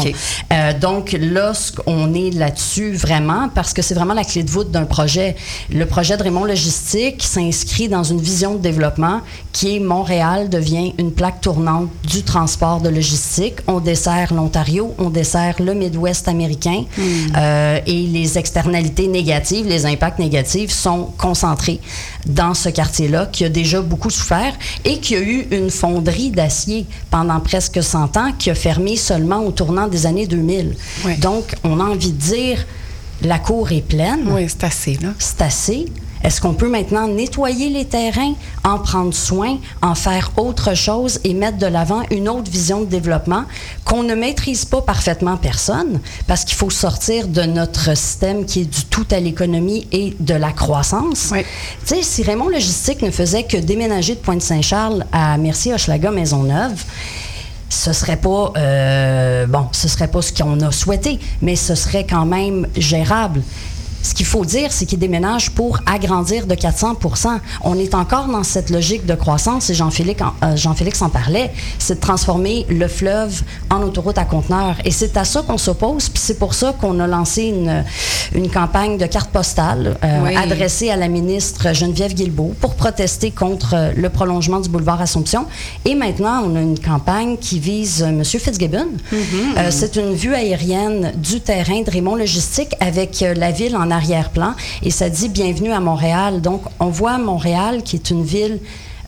donc, 0.79 1.17
lorsqu'on 1.19 2.13
est 2.13 2.29
là-dessus, 2.29 2.97
vraiment, 3.01 3.49
parce 3.49 3.73
que 3.73 3.81
c'est 3.81 3.95
vraiment 3.95 4.13
la 4.13 4.23
clé 4.23 4.43
de 4.43 4.49
voûte 4.49 4.71
d'un 4.71 4.85
projet. 4.85 5.35
Le 5.71 5.85
projet 5.85 6.17
de 6.17 6.23
Raymond 6.23 6.45
Logistique 6.45 7.23
s'inscrit 7.23 7.89
dans 7.89 8.03
une 8.03 8.21
vision 8.21 8.55
de 8.55 8.59
développement 8.59 9.21
qui 9.51 9.75
est 9.75 9.79
Montréal 9.79 10.49
devient 10.49 10.93
une 10.97 11.11
plaque 11.11 11.41
tournante 11.41 11.89
du 12.07 12.23
transport 12.23 12.81
de 12.81 12.89
logistique. 12.89 13.55
On 13.67 13.79
dessert 13.79 14.33
l'Ontario, 14.33 14.93
on 14.97 15.09
dessert 15.09 15.55
le 15.59 15.73
Midwest 15.73 16.27
américain 16.27 16.85
hmm. 16.97 17.01
euh, 17.37 17.79
et 17.85 18.07
les 18.07 18.37
externalités 18.37 19.07
négatives, 19.07 19.67
les 19.67 19.85
impacts 19.85 20.19
négatifs 20.19 20.71
sont 20.71 21.09
concentrés 21.17 21.79
dans 22.25 22.53
ce 22.53 22.69
quartier-là 22.69 23.27
qui 23.31 23.45
a 23.45 23.49
déjà 23.49 23.81
beaucoup 23.81 24.09
souffert 24.09 24.53
et 24.85 24.99
qui 24.99 25.15
a 25.15 25.21
eu 25.21 25.47
une 25.51 25.69
fonderie 25.69 26.31
d'acier 26.31 26.85
pendant 27.09 27.39
presque 27.39 27.81
100 27.81 28.17
ans 28.17 28.31
qui 28.37 28.49
a 28.49 28.55
fermé 28.55 28.95
seulement 28.95 29.39
au 29.39 29.51
tournant 29.51 29.87
des 29.87 30.05
années 30.05 30.27
2000. 30.27 30.75
Donc, 31.19 31.55
on 31.63 31.79
a 31.79 31.83
envie 31.83 32.11
de 32.11 32.17
dire 32.17 32.65
la 33.21 33.39
cour 33.39 33.71
est 33.71 33.81
pleine. 33.81 34.27
Oui, 34.27 34.47
c'est 34.47 34.63
assez, 34.63 34.97
là. 35.01 35.09
C'est 35.19 35.41
assez. 35.41 35.85
Est-ce 36.23 36.41
qu'on 36.41 36.53
peut 36.53 36.69
maintenant 36.69 37.07
nettoyer 37.07 37.69
les 37.69 37.85
terrains, 37.85 38.33
en 38.63 38.77
prendre 38.77 39.13
soin, 39.13 39.57
en 39.81 39.95
faire 39.95 40.31
autre 40.37 40.75
chose 40.75 41.19
et 41.23 41.33
mettre 41.33 41.57
de 41.57 41.65
l'avant 41.65 42.01
une 42.11 42.29
autre 42.29 42.51
vision 42.51 42.81
de 42.81 42.85
développement 42.85 43.45
qu'on 43.85 44.03
ne 44.03 44.13
maîtrise 44.13 44.65
pas 44.65 44.81
parfaitement 44.81 45.37
personne? 45.37 45.99
Parce 46.27 46.45
qu'il 46.45 46.57
faut 46.57 46.69
sortir 46.69 47.27
de 47.27 47.41
notre 47.41 47.95
système 47.97 48.45
qui 48.45 48.61
est 48.61 48.65
du 48.65 48.85
tout 48.85 49.05
à 49.11 49.19
l'économie 49.19 49.87
et 49.91 50.15
de 50.19 50.35
la 50.35 50.51
croissance. 50.51 51.29
Oui. 51.31 51.43
Tu 51.85 51.95
sais, 51.95 52.03
si 52.03 52.23
Raymond 52.23 52.49
Logistique 52.49 53.01
ne 53.01 53.11
faisait 53.11 53.43
que 53.43 53.57
déménager 53.57 54.15
de 54.15 54.19
Pointe-Saint-Charles 54.19 55.05
à 55.11 55.37
Mercier-Hochelaga 55.37 56.11
Maisonneuve, 56.11 56.83
ce 57.71 57.93
serait 57.93 58.17
pas 58.17 58.51
euh, 58.57 59.47
bon, 59.47 59.67
ce 59.71 59.87
serait 59.87 60.09
pas 60.09 60.21
ce 60.21 60.33
qu'on 60.33 60.59
a 60.59 60.71
souhaité, 60.71 61.19
mais 61.41 61.55
ce 61.55 61.73
serait 61.73 62.05
quand 62.05 62.25
même 62.25 62.67
gérable. 62.75 63.41
Ce 64.03 64.13
qu'il 64.13 64.25
faut 64.25 64.45
dire, 64.45 64.71
c'est 64.71 64.85
qu'il 64.85 64.99
déménage 64.99 65.51
pour 65.51 65.79
agrandir 65.85 66.47
de 66.47 66.55
400% 66.55 67.39
On 67.63 67.77
est 67.77 67.93
encore 67.93 68.27
dans 68.27 68.43
cette 68.43 68.69
logique 68.69 69.05
de 69.05 69.15
croissance, 69.15 69.69
et 69.69 69.73
Jean-Félix 69.73 70.21
en, 70.21 70.33
euh, 70.43 70.55
Jean 70.55 70.75
en 71.01 71.09
parlait, 71.09 71.51
c'est 71.77 71.95
de 71.95 71.99
transformer 71.99 72.65
le 72.69 72.87
fleuve 72.87 73.43
en 73.69 73.81
autoroute 73.83 74.17
à 74.17 74.25
conteneurs. 74.25 74.77
Et 74.85 74.91
c'est 74.91 75.17
à 75.17 75.23
ça 75.23 75.43
qu'on 75.43 75.57
s'oppose, 75.57 76.09
puis 76.09 76.21
c'est 76.21 76.39
pour 76.39 76.53
ça 76.53 76.73
qu'on 76.73 76.99
a 76.99 77.07
lancé 77.07 77.43
une, 77.43 77.83
une 78.33 78.49
campagne 78.49 78.97
de 78.97 79.05
carte 79.05 79.29
postale 79.31 79.97
euh, 80.03 80.35
adressée 80.35 80.89
à 80.89 80.95
la 80.95 81.07
ministre 81.07 81.73
Geneviève 81.73 82.13
Guilbeault 82.13 82.55
pour 82.59 82.75
protester 82.75 83.31
contre 83.31 83.75
euh, 83.75 83.91
le 83.95 84.09
prolongement 84.09 84.59
du 84.59 84.69
boulevard 84.69 85.01
Assomption. 85.01 85.45
Et 85.85 85.95
maintenant, 85.95 86.43
on 86.45 86.55
a 86.55 86.61
une 86.61 86.79
campagne 86.79 87.37
qui 87.37 87.59
vise 87.59 88.01
M. 88.01 88.23
Fitzgibbon. 88.23 88.87
Mm-hmm. 89.11 89.71
c'est 89.71 89.95
une 89.95 90.13
vue 90.13 90.33
aérienne 90.33 91.11
du 91.15 91.41
terrain 91.41 91.81
de 91.81 91.89
Raymond 91.89 92.15
Logistique 92.15 92.75
avec 92.79 93.23
la 93.35 93.51
ville 93.51 93.75
en 93.75 93.90
arrière-plan 93.91 94.53
et 94.81 94.91
ça 94.91 95.09
dit 95.09 95.29
bienvenue 95.29 95.71
à 95.71 95.79
Montréal. 95.79 96.41
Donc, 96.41 96.63
on 96.79 96.87
voit 96.87 97.17
Montréal 97.17 97.83
qui 97.83 97.95
est 97.95 98.09
une 98.09 98.23
ville 98.23 98.59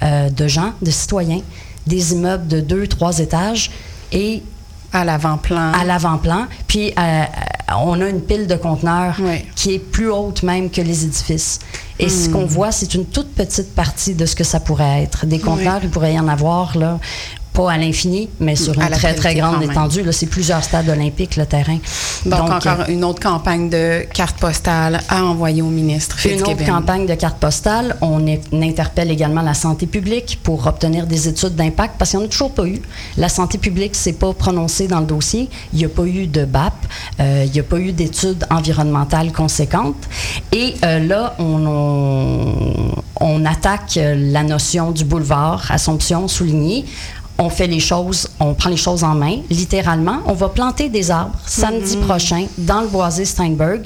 euh, 0.01 0.29
de 0.29 0.47
gens, 0.47 0.73
de 0.81 0.91
citoyens, 0.91 1.41
des 1.87 2.13
immeubles 2.13 2.47
de 2.47 2.59
deux, 2.59 2.87
trois 2.87 3.19
étages 3.19 3.71
et 4.11 4.43
à 4.91 5.03
l'avant-plan. 5.03 5.71
À 5.73 5.83
l'avant-plan. 5.83 6.45
Puis, 6.67 6.93
euh, 6.97 7.23
on 7.79 7.99
a 8.01 8.09
une 8.09 8.21
pile 8.21 8.47
de 8.47 8.55
conteneurs 8.55 9.15
qui 9.55 9.73
est 9.73 9.79
plus 9.79 10.11
haute 10.11 10.43
même 10.43 10.69
que 10.69 10.81
les 10.81 11.05
édifices. 11.05 11.59
Et 11.99 12.09
ce 12.09 12.29
hmm. 12.29 12.31
qu'on 12.31 12.45
voit, 12.45 12.71
c'est 12.71 12.93
une 12.93 13.05
toute 13.05 13.33
petite 13.33 13.73
partie 13.73 14.13
de 14.13 14.25
ce 14.25 14.35
que 14.35 14.43
ça 14.43 14.59
pourrait 14.59 15.03
être. 15.03 15.25
Des 15.25 15.39
conteneurs, 15.39 15.79
il 15.83 15.89
pourrait 15.89 16.13
y 16.13 16.19
en 16.19 16.27
avoir 16.27 16.77
là, 16.77 16.99
pas 17.53 17.71
à 17.71 17.77
l'infini, 17.77 18.29
mais 18.39 18.55
sur 18.55 18.73
une 18.73 18.89
très, 18.89 19.13
très 19.13 19.35
grande 19.35 19.61
étendue. 19.63 20.03
C'est 20.11 20.25
plusieurs 20.25 20.63
stades 20.63 20.89
olympiques, 20.89 21.35
le 21.35 21.45
terrain. 21.45 21.77
Donc, 22.25 22.49
encore 22.49 22.81
euh, 22.81 22.85
une 22.91 23.03
autre 23.03 23.21
campagne 23.21 23.69
de 23.69 24.05
cartes 24.11 24.37
postales 24.37 25.01
à 25.07 25.23
envoyer 25.23 25.61
au 25.61 25.67
ministre 25.67 26.17
Une 26.25 26.41
autre 26.41 26.65
campagne 26.65 27.05
de 27.05 27.13
cartes 27.13 27.37
postales. 27.37 27.95
On, 28.01 28.23
interpelle 28.53 29.11
également 29.11 29.41
la 29.41 29.53
santé 29.53 29.85
publique 29.85 30.39
pour 30.41 30.65
obtenir 30.65 31.05
des 31.05 31.27
études 31.27 31.55
d'impact, 31.55 31.95
parce 31.99 32.11
qu'il 32.11 32.19
n'y 32.19 32.25
en 32.25 32.27
a 32.27 32.31
toujours 32.31 32.53
pas 32.53 32.65
eu. 32.65 32.81
La 33.17 33.29
santé 33.29 33.57
publique 33.57 33.95
s'est 33.95 34.13
pas 34.13 34.33
prononcée 34.33 34.87
dans 34.87 34.99
le 34.99 35.05
dossier. 35.05 35.49
Il 35.73 35.79
n'y 35.79 35.85
a 35.85 35.89
pas 35.89 36.05
eu 36.05 36.25
de 36.25 36.45
BAP. 36.45 36.73
Euh, 37.19 37.43
il 37.45 37.51
n'y 37.51 37.59
a 37.59 37.63
pas 37.63 37.77
eu 37.77 37.91
d'études 37.91 38.45
environnementales 38.49 39.31
conséquentes. 39.31 40.07
Et 40.51 40.73
euh, 40.83 40.99
là, 40.99 41.35
on, 41.37 41.65
on, 41.67 42.95
on 43.19 43.45
attaque 43.45 43.99
la 44.01 44.43
notion 44.43 44.91
du 44.91 45.05
boulevard 45.05 45.65
Assomption 45.69 46.27
souligné 46.27 46.85
on 47.37 47.49
fait 47.49 47.67
les 47.67 47.79
choses, 47.79 48.27
on 48.39 48.53
prend 48.53 48.69
les 48.69 48.77
choses 48.77 49.03
en 49.03 49.15
main, 49.15 49.37
littéralement. 49.49 50.19
On 50.25 50.33
va 50.33 50.49
planter 50.49 50.89
des 50.89 51.09
arbres 51.11 51.35
samedi 51.45 51.97
Mhm. 51.97 52.05
prochain 52.05 52.45
dans 52.57 52.81
le 52.81 52.87
boisé 52.87 53.25
Steinberg 53.25 53.81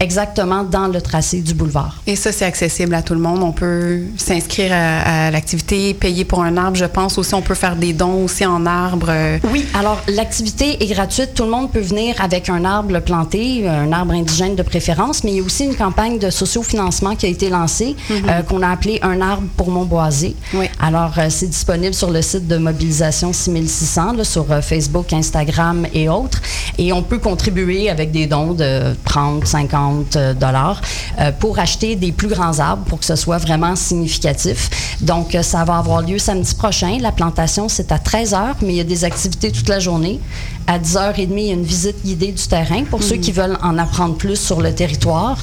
exactement 0.00 0.64
dans 0.64 0.88
le 0.88 1.00
tracé 1.00 1.40
du 1.42 1.54
boulevard. 1.54 1.96
Et 2.06 2.16
ça, 2.16 2.32
c'est 2.32 2.46
accessible 2.46 2.94
à 2.94 3.02
tout 3.02 3.14
le 3.14 3.20
monde. 3.20 3.42
On 3.42 3.52
peut 3.52 4.00
s'inscrire 4.16 4.72
à, 4.72 5.26
à 5.26 5.30
l'activité, 5.30 5.92
payer 5.94 6.24
pour 6.24 6.42
un 6.42 6.56
arbre, 6.56 6.76
je 6.76 6.86
pense. 6.86 7.18
Aussi, 7.18 7.34
on 7.34 7.42
peut 7.42 7.54
faire 7.54 7.76
des 7.76 7.92
dons 7.92 8.24
aussi 8.24 8.44
en 8.46 8.64
arbre. 8.66 9.08
euh, 9.10 9.38
Oui, 9.52 9.66
alors 9.74 10.00
l'activité 10.08 10.82
est 10.82 10.86
gratuite. 10.92 11.34
Tout 11.34 11.44
le 11.44 11.50
monde 11.50 11.70
peut 11.70 11.80
venir 11.80 12.14
avec 12.20 12.48
un 12.48 12.64
arbre 12.64 12.98
planté, 13.00 13.68
un 13.68 13.92
arbre 13.92 14.12
indigène 14.14 14.56
de 14.56 14.62
préférence, 14.62 15.22
mais 15.22 15.32
il 15.32 15.36
y 15.36 15.40
a 15.40 15.42
aussi 15.42 15.64
une 15.64 15.76
campagne 15.76 16.18
de 16.18 16.30
sociofinancement 16.30 17.14
qui 17.14 17.26
a 17.26 17.28
été 17.28 17.50
lancée, 17.50 17.94
euh, 18.10 18.42
qu'on 18.42 18.62
a 18.62 18.68
appelée 18.70 18.98
Un 19.02 19.20
arbre 19.20 19.46
pour 19.56 19.70
Montboisé. 19.70 20.34
Oui. 20.54 20.66
Alors, 20.80 21.12
euh, 21.18 21.26
c'est 21.28 21.48
disponible 21.50 21.94
sur 21.94 22.10
le 22.10 22.22
site 22.22 22.48
de 22.48 22.56
Mobilisation 22.56 23.32
6600, 23.32 24.12
là, 24.14 24.24
sur 24.24 24.50
euh, 24.50 24.62
Facebook, 24.62 25.12
Instagram 25.12 25.86
et 25.92 26.08
autres. 26.08 26.40
Et 26.78 26.92
on 26.92 27.02
peut 27.02 27.18
contribuer 27.18 27.90
avec 27.90 28.10
des 28.12 28.26
dons 28.26 28.54
de 28.54 28.94
30, 29.04 29.46
50 29.46 29.89
euh, 30.16 30.34
dollars 30.34 30.80
euh, 31.18 31.32
pour 31.32 31.58
acheter 31.58 31.96
des 31.96 32.12
plus 32.12 32.28
grands 32.28 32.58
arbres 32.58 32.84
pour 32.84 33.00
que 33.00 33.04
ce 33.04 33.16
soit 33.16 33.38
vraiment 33.38 33.76
significatif. 33.76 34.70
Donc, 35.00 35.34
euh, 35.34 35.42
ça 35.42 35.64
va 35.64 35.78
avoir 35.78 36.02
lieu 36.02 36.18
samedi 36.18 36.54
prochain. 36.54 36.98
La 37.00 37.12
plantation, 37.12 37.68
c'est 37.68 37.92
à 37.92 37.98
13 37.98 38.32
h, 38.32 38.54
mais 38.62 38.74
il 38.74 38.76
y 38.76 38.80
a 38.80 38.84
des 38.84 39.04
activités 39.04 39.50
toute 39.50 39.68
la 39.68 39.80
journée. 39.80 40.20
À 40.66 40.78
10h30, 40.78 41.26
il 41.30 41.40
y 41.40 41.50
a 41.50 41.54
une 41.54 41.64
visite 41.64 41.96
guidée 42.04 42.30
du 42.32 42.42
terrain 42.46 42.84
pour 42.88 43.02
ceux 43.02 43.16
qui 43.16 43.32
veulent 43.32 43.58
en 43.62 43.76
apprendre 43.76 44.14
plus 44.16 44.36
sur 44.36 44.60
le 44.60 44.72
territoire. 44.72 45.36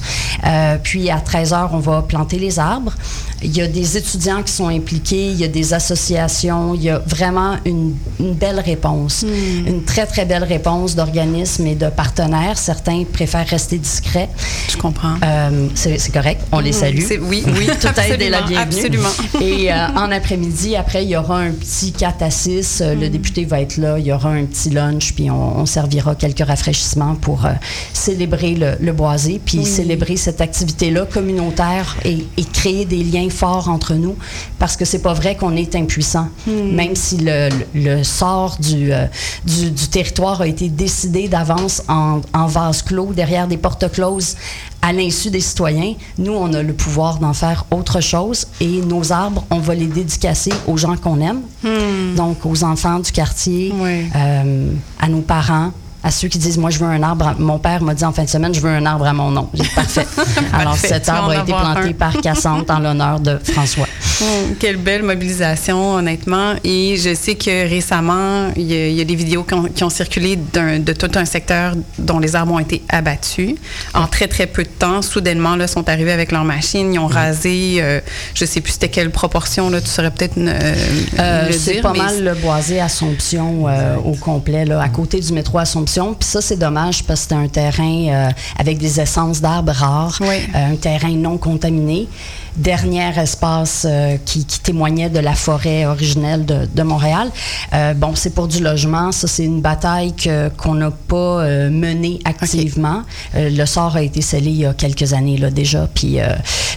Euh, 0.45 0.77
puis, 0.81 1.09
à 1.09 1.19
13 1.19 1.51
h, 1.51 1.69
on 1.73 1.79
va 1.79 2.01
planter 2.01 2.39
les 2.39 2.59
arbres. 2.59 2.93
Il 3.43 3.55
y 3.55 3.61
a 3.61 3.67
des 3.67 3.97
étudiants 3.97 4.41
qui 4.41 4.51
sont 4.53 4.67
impliqués, 4.69 5.27
il 5.31 5.35
y 5.37 5.43
a 5.43 5.47
des 5.49 5.73
associations, 5.73 6.73
il 6.75 6.83
y 6.83 6.89
a 6.89 6.99
vraiment 6.99 7.57
une, 7.65 7.95
une 8.19 8.33
belle 8.33 8.59
réponse, 8.59 9.23
une 9.67 9.83
très, 9.83 10.05
très 10.07 10.25
belle 10.25 10.43
réponse 10.45 10.95
d'organismes 10.95 11.67
et 11.67 11.75
de 11.75 11.89
partenaires. 11.89 12.57
Certains 12.57 13.03
préfèrent 13.11 13.45
rester 13.47 13.77
discrets. 13.77 14.29
je 14.71 14.77
comprends. 14.77 15.15
Euh, 15.23 15.67
c'est 15.75 16.11
correct, 16.13 16.41
on 16.51 16.59
les 16.59 16.71
salue. 16.71 17.03
C'est- 17.05 17.19
Oui, 17.19 17.43
oui, 17.45 17.67
Tout 17.81 17.87
aide 17.99 18.21
est 18.21 18.29
la 18.29 18.41
bienvenue. 18.43 18.57
Absolument. 18.77 19.09
Et 19.41 19.71
euh, 19.71 19.87
en 19.95 20.09
après-midi, 20.11 20.75
après, 20.75 21.03
il 21.03 21.09
y 21.09 21.17
aura 21.17 21.39
un 21.39 21.51
petit 21.51 21.91
4 21.91 22.23
à 22.23 22.31
6. 22.31 22.79
Euh, 22.81 22.95
Le 22.95 23.09
député 23.09 23.43
va 23.45 23.59
être 23.61 23.77
là. 23.77 23.99
Il 23.99 24.05
y 24.05 24.11
aura 24.13 24.29
un 24.29 24.45
petit 24.45 24.69
lunch, 24.71 25.06
puis 25.13 25.29
on, 25.31 25.59
on 25.59 25.65
servira 25.65 26.15
quelques 26.15 26.45
rafraîchissements 26.45 27.15
pour 27.15 27.45
euh, 27.45 27.51
célébrer 27.93 28.55
le, 28.55 28.75
le 28.79 28.93
boisé, 28.93 29.41
puis 29.43 29.65
célébrer 29.65 30.17
cette 30.17 30.41
activité-là 30.41 31.05
communautaire 31.05 31.97
et, 32.05 32.25
et 32.37 32.43
créer 32.43 32.85
des 32.85 33.03
liens 33.03 33.29
forts 33.29 33.69
entre 33.69 33.93
nous, 33.95 34.15
parce 34.59 34.75
que 34.77 34.85
c'est 34.85 35.01
pas 35.01 35.13
vrai 35.13 35.35
qu'on 35.35 35.55
est 35.55 35.75
impuissant. 35.75 36.27
Même 36.47 36.95
si 36.95 37.17
le, 37.17 37.49
le- 37.49 37.97
le 37.97 38.03
sort 38.03 38.57
du, 38.59 38.91
euh, 38.93 39.05
du, 39.45 39.71
du 39.71 39.87
territoire 39.87 40.41
a 40.41 40.47
été 40.47 40.69
décidé 40.69 41.27
d'avance 41.27 41.81
en, 41.87 42.21
en 42.33 42.45
vase 42.47 42.81
clos, 42.81 43.13
derrière 43.13 43.47
des 43.47 43.57
portes 43.57 43.91
closes, 43.91 44.35
à 44.81 44.93
l'insu 44.93 45.29
des 45.29 45.41
citoyens, 45.41 45.93
nous, 46.17 46.33
on 46.33 46.53
a 46.53 46.63
le 46.63 46.73
pouvoir 46.73 47.17
d'en 47.19 47.33
faire 47.33 47.65
autre 47.71 47.99
chose 48.01 48.47
et 48.61 48.81
nos 48.81 49.11
arbres, 49.11 49.43
on 49.49 49.59
va 49.59 49.75
les 49.75 49.87
dédicacer 49.87 50.53
aux 50.67 50.77
gens 50.77 50.95
qu'on 50.95 51.19
aime, 51.19 51.41
donc 52.15 52.45
aux 52.45 52.63
enfants 52.63 52.99
du 52.99 53.11
quartier, 53.11 53.73
Oui. 53.77 54.05
euh, 54.15 54.71
à 54.99 55.07
nos 55.09 55.21
parents. 55.21 55.71
À 56.03 56.11
ceux 56.11 56.27
qui 56.27 56.37
disent, 56.37 56.57
moi, 56.57 56.69
je 56.69 56.79
veux 56.79 56.85
un 56.85 57.01
arbre. 57.03 57.27
à- 57.27 57.35
Mon 57.37 57.57
père 57.59 57.81
m'a 57.81 57.93
dit 57.93 58.05
en 58.05 58.11
fin 58.13 58.23
de 58.23 58.29
semaine, 58.29 58.53
je 58.53 58.61
veux 58.61 58.69
un 58.69 58.85
arbre 58.85 59.05
à 59.07 59.13
mon 59.13 59.31
nom. 59.31 59.49
J'ai 59.53 59.63
dit, 59.63 59.69
parfait. 59.69 60.05
Alors, 60.53 60.71
Parfait, 60.73 60.87
cet 60.87 61.09
arbre 61.09 61.31
a 61.31 61.35
été 61.41 61.51
planté 61.51 61.89
un. 61.89 61.93
par 61.93 62.13
Cassandre 62.21 62.65
en 62.69 62.79
l'honneur 62.79 63.19
de 63.19 63.37
François. 63.43 63.87
Oh, 64.19 64.25
quelle 64.59 64.77
belle 64.77 65.03
mobilisation, 65.03 65.93
honnêtement. 65.93 66.53
Et 66.63 66.97
je 66.97 67.13
sais 67.13 67.35
que 67.35 67.69
récemment, 67.69 68.47
il 68.55 68.63
y 68.63 68.73
a, 68.73 68.87
il 68.87 68.95
y 68.95 69.01
a 69.01 69.03
des 69.03 69.13
vidéos 69.13 69.43
qui 69.43 69.53
ont, 69.53 69.65
qui 69.65 69.83
ont 69.83 69.91
circulé 69.91 70.35
de 70.35 70.93
tout 70.93 71.11
un 71.13 71.25
secteur 71.25 71.73
dont 71.99 72.17
les 72.17 72.35
arbres 72.35 72.53
ont 72.53 72.57
été 72.59 72.81
abattus. 72.89 73.53
En 73.93 74.07
très, 74.07 74.27
très 74.27 74.47
peu 74.47 74.63
de 74.63 74.69
temps, 74.69 75.03
soudainement, 75.03 75.55
là, 75.55 75.67
sont 75.67 75.87
arrivés 75.87 76.11
avec 76.13 76.31
leurs 76.31 76.45
machines. 76.45 76.91
Ils 76.91 76.97
ont 76.97 77.05
rasé, 77.05 77.75
euh, 77.77 77.99
je 78.33 78.43
sais 78.45 78.59
plus 78.59 78.71
c'était 78.71 78.89
quelle 78.89 79.11
proportion, 79.11 79.69
là, 79.69 79.81
tu 79.81 79.87
saurais 79.87 80.09
peut-être 80.09 80.33
euh, 80.39 80.73
Euh, 81.19 81.51
c'est 81.51 81.81
pas 81.81 81.93
mal 81.93 82.23
le 82.23 82.33
boisé 82.33 82.79
Assomption 82.79 83.65
euh, 83.67 83.97
au 84.03 84.13
complet, 84.15 84.65
là, 84.65 84.81
à 84.81 84.89
côté 84.89 85.19
du 85.19 85.31
métro 85.31 85.59
Assomption. 85.59 85.86
Puis 86.19 86.27
ça, 86.27 86.41
c'est 86.41 86.57
dommage 86.57 87.03
parce 87.03 87.21
que 87.21 87.23
c'était 87.23 87.35
un 87.35 87.47
terrain 87.47 88.07
euh, 88.09 88.29
avec 88.59 88.77
des 88.77 88.99
essences 88.99 89.39
d'arbres 89.41 89.71
rares, 89.71 90.17
Oui. 90.21 90.35
euh, 90.55 90.73
un 90.73 90.75
terrain 90.75 91.11
non 91.11 91.37
contaminé. 91.37 92.07
Dernier 92.57 93.11
espace 93.19 93.85
euh, 93.87 94.17
qui, 94.25 94.43
qui 94.45 94.59
témoignait 94.59 95.09
de 95.09 95.19
la 95.19 95.33
forêt 95.35 95.85
originelle 95.85 96.45
de, 96.45 96.67
de 96.73 96.83
Montréal. 96.83 97.29
Euh, 97.73 97.93
bon, 97.93 98.15
c'est 98.15 98.31
pour 98.31 98.47
du 98.47 98.61
logement. 98.63 99.11
Ça, 99.11 99.27
c'est 99.27 99.43
une 99.45 99.61
bataille 99.61 100.13
que- 100.15 100.49
qu'on 100.49 100.73
n'a 100.73 100.89
pas 100.91 101.15
euh, 101.43 101.69
menée 101.69 102.19
activement. 102.25 103.03
Le 103.35 103.65
sort 103.65 103.95
a 103.95 104.01
été 104.01 104.21
scellé 104.21 104.49
il 104.49 104.57
y 104.57 104.65
a 104.65 104.73
quelques 104.73 105.13
années 105.13 105.37
là, 105.37 105.51
déjà. 105.51 105.87
Puis 105.93 106.17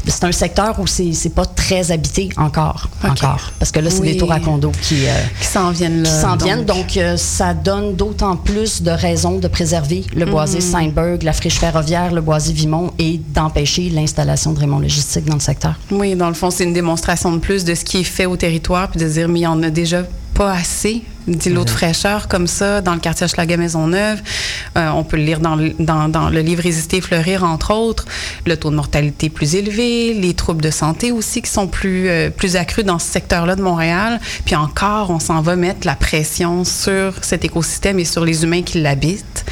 c'est 0.07 0.25
un 0.25 0.33
secteur 0.33 0.79
où 0.81 0.87
c'est 0.87 1.12
c'est 1.12 1.35
pas 1.35 1.47
très 1.47 1.90
habité 1.93 2.29
encore. 2.37 2.88
Encore 3.03 3.53
parce 3.59 3.71
que 3.71 3.81
là, 3.81 3.90
c'est 3.90 4.01
Oui. 4.01 4.12
des 4.12 4.16
tours 4.19 4.33
à 4.33 4.40
condos 4.40 4.73
qui, 4.83 4.97
qui 5.40 5.47
s'en 5.47 5.71
viennent 5.71 6.03
là. 6.03 6.09
qui 6.11 6.21
s'en 6.21 6.37
viennent. 6.37 6.64
Donc, 6.64 6.99
ça 7.16 7.55
donne 7.55 7.95
d'autant 7.97 8.37
plus 8.37 8.83
de 8.83 8.90
raisons 8.90 9.38
de 9.38 9.49
préserver 9.49 10.05
le 10.14 10.27
boisé 10.27 10.61
Steinberg, 10.61 11.23
la 11.23 11.33
friche 11.33 11.59
ferroviaire, 11.59 12.12
le 12.12 12.21
boisé 12.21 12.53
Vimont 12.53 12.93
et 12.99 13.19
d'empêcher 13.35 13.88
l'installation 13.90 14.53
de 14.53 14.59
Raymond 14.61 14.81
Logistique 14.81 15.25
dans 15.25 15.35
le 15.35 15.40
secteur. 15.40 15.69
Oui, 15.90 16.14
dans 16.14 16.28
le 16.28 16.35
fond, 16.35 16.50
c'est 16.50 16.64
une 16.64 16.72
démonstration 16.72 17.33
de 17.33 17.38
plus 17.38 17.64
de 17.64 17.74
ce 17.74 17.85
qui 17.85 17.98
est 17.98 18.04
fait 18.04 18.26
au 18.26 18.37
territoire, 18.37 18.90
puis 18.90 19.00
de 19.00 19.09
dire, 19.09 19.28
mais 19.28 19.40
il 19.40 19.42
y 19.42 19.46
en 19.46 19.62
a 19.62 19.70
déjà 19.70 20.04
pas 20.35 20.52
assez 20.52 21.02
d'îlots 21.26 21.64
de 21.64 21.70
fraîcheur 21.70 22.28
comme 22.28 22.46
ça 22.46 22.80
dans 22.80 22.94
le 22.94 23.00
quartier 23.00 23.24
Hochelaga 23.24 23.56
Maisonneuve. 23.56 24.20
Euh, 24.76 24.88
on 24.90 25.04
peut 25.04 25.16
le 25.16 25.24
lire 25.24 25.40
dans 25.40 25.56
le, 25.56 25.74
dans, 25.78 26.09
dans 26.09 26.30
le 26.30 26.40
livre 26.40 26.62
Résister 26.62 26.98
et 26.98 27.00
fleurir, 27.00 27.44
entre 27.44 27.72
autres. 27.72 28.04
Le 28.46 28.56
taux 28.56 28.70
de 28.70 28.76
mortalité 28.76 29.28
plus 29.28 29.54
élevé, 29.54 30.14
les 30.14 30.35
troubles 30.35 30.62
de 30.62 30.70
santé 30.70 31.12
aussi 31.12 31.42
qui 31.42 31.50
sont 31.50 31.66
plus, 31.66 32.09
euh, 32.09 32.30
plus 32.30 32.56
accrus 32.56 32.85
dans 32.85 32.98
ce 32.98 33.11
secteur-là 33.11 33.56
de 33.56 33.62
Montréal. 33.62 34.20
Puis 34.44 34.56
encore, 34.56 35.11
on 35.11 35.20
s'en 35.20 35.42
va 35.42 35.56
mettre 35.56 35.87
la 35.87 35.94
pression 35.94 36.64
sur 36.64 37.14
cet 37.22 37.44
écosystème 37.44 37.98
et 37.98 38.04
sur 38.04 38.24
les 38.24 38.44
humains 38.44 38.62
qui 38.62 38.80
l'habitent. 38.80 39.44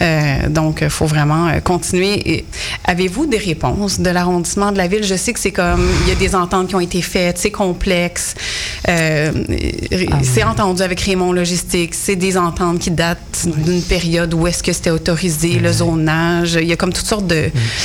Euh, 0.00 0.48
donc, 0.48 0.80
il 0.82 0.90
faut 0.90 1.06
vraiment 1.06 1.48
continuer. 1.64 2.44
Avez-vous 2.84 3.26
des 3.26 3.38
réponses 3.38 4.00
de 4.00 4.10
l'arrondissement 4.10 4.72
de 4.72 4.78
la 4.78 4.88
ville? 4.88 5.04
Je 5.04 5.14
sais 5.14 5.32
que 5.32 5.40
c'est 5.40 5.52
comme, 5.52 5.88
il 6.02 6.08
y 6.08 6.12
a 6.12 6.14
des 6.14 6.34
ententes 6.34 6.68
qui 6.68 6.74
ont 6.74 6.80
été 6.80 7.02
faites, 7.02 7.38
c'est 7.38 7.50
complexe. 7.50 8.34
Euh, 8.88 9.32
c'est 10.22 10.44
entendu 10.44 10.82
avec 10.82 11.01
Raymond 11.04 11.32
Logistique. 11.32 11.94
C'est 11.94 12.16
des 12.16 12.36
ententes 12.36 12.78
qui 12.78 12.90
datent 12.90 13.46
d'une 13.46 13.82
période 13.82 14.32
où 14.34 14.46
est-ce 14.46 14.62
que 14.62 14.72
c'était 14.72 14.90
autorisé, 14.90 15.58
le 15.58 15.72
zonage. 15.72 16.58
Il 16.60 16.66
y 16.68 16.72
a 16.72 16.76
comme 16.76 16.92
toutes 16.92 17.06
sortes 17.06 17.26
de... 17.26 17.34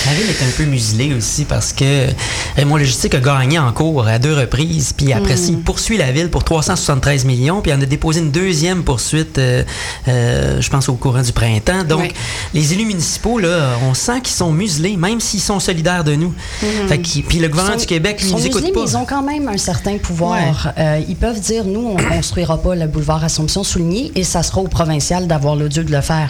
La 0.06 0.13
ville 0.13 0.30
est 0.30 0.43
un 0.43 0.51
peu 0.56 0.63
muselée 0.65 1.13
aussi 1.13 1.45
parce 1.45 1.73
que 1.73 2.08
Raymond 2.56 2.77
Logistique 2.77 3.15
a 3.15 3.19
gagné 3.19 3.58
en 3.60 3.71
cours 3.71 4.08
à 4.08 4.19
deux 4.19 4.34
reprises, 4.34 4.93
puis 4.93 5.13
après 5.13 5.36
ça, 5.38 5.47
il 5.49 5.60
poursuit 5.60 5.97
la 5.97 6.12
ville 6.12 6.30
pour 6.30 6.43
373 6.43 7.25
millions, 7.25 7.62
puis 7.62 7.71
il 7.71 7.75
en 7.75 7.82
a 7.82 7.86
déposé 7.86 8.19
une 8.19 8.32
deuxième 8.32 8.84
poursuite, 8.84 9.38
euh, 9.38 9.63
euh, 10.08 10.62
je 10.62 10.69
pense, 10.69 10.88
au 10.89 10.93
courant 10.95 11.21
du 11.21 11.32
printemps. 11.32 11.84
Donc, 11.84 12.12
les 12.53 12.73
élus 12.73 12.86
municipaux, 12.86 13.39
là, 13.39 13.77
on 13.89 13.93
sent 13.93 14.21
qu'ils 14.23 14.36
sont 14.36 14.51
muselés, 14.51 14.95
même 14.97 15.19
s'ils 15.19 15.41
sont 15.41 15.60
solidaires 15.60 16.03
de 16.03 16.15
nous. 16.15 16.34
Fait 16.88 16.97
que- 16.99 17.21
puis 17.27 17.39
le 17.39 17.47
gouvernement 17.47 17.75
Sont- 17.75 17.82
du 17.82 17.88
Québec, 17.88 18.19
sont 18.21 18.38
nous 18.38 18.45
écoute 18.45 18.62
pas. 18.73 18.80
mais 18.84 18.89
ils 18.91 18.97
ont 18.97 19.06
quand 19.06 19.23
même 19.23 19.47
un 19.47 19.58
certain 19.58 19.97
pouvoir. 19.97 20.73
Euh, 20.77 20.99
ils 21.08 21.15
peuvent 21.15 21.39
dire, 21.39 21.65
nous, 21.65 21.80
on 21.88 21.95
ne 21.97 22.03
construira 22.03 22.58
pas 22.62 22.75
le 22.75 22.86
boulevard 22.88 23.07
Assomption 23.15 23.63
souligné 23.63 24.12
et 24.15 24.24
ça 24.24 24.43
sera 24.43 24.62
au 24.62 24.67
provincial 24.67 25.28
d'avoir 25.28 25.56
le 25.56 25.70
Dieu 25.70 25.84
de 25.84 25.91
le 25.91 26.02
faire. 26.02 26.30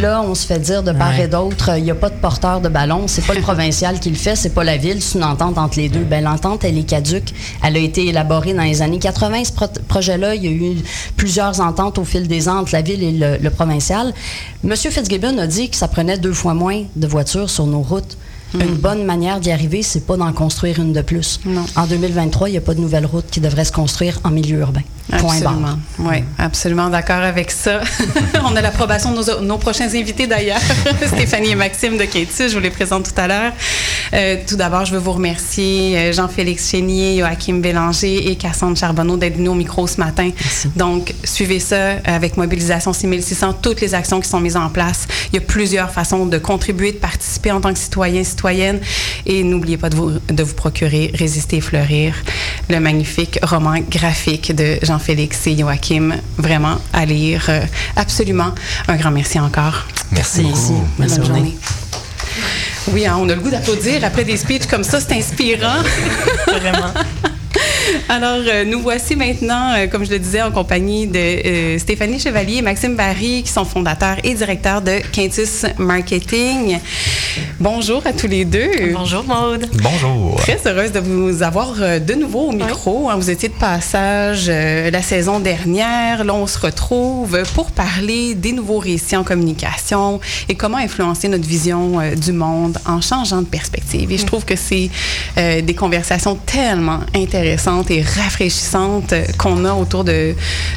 Là, 0.00 0.22
on 0.22 0.34
se 0.34 0.46
fait 0.46 0.58
dire 0.58 0.82
de 0.82 0.92
part 0.92 1.10
Ouais. 1.10 1.24
et 1.24 1.28
d'autre, 1.28 1.70
il 1.78 1.84
n'y 1.84 1.90
a 1.90 1.94
pas 1.94 2.10
de 2.10 2.14
porteur 2.14 2.60
de 2.60 2.68
ballon, 2.68 3.04
c'est 3.06 3.24
pas 3.26 3.34
le 3.34 3.40
provincial 3.50 3.98
qui 3.98 4.10
le 4.10 4.16
fait, 4.16 4.36
c'est 4.36 4.50
pas 4.54 4.62
la 4.64 4.76
ville, 4.76 5.00
c'est 5.02 5.18
une 5.18 5.24
entente 5.24 5.56
entre 5.58 5.78
les 5.78 5.88
deux. 5.88 6.04
Ben, 6.04 6.22
l'entente, 6.22 6.62
elle 6.64 6.78
est 6.78 6.82
caduque. 6.84 7.32
Elle 7.64 7.76
a 7.76 7.80
été 7.80 8.06
élaborée 8.08 8.52
dans 8.54 8.62
les 8.62 8.82
années 8.82 8.98
80, 8.98 9.44
ce 9.44 9.52
pro- 9.52 9.66
projet-là. 9.88 10.34
Il 10.34 10.44
y 10.44 10.48
a 10.48 10.50
eu 10.50 10.76
plusieurs 11.16 11.60
ententes 11.60 11.98
au 11.98 12.04
fil 12.04 12.28
des 12.28 12.48
ans 12.48 12.58
entre 12.60 12.72
la 12.74 12.82
ville 12.82 13.02
et 13.02 13.12
le, 13.12 13.36
le 13.38 13.50
provincial. 13.50 14.12
Monsieur 14.62 14.90
Fitzgibbon 14.90 15.38
a 15.38 15.46
dit 15.46 15.70
que 15.70 15.76
ça 15.76 15.88
prenait 15.88 16.18
deux 16.18 16.32
fois 16.34 16.54
moins 16.54 16.82
de 16.96 17.06
voitures 17.06 17.48
sur 17.50 17.66
nos 17.66 17.80
routes. 17.82 18.16
Une 18.54 18.74
bonne 18.74 19.04
manière 19.04 19.40
d'y 19.40 19.50
arriver, 19.50 19.82
c'est 19.82 20.06
pas 20.06 20.16
d'en 20.16 20.32
construire 20.32 20.80
une 20.80 20.92
de 20.92 21.02
plus. 21.02 21.40
Non. 21.44 21.64
En 21.76 21.86
2023, 21.86 22.48
il 22.48 22.52
n'y 22.52 22.58
a 22.58 22.62
pas 22.62 22.74
de 22.74 22.80
nouvelle 22.80 23.06
route 23.06 23.26
qui 23.30 23.40
devrait 23.40 23.64
se 23.64 23.72
construire 23.72 24.18
en 24.24 24.30
milieu 24.30 24.58
urbain. 24.58 24.82
Absolument. 25.12 25.78
Oui, 25.98 26.22
absolument 26.38 26.88
d'accord 26.88 27.22
avec 27.22 27.50
ça. 27.50 27.80
On 28.44 28.54
a 28.54 28.60
l'approbation 28.60 29.12
de 29.12 29.16
nos, 29.16 29.40
nos 29.40 29.58
prochains 29.58 29.92
invités 29.94 30.26
d'ailleurs, 30.26 30.60
Stéphanie 31.06 31.50
et 31.50 31.54
Maxime 31.54 31.96
de 31.96 32.04
Katie, 32.04 32.48
je 32.48 32.54
vous 32.54 32.60
les 32.60 32.70
présente 32.70 33.12
tout 33.12 33.20
à 33.20 33.26
l'heure. 33.26 33.52
Euh, 34.12 34.36
tout 34.46 34.56
d'abord, 34.56 34.84
je 34.84 34.92
veux 34.92 34.98
vous 34.98 35.12
remercier, 35.12 35.96
euh, 35.96 36.12
Jean-Félix 36.12 36.70
Chénier, 36.70 37.18
Joachim 37.18 37.60
Bélanger 37.60 38.30
et 38.30 38.36
Cassandre 38.36 38.76
Charbonneau 38.76 39.16
d'être 39.16 39.36
venus 39.36 39.50
au 39.50 39.54
micro 39.54 39.86
ce 39.86 39.98
matin. 39.98 40.30
Donc, 40.76 41.14
suivez 41.24 41.60
ça 41.60 41.96
avec 42.04 42.36
Mobilisation 42.36 42.92
6600, 42.92 43.54
toutes 43.54 43.80
les 43.80 43.94
actions 43.94 44.20
qui 44.20 44.28
sont 44.28 44.40
mises 44.40 44.56
en 44.56 44.68
place. 44.68 45.06
Il 45.32 45.36
y 45.36 45.38
a 45.38 45.42
plusieurs 45.42 45.90
façons 45.90 46.26
de 46.26 46.38
contribuer, 46.38 46.92
de 46.92 46.98
participer 46.98 47.52
en 47.52 47.60
tant 47.60 47.72
que 47.72 47.78
citoyen, 47.78 48.24
citoyenne. 48.24 48.80
Et 49.26 49.42
n'oubliez 49.42 49.76
pas 49.76 49.90
de 49.90 49.96
vous, 49.96 50.12
de 50.28 50.42
vous 50.42 50.54
procurer 50.54 51.10
Résister 51.14 51.56
et 51.56 51.60
fleurir, 51.60 52.14
le 52.68 52.80
magnifique 52.80 53.38
roman 53.42 53.74
graphique 53.88 54.54
de 54.54 54.78
Jean-Félix 54.82 55.46
et 55.46 55.56
Joachim. 55.56 56.16
Vraiment 56.38 56.78
à 56.92 57.04
lire. 57.04 57.46
Euh, 57.48 57.60
absolument. 57.96 58.52
Un 58.88 58.96
grand 58.96 59.10
merci 59.10 59.38
encore. 59.38 59.86
Merci 60.12 60.42
beaucoup. 60.42 60.84
Bonne, 60.98 61.24
journée. 61.24 61.56
Oui, 62.88 63.06
hein, 63.06 63.16
on 63.20 63.28
a 63.28 63.34
le 63.34 63.40
goût 63.40 63.50
d'applaudir 63.50 64.04
après 64.04 64.24
des 64.24 64.36
speeches 64.36 64.66
comme 64.66 64.84
ça, 64.84 65.00
c'est 65.00 65.14
inspirant. 65.14 65.82
Vraiment. 66.46 66.92
Alors, 68.08 68.40
euh, 68.46 68.64
nous 68.64 68.80
voici 68.80 69.16
maintenant, 69.16 69.72
euh, 69.74 69.86
comme 69.86 70.04
je 70.04 70.10
le 70.10 70.18
disais, 70.18 70.42
en 70.42 70.50
compagnie 70.50 71.06
de 71.06 71.18
euh, 71.18 71.78
Stéphanie 71.78 72.18
Chevalier 72.18 72.56
et 72.56 72.62
Maxime 72.62 72.96
Barry, 72.96 73.42
qui 73.42 73.52
sont 73.52 73.64
fondateurs 73.64 74.16
et 74.24 74.34
directeurs 74.34 74.82
de 74.82 74.98
Quintus 75.12 75.64
Marketing. 75.78 76.78
Bonjour 77.58 78.02
à 78.06 78.12
tous 78.12 78.26
les 78.26 78.44
deux. 78.44 78.92
Bonjour, 78.92 79.24
Maude. 79.24 79.68
Bonjour. 79.74 80.36
Très 80.36 80.58
heureuse 80.66 80.92
de 80.92 81.00
vous 81.00 81.42
avoir 81.42 81.74
de 81.74 82.14
nouveau 82.14 82.48
au 82.48 82.52
micro. 82.52 83.08
Hein, 83.08 83.16
vous 83.16 83.30
étiez 83.30 83.48
de 83.48 83.54
passage 83.54 84.48
la 84.48 85.02
saison 85.02 85.40
dernière. 85.40 86.24
Là, 86.24 86.34
on 86.34 86.46
se 86.46 86.58
retrouve 86.58 87.42
pour 87.54 87.70
parler 87.70 88.34
des 88.34 88.52
nouveaux 88.52 88.78
récits 88.78 89.16
en 89.16 89.24
communication 89.24 90.20
et 90.48 90.54
comment 90.54 90.78
influencer 90.78 91.28
notre 91.28 91.46
vision 91.46 92.00
du 92.16 92.32
monde 92.32 92.78
en 92.86 93.00
changeant 93.00 93.42
de 93.42 93.46
perspective. 93.46 94.10
Et 94.10 94.18
je 94.18 94.26
trouve 94.26 94.44
que 94.44 94.56
c'est 94.56 94.90
des 95.36 95.74
conversations 95.74 96.36
tellement 96.46 97.00
intéressantes 97.14 97.79
et 97.88 98.02
rafraîchissante 98.02 99.14
qu'on 99.38 99.64
a 99.64 99.72
autour 99.74 100.04
de, 100.04 100.34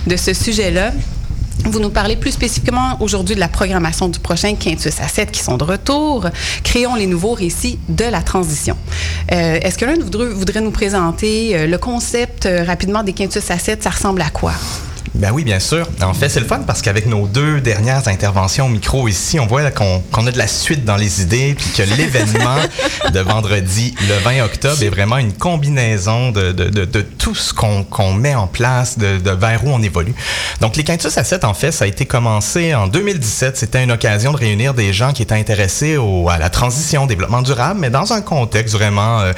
de 0.07 0.15
ce 0.15 0.33
sujet-là. 0.33 0.91
Vous 1.65 1.79
nous 1.79 1.89
parlez 1.89 2.17
plus 2.17 2.31
spécifiquement 2.31 2.97
aujourd'hui 2.99 3.35
de 3.35 3.39
la 3.39 3.47
programmation 3.47 4.09
du 4.09 4.19
prochain 4.19 4.55
Quintus 4.55 4.99
à 4.99 5.07
7 5.07 5.31
qui 5.31 5.41
sont 5.41 5.55
de 5.55 5.63
retour. 5.63 6.27
Créons 6.63 6.95
les 6.95 7.07
nouveaux 7.07 7.33
récits 7.33 7.79
de 7.87 8.03
la 8.03 8.21
transition. 8.21 8.75
Euh, 9.31 9.59
Est-ce 9.61 9.77
que 9.77 9.85
l'un 9.85 9.95
voudrait, 9.95 10.29
voudrait 10.29 10.61
nous 10.61 10.71
présenter 10.71 11.55
euh, 11.55 11.67
le 11.67 11.77
concept 11.77 12.45
euh, 12.45 12.63
rapidement 12.65 13.01
des 13.01 13.13
Quintus 13.13 13.49
à 13.49 13.57
7? 13.57 13.81
Ça 13.81 13.91
ressemble 13.91 14.21
à 14.21 14.29
quoi? 14.29 14.53
Ben 15.15 15.31
oui, 15.31 15.43
bien 15.43 15.59
sûr. 15.59 15.87
En 16.01 16.13
fait, 16.15 16.27
c'est 16.27 16.39
le 16.39 16.47
fun 16.47 16.61
parce 16.65 16.81
qu'avec 16.81 17.05
nos 17.05 17.27
deux 17.27 17.61
dernières 17.61 18.07
interventions 18.07 18.65
au 18.65 18.69
micro 18.69 19.07
ici, 19.07 19.39
on 19.39 19.45
voit 19.45 19.69
qu'on 19.69 20.01
qu 20.11 20.27
a 20.27 20.31
de 20.31 20.37
la 20.37 20.47
suite 20.47 20.85
dans 20.85 20.95
les 20.95 21.21
idées, 21.21 21.55
puis 21.55 21.69
que 21.69 21.83
l'événement 21.97 22.57
de 23.11 23.19
vendredi, 23.19 23.93
le 24.07 24.17
20 24.23 24.43
octobre, 24.43 24.81
est 24.81 24.89
vraiment 24.89 25.19
une 25.19 25.33
combinaison 25.33 26.31
de, 26.31 26.51
de, 26.51 26.65
de, 26.69 26.85
de 26.85 27.01
tout 27.01 27.35
ce 27.35 27.53
qu'on 27.53 27.83
qu 27.83 28.13
met 28.17 28.33
en 28.33 28.47
place, 28.47 28.97
de, 28.97 29.31
vers 29.31 29.63
où 29.65 29.69
on 29.69 29.83
évolue. 29.83 30.15
Donc, 30.61 30.75
les 30.75 30.83
Quintus 30.83 31.15
à 31.15 31.23
7, 31.23 31.43
en 31.43 31.53
fait, 31.53 31.71
ça 31.71 31.85
a 31.85 31.87
été 31.87 32.05
commencé 32.05 32.73
en 32.73 32.87
2017. 32.87 33.55
C'était 33.55 33.83
une 33.83 33.91
occasion 33.91 34.31
de 34.31 34.37
réunir 34.37 34.73
des 34.73 34.93
gens 34.93 35.13
qui 35.13 35.21
étaient 35.21 35.35
intéressés 35.35 35.97
au, 35.97 36.27
à 36.29 36.39
la 36.39 36.49
transition, 36.49 37.03
au 37.03 37.07
développement 37.07 37.43
durable, 37.43 37.79
mais 37.79 37.91
dans 37.91 38.13
un 38.13 38.21
contexte 38.21 38.73
vraiment 38.73 39.19
euh, 39.19 39.33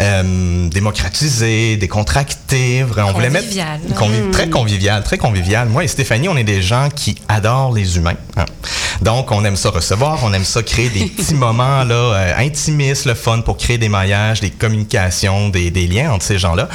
euh, 0.00 0.68
démocratisé, 0.68 1.76
décontracté. 1.76 2.84
On 2.98 3.12
voulait 3.12 3.30
mettre 3.30 3.48
convi 3.96 4.30
très 4.30 4.50
convivial, 4.50 5.02
très 5.02 5.13
convivial. 5.18 5.68
Moi 5.68 5.84
et 5.84 5.88
Stéphanie, 5.88 6.28
on 6.28 6.36
est 6.36 6.44
des 6.44 6.62
gens 6.62 6.88
qui 6.94 7.16
adorent 7.28 7.72
les 7.72 7.96
humains. 7.96 8.16
Hein. 8.36 8.44
Donc, 9.02 9.32
on 9.32 9.44
aime 9.44 9.56
ça 9.56 9.70
recevoir, 9.70 10.20
on 10.24 10.32
aime 10.32 10.44
ça 10.44 10.62
créer 10.62 10.88
des 10.88 11.06
petits 11.16 11.34
moments 11.34 11.84
là, 11.84 11.94
euh, 11.94 12.32
intimistes, 12.38 13.06
le 13.06 13.14
fun 13.14 13.40
pour 13.40 13.56
créer 13.56 13.78
des 13.78 13.88
maillages, 13.88 14.40
des 14.40 14.50
communications, 14.50 15.48
des, 15.48 15.70
des 15.70 15.86
liens 15.86 16.12
entre 16.12 16.24
ces 16.24 16.38
gens-là. 16.38 16.68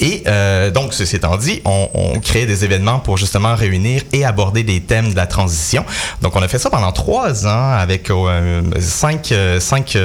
Et 0.00 0.22
euh, 0.26 0.70
donc, 0.70 0.94
ceci 0.94 1.16
étant 1.16 1.36
dit, 1.36 1.60
on, 1.64 1.88
on, 1.94 2.20
crée 2.20 2.46
des 2.46 2.64
événements 2.64 2.98
pour 2.98 3.16
justement 3.16 3.54
réunir 3.54 4.02
et 4.12 4.24
aborder 4.24 4.62
des 4.62 4.80
thèmes 4.80 5.10
de 5.10 5.16
la 5.16 5.26
transition. 5.26 5.84
Donc, 6.22 6.34
on 6.34 6.42
a 6.42 6.48
fait 6.48 6.58
ça 6.58 6.70
pendant 6.70 6.92
trois 6.92 7.46
ans 7.46 7.72
avec 7.72 8.10
euh, 8.10 8.62
cinq, 8.80 9.32
cinq 9.60 9.96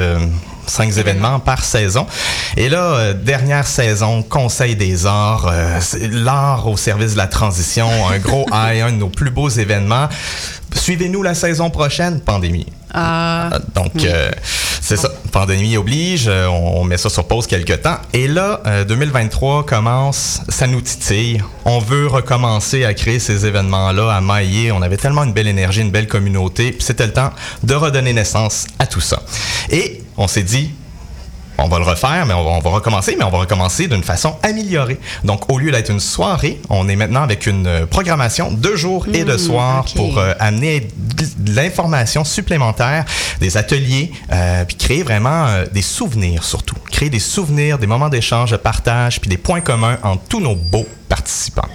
cinq 0.68 0.98
événements 0.98 1.40
par 1.40 1.64
saison. 1.64 2.06
Et 2.58 2.70
là, 2.70 2.84
euh, 2.84 3.14
dernière 3.14 3.68
saison, 3.68 4.24
Conseil 4.24 4.76
des 4.76 5.06
arts, 5.06 5.48
euh, 5.52 5.80
l'art 6.12 6.68
au 6.68 6.78
service 6.78 7.14
de 7.14 7.18
la 7.18 7.28
transition, 7.28 7.88
un 8.08 8.20
gros 8.20 8.46
high, 8.54 8.82
un 8.82 8.92
de 8.92 8.98
nos 8.98 9.10
plus 9.10 9.32
beaux 9.32 9.50
événements. 9.50 10.08
Suivez-nous 10.74 11.22
la 11.24 11.34
saison 11.34 11.70
prochaine, 11.70 12.22
pandémie. 12.22 12.68
Ah, 12.94 13.50
Donc, 13.74 13.92
euh, 14.04 14.32
c'est 14.82 14.98
ça. 14.98 15.10
Pandémie 15.32 15.78
oblige. 15.78 16.28
Euh, 16.28 16.48
on 16.48 16.84
met 16.84 16.98
ça 16.98 17.10
sur 17.10 17.26
pause 17.26 17.48
quelque 17.48 17.74
temps. 17.74 17.98
Et 18.14 18.28
là, 18.28 18.62
euh, 18.66 18.84
2023 18.84 19.66
commence. 19.66 20.42
Ça 20.50 20.68
nous 20.68 20.82
titille. 20.82 21.42
On 21.66 21.80
veut 21.80 22.08
recommencer 22.08 22.84
à 22.86 22.94
créer 22.94 23.20
ces 23.20 23.46
événements-là, 23.46 24.14
à 24.14 24.22
mailler. 24.22 24.72
On 24.72 24.82
avait 24.82 24.98
tellement 24.98 25.24
une 25.24 25.34
belle 25.34 25.48
énergie, 25.48 25.82
une 25.82 25.92
belle 25.92 26.08
communauté. 26.08 26.72
Puis 26.72 26.84
c'était 26.84 27.08
le 27.08 27.14
temps 27.14 27.32
de 27.64 27.74
redonner 27.74 28.14
naissance 28.14 28.68
à 28.80 28.86
tout 28.86 29.02
ça. 29.02 29.24
Et 29.70 30.04
on 30.18 30.28
s'est 30.28 30.44
dit, 30.44 30.72
on 31.58 31.68
va 31.68 31.80
le 31.80 31.86
refaire, 31.86 32.26
mais 32.26 32.34
on 32.34 32.44
va, 32.44 32.52
on 32.52 32.60
va 32.60 32.70
recommencer, 32.70 33.16
mais 33.18 33.24
on 33.24 33.30
va 33.30 33.40
recommencer 33.40 33.88
d'une 33.88 34.04
façon 34.04 34.36
améliorée. 34.44 35.00
Donc, 35.24 35.52
au 35.52 35.60
lieu 35.60 35.72
d'être 35.72 35.90
une 35.90 36.00
soirée, 36.00 36.60
on 36.70 36.88
est 36.90 36.96
maintenant 36.96 37.22
avec 37.22 37.46
une 37.46 37.86
programmation 37.90 38.52
de 38.52 38.76
jour 38.76 39.06
et 39.14 39.24
de 39.24 39.38
soir 39.38 39.82
okay. 39.82 39.96
pour 39.96 40.18
euh, 40.18 40.34
amener 40.40 40.88
de 41.38 41.56
l'information 41.56 42.24
supplémentaire, 42.24 43.06
des 43.40 43.58
ateliers, 43.58 44.12
euh, 44.32 44.66
puis 44.66 44.76
créer 44.76 45.04
vraiment 45.04 45.48
euh, 45.48 45.66
des 45.72 45.82
souvenirs 45.82 46.44
surtout. 46.44 46.76
Créer 46.92 47.10
des 47.10 47.20
souvenirs, 47.20 47.78
des 47.78 47.88
moments 47.88 48.10
d'échange, 48.10 48.52
de 48.52 48.58
partage, 48.58 49.20
puis 49.20 49.30
des 49.30 49.38
points 49.38 49.62
communs 49.62 49.98
entre 50.04 50.24
tous 50.28 50.40
nos 50.40 50.56
beaux 50.56 50.88
participants. 51.10 51.68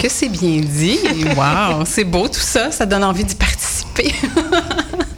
Que 0.00 0.08
c'est 0.08 0.28
bien 0.28 0.60
dit. 0.60 0.98
Wow, 1.36 1.84
c'est 1.84 2.04
beau 2.04 2.28
tout 2.28 2.40
ça. 2.40 2.70
Ça 2.70 2.86
donne 2.86 3.04
envie 3.04 3.24
d'y 3.24 3.34
participer. 3.34 4.14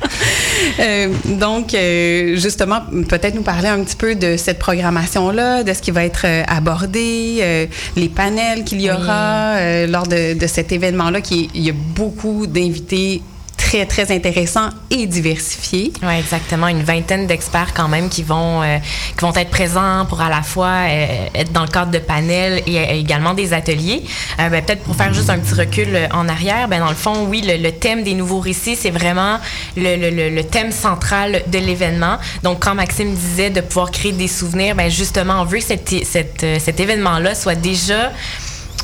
Euh, 0.80 1.12
donc, 1.24 1.74
euh, 1.74 2.36
justement, 2.36 2.80
peut-être 3.08 3.34
nous 3.34 3.42
parler 3.42 3.68
un 3.68 3.82
petit 3.82 3.96
peu 3.96 4.14
de 4.14 4.36
cette 4.36 4.58
programmation-là, 4.58 5.62
de 5.62 5.72
ce 5.72 5.82
qui 5.82 5.90
va 5.90 6.04
être 6.04 6.22
euh, 6.24 6.42
abordé, 6.46 7.68
les 7.96 8.08
panels 8.08 8.64
qu'il 8.64 8.80
y 8.80 8.90
aura 8.90 9.56
oui. 9.56 9.90
lors 9.90 10.06
de, 10.06 10.34
de, 10.38 10.46
cet 10.46 10.72
événement-là. 10.72 11.20
Qui, 11.20 11.50
il 11.54 11.62
y 11.64 11.70
a 11.70 11.74
beaucoup 11.94 12.46
d'invités 12.46 13.22
très, 13.66 13.84
très 13.84 14.14
intéressant 14.14 14.68
et 14.90 15.06
diversifié. 15.06 15.92
Oui, 16.00 16.14
exactement. 16.20 16.68
Une 16.68 16.84
vingtaine 16.84 17.26
d'experts 17.26 17.74
quand 17.74 17.88
même 17.88 18.08
qui 18.08 18.22
vont, 18.22 18.62
euh, 18.62 18.78
qui 19.18 19.24
vont 19.24 19.34
être 19.34 19.50
présents 19.50 20.06
pour 20.08 20.20
à 20.20 20.30
la 20.30 20.42
fois 20.42 20.86
euh, 20.88 21.26
être 21.34 21.50
dans 21.50 21.62
le 21.62 21.68
cadre 21.68 21.90
de 21.90 21.98
panels 21.98 22.62
et 22.68 22.78
euh, 22.78 22.92
également 22.92 23.34
des 23.34 23.52
ateliers. 23.52 24.04
Ben, 24.38 24.50
Peut-être 24.62 24.84
pour 24.84 24.94
faire 24.94 25.12
juste 25.12 25.30
un 25.30 25.38
petit 25.40 25.54
recul 25.54 25.98
en 26.12 26.28
arrière, 26.28 26.68
ben, 26.68 26.78
dans 26.78 26.90
le 26.90 26.94
fond, 26.94 27.26
oui, 27.28 27.42
le, 27.44 27.70
thème 27.72 28.04
des 28.04 28.14
nouveaux 28.14 28.38
récits, 28.38 28.76
c'est 28.76 28.90
vraiment 28.90 29.40
le, 29.76 29.96
le, 29.96 30.30
le, 30.30 30.44
thème 30.44 30.70
central 30.70 31.42
de 31.48 31.58
l'événement. 31.58 32.18
Donc, 32.44 32.60
quand 32.60 32.76
Maxime 32.76 33.14
disait 33.14 33.50
de 33.50 33.60
pouvoir 33.60 33.90
créer 33.90 34.12
des 34.12 34.28
souvenirs, 34.28 34.76
ben, 34.76 34.88
justement, 34.88 35.40
on 35.40 35.44
veut 35.44 35.58
que 35.58 35.64
cette, 35.64 35.92
cette, 36.04 36.46
cet 36.60 36.78
événement-là 36.78 37.34
soit 37.34 37.56
déjà 37.56 38.12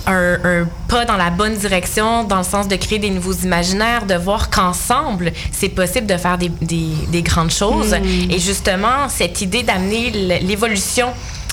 un, 0.06 0.34
un, 0.44 0.68
pas 0.88 1.04
dans 1.04 1.16
la 1.16 1.30
bonne 1.30 1.56
direction, 1.56 2.24
dans 2.24 2.38
le 2.38 2.44
sens 2.44 2.68
de 2.68 2.76
créer 2.76 2.98
des 2.98 3.10
nouveaux 3.10 3.32
imaginaires, 3.32 4.06
de 4.06 4.14
voir 4.14 4.50
qu'ensemble, 4.50 5.32
c'est 5.50 5.68
possible 5.68 6.06
de 6.06 6.16
faire 6.16 6.38
des, 6.38 6.48
des, 6.48 6.90
des 7.08 7.22
grandes 7.22 7.50
choses. 7.50 7.94
Mmh. 7.94 8.30
Et 8.30 8.38
justement, 8.38 9.08
cette 9.08 9.40
idée 9.40 9.62
d'amener 9.62 10.10
l'évolution 10.40 11.08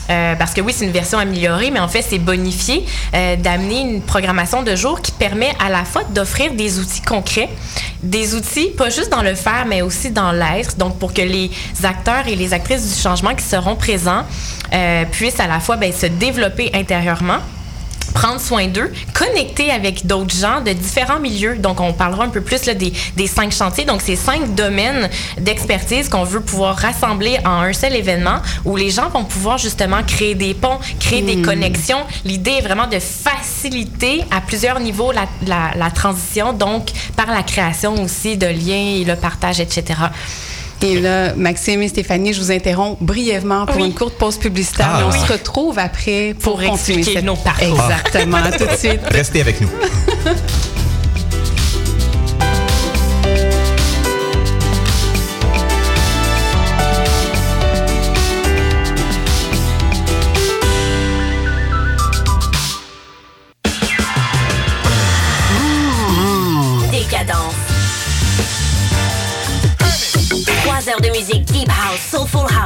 euh, 0.09 0.35
parce 0.35 0.53
que 0.53 0.61
oui, 0.61 0.73
c'est 0.75 0.85
une 0.85 0.91
version 0.91 1.19
améliorée, 1.19 1.69
mais 1.69 1.79
en 1.79 1.87
fait, 1.87 2.01
c'est 2.01 2.17
bonifié, 2.17 2.83
euh, 3.13 3.35
d'amener 3.35 3.81
une 3.81 4.01
programmation 4.01 4.63
de 4.63 4.75
jour 4.75 5.01
qui 5.01 5.11
permet 5.11 5.53
à 5.63 5.69
la 5.69 5.85
fois 5.85 6.03
d'offrir 6.03 6.53
des 6.53 6.79
outils 6.79 7.01
concrets, 7.01 7.49
des 8.01 8.33
outils 8.33 8.71
pas 8.75 8.89
juste 8.89 9.11
dans 9.11 9.21
le 9.21 9.35
faire, 9.35 9.65
mais 9.67 9.81
aussi 9.83 10.09
dans 10.09 10.31
l'être, 10.31 10.77
donc 10.77 10.97
pour 10.97 11.13
que 11.13 11.21
les 11.21 11.51
acteurs 11.83 12.27
et 12.27 12.35
les 12.35 12.53
actrices 12.53 12.95
du 12.95 12.99
changement 12.99 13.35
qui 13.35 13.43
seront 13.43 13.75
présents 13.75 14.23
euh, 14.73 15.05
puissent 15.05 15.39
à 15.39 15.47
la 15.47 15.59
fois 15.59 15.75
ben, 15.75 15.93
se 15.93 16.07
développer 16.07 16.71
intérieurement, 16.73 17.37
prendre 18.13 18.39
soin 18.39 18.67
d'eux, 18.67 18.91
connecter 19.13 19.71
avec 19.71 20.05
d'autres 20.05 20.35
gens 20.35 20.61
de 20.61 20.71
différents 20.71 21.19
milieux. 21.19 21.57
Donc, 21.57 21.79
on 21.79 21.93
parlera 21.93 22.25
un 22.25 22.29
peu 22.29 22.41
plus 22.41 22.65
là, 22.65 22.73
des, 22.73 22.93
des 23.15 23.27
cinq 23.27 23.51
chantiers. 23.51 23.85
Donc, 23.85 24.01
ces 24.01 24.15
cinq 24.15 24.55
domaines 24.55 25.09
d'expertise 25.39 26.09
qu'on 26.09 26.23
veut 26.23 26.41
pouvoir 26.41 26.75
rassembler 26.77 27.37
en 27.45 27.61
un 27.61 27.73
seul 27.73 27.95
événement 27.95 28.41
où 28.65 28.75
les 28.75 28.89
gens 28.89 29.09
vont 29.09 29.23
pouvoir 29.23 29.57
justement 29.57 30.03
créer 30.03 30.35
des 30.35 30.53
ponts, 30.53 30.79
créer 30.99 31.21
mmh. 31.21 31.25
des 31.25 31.41
connexions. 31.41 32.01
L'idée 32.25 32.51
est 32.51 32.61
vraiment 32.61 32.87
de 32.87 32.99
faciliter 32.99 34.23
à 34.31 34.41
plusieurs 34.41 34.79
niveaux 34.79 35.11
la, 35.11 35.25
la, 35.45 35.71
la 35.75 35.91
transition, 35.91 36.53
donc 36.53 36.91
par 37.15 37.27
la 37.27 37.43
création 37.43 38.01
aussi 38.03 38.37
de 38.37 38.47
liens 38.47 38.95
et 39.01 39.05
le 39.05 39.15
partage, 39.15 39.59
etc. 39.59 39.83
Et 40.81 40.99
là, 40.99 41.33
Maxime 41.35 41.81
et 41.81 41.89
Stéphanie, 41.89 42.33
je 42.33 42.39
vous 42.39 42.51
interromps 42.51 42.97
brièvement 43.01 43.65
pour 43.65 43.77
oui. 43.77 43.87
une 43.87 43.93
courte 43.93 44.15
pause 44.15 44.37
publicitaire. 44.37 44.89
Ah, 44.89 44.97
mais 44.99 45.03
on 45.05 45.11
oui. 45.11 45.19
se 45.27 45.31
retrouve 45.31 45.77
après 45.77 46.33
pour, 46.39 46.57
pour 46.57 46.69
continuer 46.69 47.03
cette... 47.03 47.23
nos 47.23 47.35
parcours. 47.35 47.81
Exactement. 47.81 48.37
à 48.37 48.51
tout 48.51 48.65
de 48.65 48.75
suite. 48.75 49.01
Restez 49.11 49.41
avec 49.41 49.59
nous. 49.61 49.69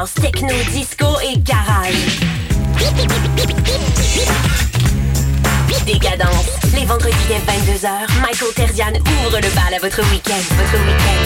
house, 0.03 0.13
techno, 0.15 0.53
disco 0.71 1.05
et 1.21 1.37
garage. 1.39 2.19
Décadence. 5.85 6.47
Les 6.73 6.85
vendredis 6.85 7.15
dès 7.27 7.39
22h, 7.39 7.89
Michael 8.21 8.53
Terzian 8.55 8.93
ouvre 9.25 9.37
le 9.37 9.55
bal 9.55 9.73
à 9.73 9.79
votre 9.81 10.01
week-end. 10.11 10.43
Votre 10.57 10.77
week-end. 10.85 11.19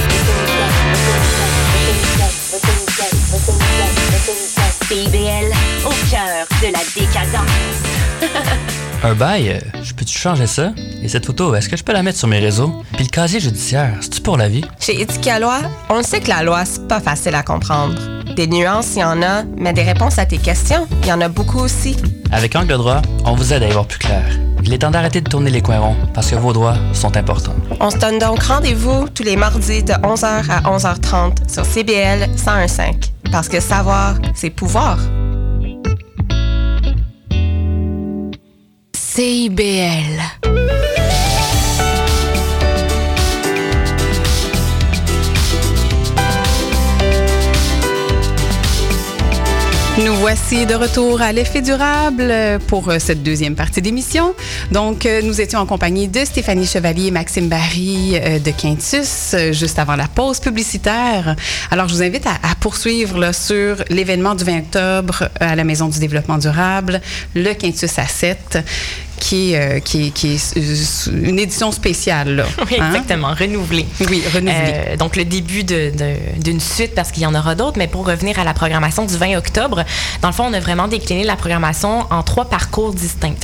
Votre 1.72 1.90
week-end. 2.02 2.34
Votre 2.52 2.72
week-end. 2.80 3.14
Votre 3.32 3.52
week-end. 3.58 3.94
CIBL, 4.88 5.50
au 5.86 5.94
cœur 6.10 6.48
de 6.62 6.68
la 6.74 6.84
décadence. 6.96 7.50
Un 9.04 9.14
bail, 9.14 9.62
je 9.84 9.94
peux-tu 9.94 10.18
changer 10.18 10.48
ça? 10.48 10.72
Et 11.04 11.08
cette 11.08 11.26
photo, 11.26 11.54
est-ce 11.54 11.70
que 11.70 11.78
je 11.78 11.84
peux 11.84 11.94
la 11.94 12.02
mettre 12.02 12.18
sur 12.18 12.28
mes 12.28 12.40
réseaux? 12.40 12.84
Puis 12.94 13.06
le 13.06 13.10
casier 13.10 13.40
judiciaire, 13.40 13.94
c'est-tu 14.02 14.22
pour 14.22 14.38
la 14.38 14.50
vie? 14.50 14.66
Chez 14.80 15.00
Éthique 15.00 15.28
à 15.28 15.40
loi, 15.40 15.62
on 15.90 15.98
le 15.98 16.04
sait 16.04 16.20
que 16.20 16.30
la 16.30 16.42
loi, 16.42 16.66
c'est 16.66 16.88
pas 16.88 17.00
facile 17.00 17.36
à 17.36 17.44
comprendre. 17.44 18.17
Des 18.38 18.46
nuances, 18.46 18.94
il 18.96 19.00
y 19.00 19.04
en 19.04 19.24
a, 19.24 19.42
mais 19.58 19.74
des 19.74 19.82
réponses 19.82 20.20
à 20.20 20.28
tes 20.28 20.38
questions, 20.38 20.88
il 21.02 21.08
y 21.08 21.12
en 21.12 21.22
a 21.22 21.28
beaucoup 21.28 21.58
aussi. 21.58 21.98
Avec 22.32 22.56
Angle 22.56 22.78
droit, 22.78 23.02
on 23.26 23.34
vous 23.34 23.52
aide 23.52 23.64
à 23.64 23.68
y 23.68 23.72
voir 23.72 23.88
plus 23.88 23.98
clair. 23.98 24.24
Il 24.64 24.72
est 24.72 24.78
temps 24.78 24.92
d'arrêter 24.92 25.22
de 25.22 25.28
tourner 25.28 25.50
les 25.50 25.62
coins 25.62 25.80
ronds 25.80 25.96
parce 26.14 26.30
que 26.30 26.36
vos 26.36 26.54
droits 26.54 26.78
sont 26.94 27.18
importants. 27.18 27.56
On 27.80 27.90
se 27.90 27.98
donne 27.98 28.20
donc 28.20 28.44
rendez-vous 28.44 29.10
tous 29.10 29.24
les 29.24 29.38
mardis 29.38 29.82
de 29.82 29.94
11h 29.94 30.52
à 30.52 30.62
11h30 30.62 31.52
sur 31.52 31.66
CBL 31.66 32.30
1015. 32.30 32.80
Parce 33.32 33.50
que 33.50 33.60
savoir, 33.60 34.14
c'est 34.36 34.52
pouvoir. 34.52 35.00
CIBL. 38.94 40.22
Nous 50.06 50.14
voici 50.14 50.68
de 50.68 50.76
retour 50.76 51.24
à 51.24 51.32
l'effet 51.32 51.64
durable 51.64 52.32
pour 52.68 52.88
euh, 52.90 53.00
cette 53.00 53.24
deuxième 53.24 53.56
partie 53.56 53.82
d'émission. 53.82 54.36
Donc, 54.72 55.08
euh, 55.08 55.24
nous 55.24 55.42
étions 55.42 55.60
en 55.60 55.66
compagnie 55.66 56.08
de 56.08 56.24
Stéphanie 56.24 56.68
Chevalier 56.68 57.08
et 57.08 57.12
Maxime 57.12 57.50
Barry 57.50 58.16
euh, 58.16 58.38
de 58.38 58.52
Quintus, 58.52 59.36
juste 59.52 59.80
avant 59.80 59.96
la 59.96 60.08
pause 60.08 60.40
publicitaire. 60.40 61.36
Alors, 61.72 61.88
je 61.88 61.96
vous 61.96 62.04
invite 62.04 62.28
à, 62.28 62.38
poursuivre 62.60 63.34
sur 63.34 63.78
l'événement 63.90 64.36
du 64.36 64.44
20 64.44 64.60
octobre 64.60 65.30
à 65.40 65.56
la 65.56 65.64
Maison 65.64 65.88
du 65.88 65.98
développement 65.98 66.38
durable, 66.38 67.02
le 67.34 67.54
Quintus 67.54 67.98
à 67.98 68.06
7 68.06 68.60
qui, 69.20 69.56
euh, 69.56 69.80
qui, 69.80 70.12
qui 70.12 70.36
est 70.36 70.56
une 71.12 71.40
édition 71.40 71.72
spéciale. 71.72 72.36
Là, 72.36 72.46
oui, 72.70 72.78
hein? 72.80 72.88
exactement, 72.88 73.34
renouvelée. 73.34 73.86
Oui, 74.10 74.24
renouvelée. 74.34 74.74
Euh, 74.90 74.98
donc, 74.98 75.16
le 75.16 75.26
début 75.26 75.64
d'une 75.64 75.92
de, 75.92 76.52
de, 76.52 76.60
suite, 76.60 76.96
parce 76.96 77.12
qu'il 77.12 77.24
y 77.24 77.26
en 77.26 77.36
aura 77.36 77.56
d'autres, 77.56 77.78
mais 77.78 77.88
pour 77.88 78.06
revenir 78.06 78.40
à 78.40 78.44
la 78.44 78.54
programmation 78.54 79.06
du 79.06 79.16
20 79.16 79.38
octobre, 79.38 79.84
dans 80.22 80.28
le 80.28 80.34
fond, 80.34 80.46
on 80.48 80.54
a 80.54 80.60
vraiment 80.60 80.88
décliné 80.88 81.24
la 81.24 81.36
programmation 81.36 82.06
en 82.12 82.24
trois 82.24 82.46
parcours 82.46 82.94
distincts 82.94 83.36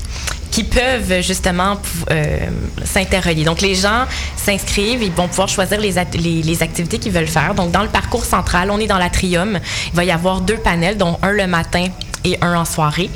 qui 0.52 0.64
peuvent 0.64 1.22
justement 1.22 1.78
euh, 2.12 2.38
s'interrelier. 2.84 3.44
Donc, 3.44 3.62
les 3.62 3.74
gens 3.74 4.06
s'inscrivent, 4.38 5.02
ils 5.02 5.12
vont 5.12 5.28
pouvoir 5.28 5.50
choisir 5.50 5.80
les, 5.80 5.94
les, 6.14 6.44
les 6.44 6.64
activités 6.64 7.00
qu'ils 7.00 7.12
veulent 7.12 7.26
faire. 7.26 7.56
Donc, 7.56 7.72
dans 7.72 7.82
le 7.82 7.90
parcours 7.90 8.24
central, 8.24 8.70
on 8.70 8.78
est 8.80 8.86
dans 8.86 9.00
l'atrium. 9.00 9.60
Il 9.88 9.96
va 9.96 10.04
y 10.04 10.12
avoir 10.12 10.42
deux 10.42 10.58
panels, 10.58 10.96
dont 10.96 11.18
un 11.24 11.32
le 11.32 11.48
matin 11.48 11.88
et 12.24 12.38
un 12.42 12.56
en 12.56 12.66
soirée. 12.66 13.10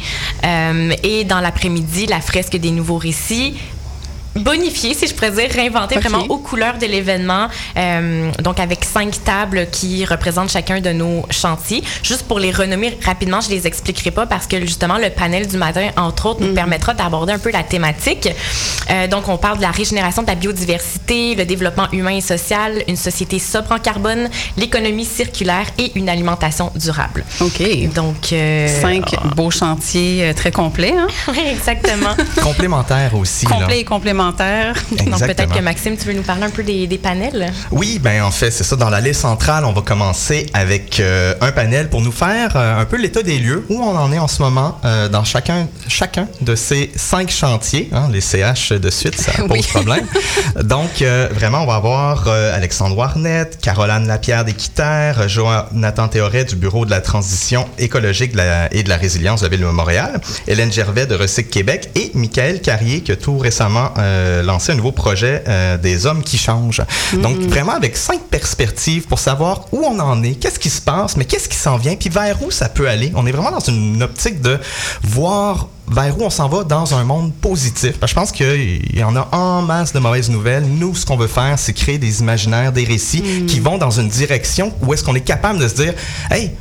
Euh, 0.43 0.93
et 1.03 1.23
dans 1.23 1.39
l'après-midi, 1.39 2.05
la 2.07 2.21
fresque 2.21 2.57
des 2.57 2.71
nouveaux 2.71 2.97
récits 2.97 3.57
bonifié, 4.37 4.93
si 4.93 5.07
je 5.07 5.13
pourrais 5.13 5.31
dire, 5.31 5.49
réinventé 5.49 5.97
okay. 5.97 6.07
vraiment 6.07 6.25
aux 6.29 6.37
couleurs 6.37 6.77
de 6.77 6.85
l'événement. 6.85 7.47
Euh, 7.77 8.31
donc, 8.41 8.59
avec 8.59 8.83
cinq 8.85 9.23
tables 9.23 9.67
qui 9.71 10.05
représentent 10.05 10.51
chacun 10.51 10.79
de 10.79 10.91
nos 10.91 11.25
chantiers. 11.29 11.83
Juste 12.03 12.23
pour 12.23 12.39
les 12.39 12.51
renommer 12.51 12.97
rapidement, 13.03 13.41
je 13.41 13.49
les 13.49 13.67
expliquerai 13.67 14.11
pas 14.11 14.25
parce 14.25 14.47
que 14.47 14.59
justement, 14.61 14.97
le 14.97 15.09
panel 15.09 15.47
du 15.47 15.57
matin, 15.57 15.89
entre 15.97 16.27
autres, 16.27 16.41
nous 16.41 16.51
mm. 16.51 16.55
permettra 16.55 16.93
d'aborder 16.93 17.33
un 17.33 17.39
peu 17.39 17.51
la 17.51 17.63
thématique. 17.63 18.29
Euh, 18.89 19.07
donc, 19.07 19.27
on 19.27 19.37
parle 19.37 19.57
de 19.57 19.61
la 19.61 19.71
régénération 19.71 20.21
de 20.21 20.27
la 20.27 20.35
biodiversité, 20.35 21.35
le 21.35 21.45
développement 21.45 21.87
humain 21.91 22.15
et 22.15 22.21
social, 22.21 22.83
une 22.87 22.95
société 22.95 23.39
sobre 23.39 23.71
en 23.71 23.79
carbone, 23.79 24.29
l'économie 24.57 25.05
circulaire 25.05 25.65
et 25.77 25.91
une 25.97 26.09
alimentation 26.09 26.71
durable. 26.75 27.25
OK. 27.41 27.93
Donc, 27.93 28.31
euh, 28.33 28.67
cinq 28.81 29.13
oh. 29.13 29.35
beaux 29.35 29.51
chantiers 29.51 30.33
très 30.35 30.51
complets. 30.51 30.93
Hein? 30.97 31.07
oui, 31.29 31.41
exactement. 31.51 32.15
Complémentaires 32.41 33.15
aussi. 33.15 33.45
Complet 33.45 33.79
et 33.79 33.83
Exactement. 34.27 35.17
Donc 35.17 35.27
peut-être 35.27 35.53
que 35.53 35.61
Maxime, 35.61 35.97
tu 35.97 36.07
veux 36.07 36.13
nous 36.13 36.23
parler 36.23 36.43
un 36.43 36.49
peu 36.49 36.63
des, 36.63 36.87
des 36.87 36.97
panels? 36.97 37.51
Oui, 37.71 37.99
ben 37.99 38.23
en 38.23 38.31
fait, 38.31 38.51
c'est 38.51 38.63
ça. 38.63 38.75
Dans 38.75 38.89
l'allée 38.89 39.13
centrale, 39.13 39.65
on 39.65 39.73
va 39.73 39.81
commencer 39.81 40.45
avec 40.53 40.99
euh, 40.99 41.33
un 41.41 41.51
panel 41.51 41.89
pour 41.89 42.01
nous 42.01 42.11
faire 42.11 42.53
euh, 42.55 42.81
un 42.81 42.85
peu 42.85 42.97
l'état 42.97 43.23
des 43.23 43.39
lieux, 43.39 43.65
où 43.69 43.81
on 43.81 43.95
en 43.95 44.11
est 44.11 44.19
en 44.19 44.27
ce 44.27 44.41
moment 44.41 44.79
euh, 44.85 45.09
dans 45.09 45.23
chacun, 45.23 45.67
chacun 45.87 46.27
de 46.41 46.55
ces 46.55 46.91
cinq 46.95 47.29
chantiers. 47.29 47.89
Hein, 47.91 48.09
les 48.11 48.21
CH 48.21 48.73
de 48.73 48.89
suite, 48.89 49.19
ça 49.19 49.31
pose 49.47 49.49
oui. 49.51 49.61
problème. 49.63 50.05
Donc, 50.63 51.01
vraiment, 51.31 51.63
on 51.63 51.67
va 51.67 51.75
avoir 51.75 52.27
Alexandre 52.27 52.97
Warnet, 52.97 53.49
Caroline 53.61 54.07
Lapierre 54.07 54.45
d'Équiterre, 54.45 55.27
Jonathan 55.27 56.07
Théoret 56.07 56.45
du 56.45 56.55
Bureau 56.55 56.85
de 56.85 56.91
la 56.91 57.01
transition 57.01 57.65
écologique 57.77 58.31
de 58.33 58.37
la, 58.37 58.73
et 58.73 58.83
de 58.83 58.89
la 58.89 58.97
résilience 58.97 59.41
de 59.41 59.45
la 59.45 59.49
Ville 59.49 59.61
de 59.61 59.71
Montréal, 59.71 60.19
Hélène 60.47 60.71
Gervais 60.71 61.05
de 61.05 61.15
Recyc 61.15 61.49
Québec 61.49 61.89
et 61.95 62.11
Michael 62.13 62.61
Carrier, 62.61 63.01
qui 63.01 63.11
a 63.11 63.15
tout 63.15 63.37
récemment 63.37 63.93
euh, 64.17 64.43
lancé 64.43 64.71
un 64.71 64.75
nouveau 64.75 64.91
projet 64.91 65.43
euh, 65.47 65.77
des 65.77 66.05
hommes 66.05 66.23
qui 66.23 66.37
changent. 66.37 66.81
Mm. 67.13 67.21
Donc 67.21 67.37
vraiment 67.37 67.73
avec 67.73 67.95
cinq 67.95 68.21
perspectives 68.29 69.07
pour 69.07 69.19
savoir 69.19 69.65
où 69.71 69.83
on 69.85 69.99
en 69.99 70.23
est, 70.23 70.33
qu'est-ce 70.33 70.59
qui 70.59 70.69
se 70.69 70.81
passe, 70.81 71.17
mais 71.17 71.25
qu'est-ce 71.25 71.47
qui 71.47 71.57
s'en 71.57 71.77
vient, 71.77 71.95
puis 71.95 72.09
vers 72.09 72.41
où 72.43 72.51
ça 72.51 72.69
peut 72.69 72.87
aller. 72.87 73.11
On 73.15 73.25
est 73.25 73.31
vraiment 73.31 73.51
dans 73.51 73.59
une 73.59 74.01
optique 74.03 74.41
de 74.41 74.59
voir 75.03 75.67
vers 75.89 76.19
où 76.19 76.23
on 76.23 76.29
s'en 76.29 76.49
va 76.49 76.63
dans 76.63 76.95
un 76.95 77.03
monde 77.03 77.33
positif. 77.33 77.97
Parce 77.99 78.11
que 78.13 78.19
je 78.19 78.19
pense 78.19 78.31
qu'il 78.31 78.97
y 78.97 79.03
en 79.03 79.15
a 79.15 79.29
en 79.31 79.61
masse 79.61 79.93
de 79.93 79.99
mauvaises 79.99 80.29
nouvelles. 80.29 80.65
Nous, 80.65 80.95
ce 80.95 81.05
qu'on 81.05 81.15
veut 81.15 81.27
faire, 81.27 81.57
c'est 81.57 81.73
créer 81.73 81.97
des 81.97 82.19
imaginaires, 82.19 82.73
des 82.73 82.83
récits 82.83 83.21
mmh. 83.21 83.45
qui 83.45 83.59
vont 83.59 83.77
dans 83.77 83.91
une 83.91 84.09
direction 84.09 84.73
où 84.81 84.93
est-ce 84.93 85.03
qu'on 85.03 85.15
est 85.15 85.21
capable 85.21 85.59
de 85.59 85.67
se 85.67 85.75
dire, 85.75 85.93
hey, 86.29 86.51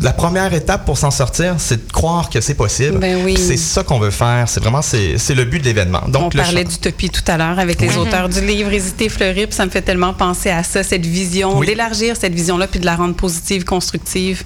la 0.00 0.12
première 0.12 0.52
étape 0.52 0.84
pour 0.84 0.98
s'en 0.98 1.10
sortir, 1.10 1.54
c'est 1.58 1.86
de 1.86 1.92
croire 1.92 2.28
que 2.28 2.40
c'est 2.40 2.54
possible. 2.54 2.98
Ben 2.98 3.22
oui. 3.24 3.36
C'est 3.36 3.56
ça 3.56 3.82
qu'on 3.82 3.98
veut 3.98 4.10
faire. 4.10 4.48
C'est 4.48 4.60
vraiment 4.60 4.82
c'est 4.82 5.34
le 5.34 5.44
but 5.44 5.60
de 5.60 5.64
l'événement. 5.64 6.02
Donc 6.08 6.32
on 6.34 6.36
parlait 6.36 6.64
d'utopie 6.64 7.10
tout 7.10 7.22
à 7.26 7.36
l'heure 7.36 7.58
avec 7.58 7.80
les 7.80 7.88
oui. 7.88 7.96
auteurs 7.96 8.28
du 8.28 8.40
livre 8.40 8.72
Hésiter, 8.72 9.08
fleurir, 9.08 9.48
puis 9.48 9.56
ça 9.56 9.64
me 9.64 9.70
fait 9.70 9.82
tellement 9.82 10.12
penser 10.12 10.50
à 10.50 10.62
ça, 10.62 10.82
cette 10.82 11.06
vision, 11.06 11.58
oui. 11.58 11.66
d'élargir 11.66 12.16
cette 12.16 12.34
vision-là, 12.34 12.66
puis 12.66 12.80
de 12.80 12.86
la 12.86 12.96
rendre 12.96 13.14
positive, 13.14 13.64
constructive. 13.64 14.44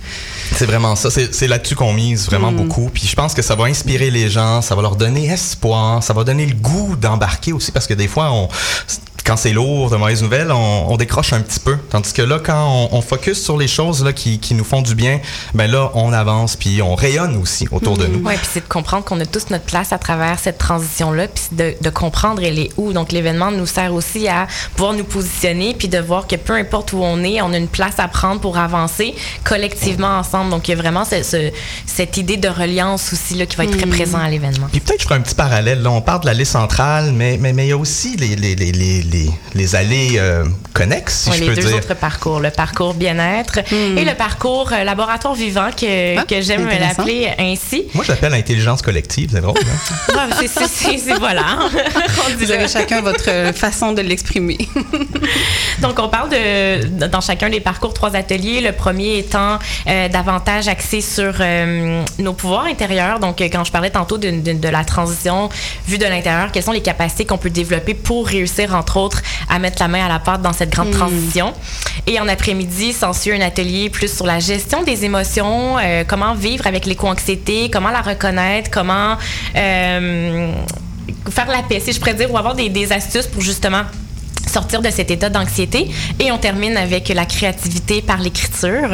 C'est 0.54 0.66
vraiment 0.66 0.96
ça. 0.96 1.10
C'est 1.10 1.46
là-dessus 1.46 1.74
qu'on 1.74 1.92
mise 1.92 2.26
vraiment 2.26 2.52
mm. 2.52 2.56
beaucoup. 2.56 2.90
Puis 2.92 3.06
je 3.06 3.16
pense 3.16 3.34
que 3.34 3.42
ça 3.42 3.54
va 3.54 3.64
inspirer 3.64 4.10
les 4.10 4.28
gens, 4.28 4.62
ça 4.62 4.74
va 4.74 4.82
leur 4.82 4.96
donner 4.96 5.26
espoir, 5.26 6.02
ça 6.02 6.12
va 6.12 6.24
donner 6.24 6.46
le 6.46 6.54
goût 6.54 6.96
d'embarquer 6.96 7.52
aussi, 7.52 7.72
parce 7.72 7.86
que 7.86 7.94
des 7.94 8.08
fois 8.08 8.30
on 8.32 8.48
quand 9.30 9.36
c'est 9.36 9.52
lourd, 9.52 9.90
de 9.90 9.96
mauvaises 9.96 10.24
nouvelles, 10.24 10.50
on, 10.50 10.86
on, 10.88 10.96
décroche 10.96 11.32
un 11.32 11.40
petit 11.40 11.60
peu. 11.60 11.76
Tandis 11.88 12.12
que 12.12 12.20
là, 12.20 12.40
quand 12.44 12.88
on, 12.90 12.96
on 12.96 13.00
focus 13.00 13.40
sur 13.40 13.56
les 13.56 13.68
choses 13.68 14.02
là, 14.04 14.12
qui, 14.12 14.40
qui, 14.40 14.54
nous 14.54 14.64
font 14.64 14.82
du 14.82 14.96
bien, 14.96 15.20
ben 15.54 15.70
là, 15.70 15.92
on 15.94 16.12
avance 16.12 16.56
puis 16.56 16.82
on 16.82 16.96
rayonne 16.96 17.36
aussi 17.36 17.68
autour 17.70 17.96
mmh. 17.96 18.00
de 18.00 18.06
nous. 18.08 18.26
Oui, 18.26 18.34
puis 18.34 18.48
c'est 18.52 18.64
de 18.64 18.68
comprendre 18.68 19.04
qu'on 19.04 19.20
a 19.20 19.26
tous 19.26 19.50
notre 19.50 19.66
place 19.66 19.92
à 19.92 19.98
travers 19.98 20.40
cette 20.40 20.58
transition-là, 20.58 21.28
puis 21.28 21.44
de, 21.52 21.76
de, 21.80 21.90
comprendre 21.90 22.42
elle 22.42 22.58
est 22.58 22.70
où. 22.76 22.92
Donc 22.92 23.12
l'événement 23.12 23.52
nous 23.52 23.66
sert 23.66 23.94
aussi 23.94 24.26
à 24.26 24.48
pouvoir 24.74 24.94
nous 24.94 25.04
positionner 25.04 25.74
puis 25.74 25.86
de 25.86 25.98
voir 25.98 26.26
que 26.26 26.34
peu 26.34 26.54
importe 26.54 26.92
où 26.92 26.98
on 27.00 27.22
est, 27.22 27.40
on 27.40 27.52
a 27.52 27.56
une 27.56 27.68
place 27.68 28.00
à 28.00 28.08
prendre 28.08 28.40
pour 28.40 28.58
avancer 28.58 29.14
collectivement 29.44 30.18
ensemble. 30.18 30.50
Donc 30.50 30.66
il 30.66 30.72
y 30.72 30.74
a 30.74 30.76
vraiment 30.76 31.04
ce, 31.04 31.22
ce, 31.22 31.52
cette 31.86 32.16
idée 32.16 32.36
de 32.36 32.48
reliance 32.48 33.12
aussi 33.12 33.36
là, 33.36 33.46
qui 33.46 33.56
va 33.56 33.62
être 33.62 33.76
mmh. 33.76 33.78
très 33.78 33.90
présent 33.90 34.18
à 34.18 34.28
l'événement. 34.28 34.66
Puis 34.72 34.80
peut-être 34.80 35.02
je 35.02 35.04
ferai 35.04 35.20
un 35.20 35.22
petit 35.22 35.36
parallèle. 35.36 35.82
Là, 35.82 35.92
on 35.92 36.00
parle 36.00 36.22
de 36.22 36.26
l'allée 36.26 36.44
centrale, 36.44 37.12
mais, 37.12 37.38
mais, 37.40 37.52
mais 37.52 37.66
il 37.66 37.70
y 37.70 37.72
a 37.72 37.78
aussi 37.78 38.16
les, 38.16 38.34
les, 38.34 38.56
les, 38.56 38.72
les 38.72 39.19
les, 39.20 39.30
les 39.54 39.76
allées 39.76 40.14
euh, 40.16 40.44
connexes, 40.72 41.22
si 41.24 41.30
oui, 41.30 41.36
je 41.36 41.40
les 41.42 41.48
peux 41.48 41.54
deux 41.56 41.68
dire. 41.68 41.76
autres 41.76 41.94
parcours, 41.94 42.40
le 42.40 42.50
parcours 42.50 42.94
bien-être 42.94 43.60
mm. 43.70 43.98
et 43.98 44.04
le 44.04 44.14
parcours 44.14 44.70
euh, 44.72 44.84
laboratoire 44.84 45.34
vivant 45.34 45.70
que, 45.70 46.18
ah, 46.18 46.24
que 46.24 46.40
j'aime 46.40 46.66
l'appeler 46.68 47.30
ainsi. 47.38 47.86
Moi, 47.94 48.04
je 48.04 48.12
l'appelle 48.12 48.34
intelligence 48.34 48.82
collective, 48.82 49.30
c'est 49.32 49.40
drôle. 49.40 49.58
Hein? 49.58 50.14
ah, 50.16 50.28
c'est 50.40 51.18
voilà. 51.18 51.58
Vous 52.38 52.50
avez 52.50 52.68
chacun 52.68 53.00
votre 53.02 53.54
façon 53.54 53.92
de 53.92 54.02
l'exprimer. 54.02 54.58
Donc, 55.80 55.98
on 55.98 56.08
parle 56.08 56.30
de, 56.30 57.06
dans 57.06 57.20
chacun 57.20 57.48
des 57.48 57.60
parcours, 57.60 57.94
trois 57.94 58.16
ateliers. 58.16 58.60
Le 58.60 58.72
premier 58.72 59.18
étant 59.18 59.58
euh, 59.86 60.08
davantage 60.08 60.68
axé 60.68 61.00
sur 61.00 61.34
euh, 61.40 62.02
nos 62.18 62.32
pouvoirs 62.32 62.66
intérieurs. 62.66 63.18
Donc, 63.18 63.40
quand 63.40 63.64
je 63.64 63.72
parlais 63.72 63.90
tantôt 63.90 64.18
de, 64.18 64.30
de, 64.30 64.52
de 64.52 64.68
la 64.68 64.84
transition 64.84 65.48
vue 65.86 65.98
de 65.98 66.06
l'intérieur, 66.06 66.52
quelles 66.52 66.62
sont 66.62 66.72
les 66.72 66.82
capacités 66.82 67.24
qu'on 67.24 67.38
peut 67.38 67.50
développer 67.50 67.94
pour 67.94 68.26
réussir, 68.26 68.74
entre 68.74 68.96
autres, 68.96 69.09
à 69.48 69.58
mettre 69.58 69.82
la 69.82 69.88
main 69.88 70.04
à 70.04 70.08
la 70.08 70.18
pâte 70.18 70.42
dans 70.42 70.52
cette 70.52 70.70
grande 70.70 70.88
mmh. 70.88 70.98
transition. 70.98 71.52
Et 72.06 72.20
en 72.20 72.28
après-midi, 72.28 72.92
s'ensuit 72.92 73.32
un 73.32 73.40
atelier 73.40 73.90
plus 73.90 74.14
sur 74.14 74.26
la 74.26 74.40
gestion 74.40 74.82
des 74.82 75.04
émotions, 75.04 75.78
euh, 75.78 76.04
comment 76.06 76.34
vivre 76.34 76.66
avec 76.66 76.86
l'éco-anxiété, 76.86 77.70
comment 77.70 77.90
la 77.90 78.00
reconnaître, 78.00 78.70
comment 78.70 79.16
euh, 79.56 80.52
faire 81.30 81.48
la 81.48 81.62
paix, 81.62 81.80
si 81.80 81.92
je 81.92 81.98
pourrais 81.98 82.14
dire, 82.14 82.32
ou 82.32 82.38
avoir 82.38 82.54
des, 82.54 82.68
des 82.68 82.92
astuces 82.92 83.26
pour 83.26 83.42
justement 83.42 83.82
sortir 84.50 84.82
de 84.82 84.90
cet 84.90 85.10
état 85.10 85.28
d'anxiété. 85.28 85.88
Et 86.18 86.30
on 86.32 86.38
termine 86.38 86.76
avec 86.76 87.08
la 87.08 87.24
créativité 87.24 88.02
par 88.02 88.18
l'écriture. 88.18 88.90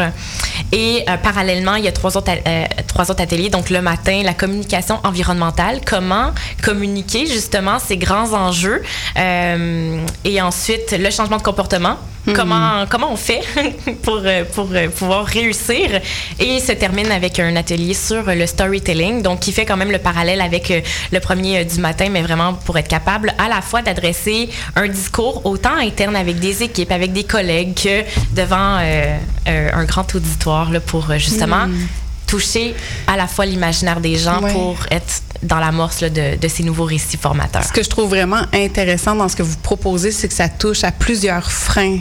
Et 0.72 1.04
euh, 1.08 1.16
parallèlement, 1.16 1.76
il 1.76 1.84
y 1.84 1.88
a 1.88 1.92
trois 1.92 2.16
autres, 2.16 2.32
euh, 2.46 2.64
trois 2.86 3.10
autres 3.10 3.22
ateliers. 3.22 3.50
Donc 3.50 3.70
le 3.70 3.80
matin, 3.80 4.22
la 4.24 4.34
communication 4.34 4.98
environnementale, 5.04 5.80
comment 5.84 6.32
communiquer 6.62 7.26
justement 7.26 7.78
ces 7.78 7.96
grands 7.96 8.32
enjeux. 8.32 8.82
Euh, 9.18 10.00
et 10.24 10.40
ensuite, 10.42 10.96
le 10.98 11.10
changement 11.10 11.36
de 11.36 11.42
comportement. 11.42 11.96
Comment, 12.34 12.86
comment 12.90 13.12
on 13.12 13.16
fait 13.16 13.40
pour, 14.02 14.20
pour 14.52 14.68
pouvoir 14.96 15.24
réussir? 15.26 16.00
Et 16.40 16.58
se 16.58 16.72
termine 16.72 17.12
avec 17.12 17.38
un 17.38 17.54
atelier 17.54 17.94
sur 17.94 18.24
le 18.24 18.46
storytelling, 18.46 19.22
donc 19.22 19.38
qui 19.38 19.52
fait 19.52 19.64
quand 19.64 19.76
même 19.76 19.92
le 19.92 19.98
parallèle 19.98 20.40
avec 20.40 20.72
le 21.12 21.20
premier 21.20 21.64
du 21.64 21.78
matin, 21.78 22.08
mais 22.10 22.22
vraiment 22.22 22.54
pour 22.54 22.76
être 22.78 22.88
capable 22.88 23.32
à 23.38 23.48
la 23.48 23.62
fois 23.62 23.80
d'adresser 23.82 24.48
un 24.74 24.88
discours 24.88 25.45
autant 25.46 25.76
interne 25.76 26.16
avec 26.16 26.38
des 26.40 26.62
équipes, 26.62 26.90
avec 26.90 27.12
des 27.12 27.24
collègues, 27.24 27.74
que 27.74 28.02
devant 28.34 28.78
euh, 28.80 29.16
euh, 29.48 29.70
un 29.72 29.84
grand 29.84 30.14
auditoire 30.14 30.70
là, 30.70 30.80
pour 30.80 31.08
euh, 31.10 31.18
justement 31.18 31.68
mm. 31.68 31.86
toucher 32.26 32.74
à 33.06 33.16
la 33.16 33.26
fois 33.28 33.46
l'imaginaire 33.46 34.00
des 34.00 34.16
gens 34.16 34.40
pour 34.40 34.76
être 34.90 35.22
dans 35.42 35.60
l'amorce 35.60 36.02
de, 36.02 36.36
de 36.36 36.48
ces 36.48 36.64
nouveaux 36.64 36.84
récits 36.84 37.16
formateurs. 37.16 37.62
Ce 37.62 37.72
que 37.72 37.82
je 37.82 37.88
trouve 37.88 38.10
vraiment 38.10 38.42
intéressant 38.52 39.14
dans 39.14 39.28
ce 39.28 39.36
que 39.36 39.42
vous 39.42 39.56
proposez, 39.62 40.10
c'est 40.10 40.28
que 40.28 40.34
ça 40.34 40.48
touche 40.48 40.82
à 40.82 40.90
plusieurs 40.90 41.50
freins 41.50 41.98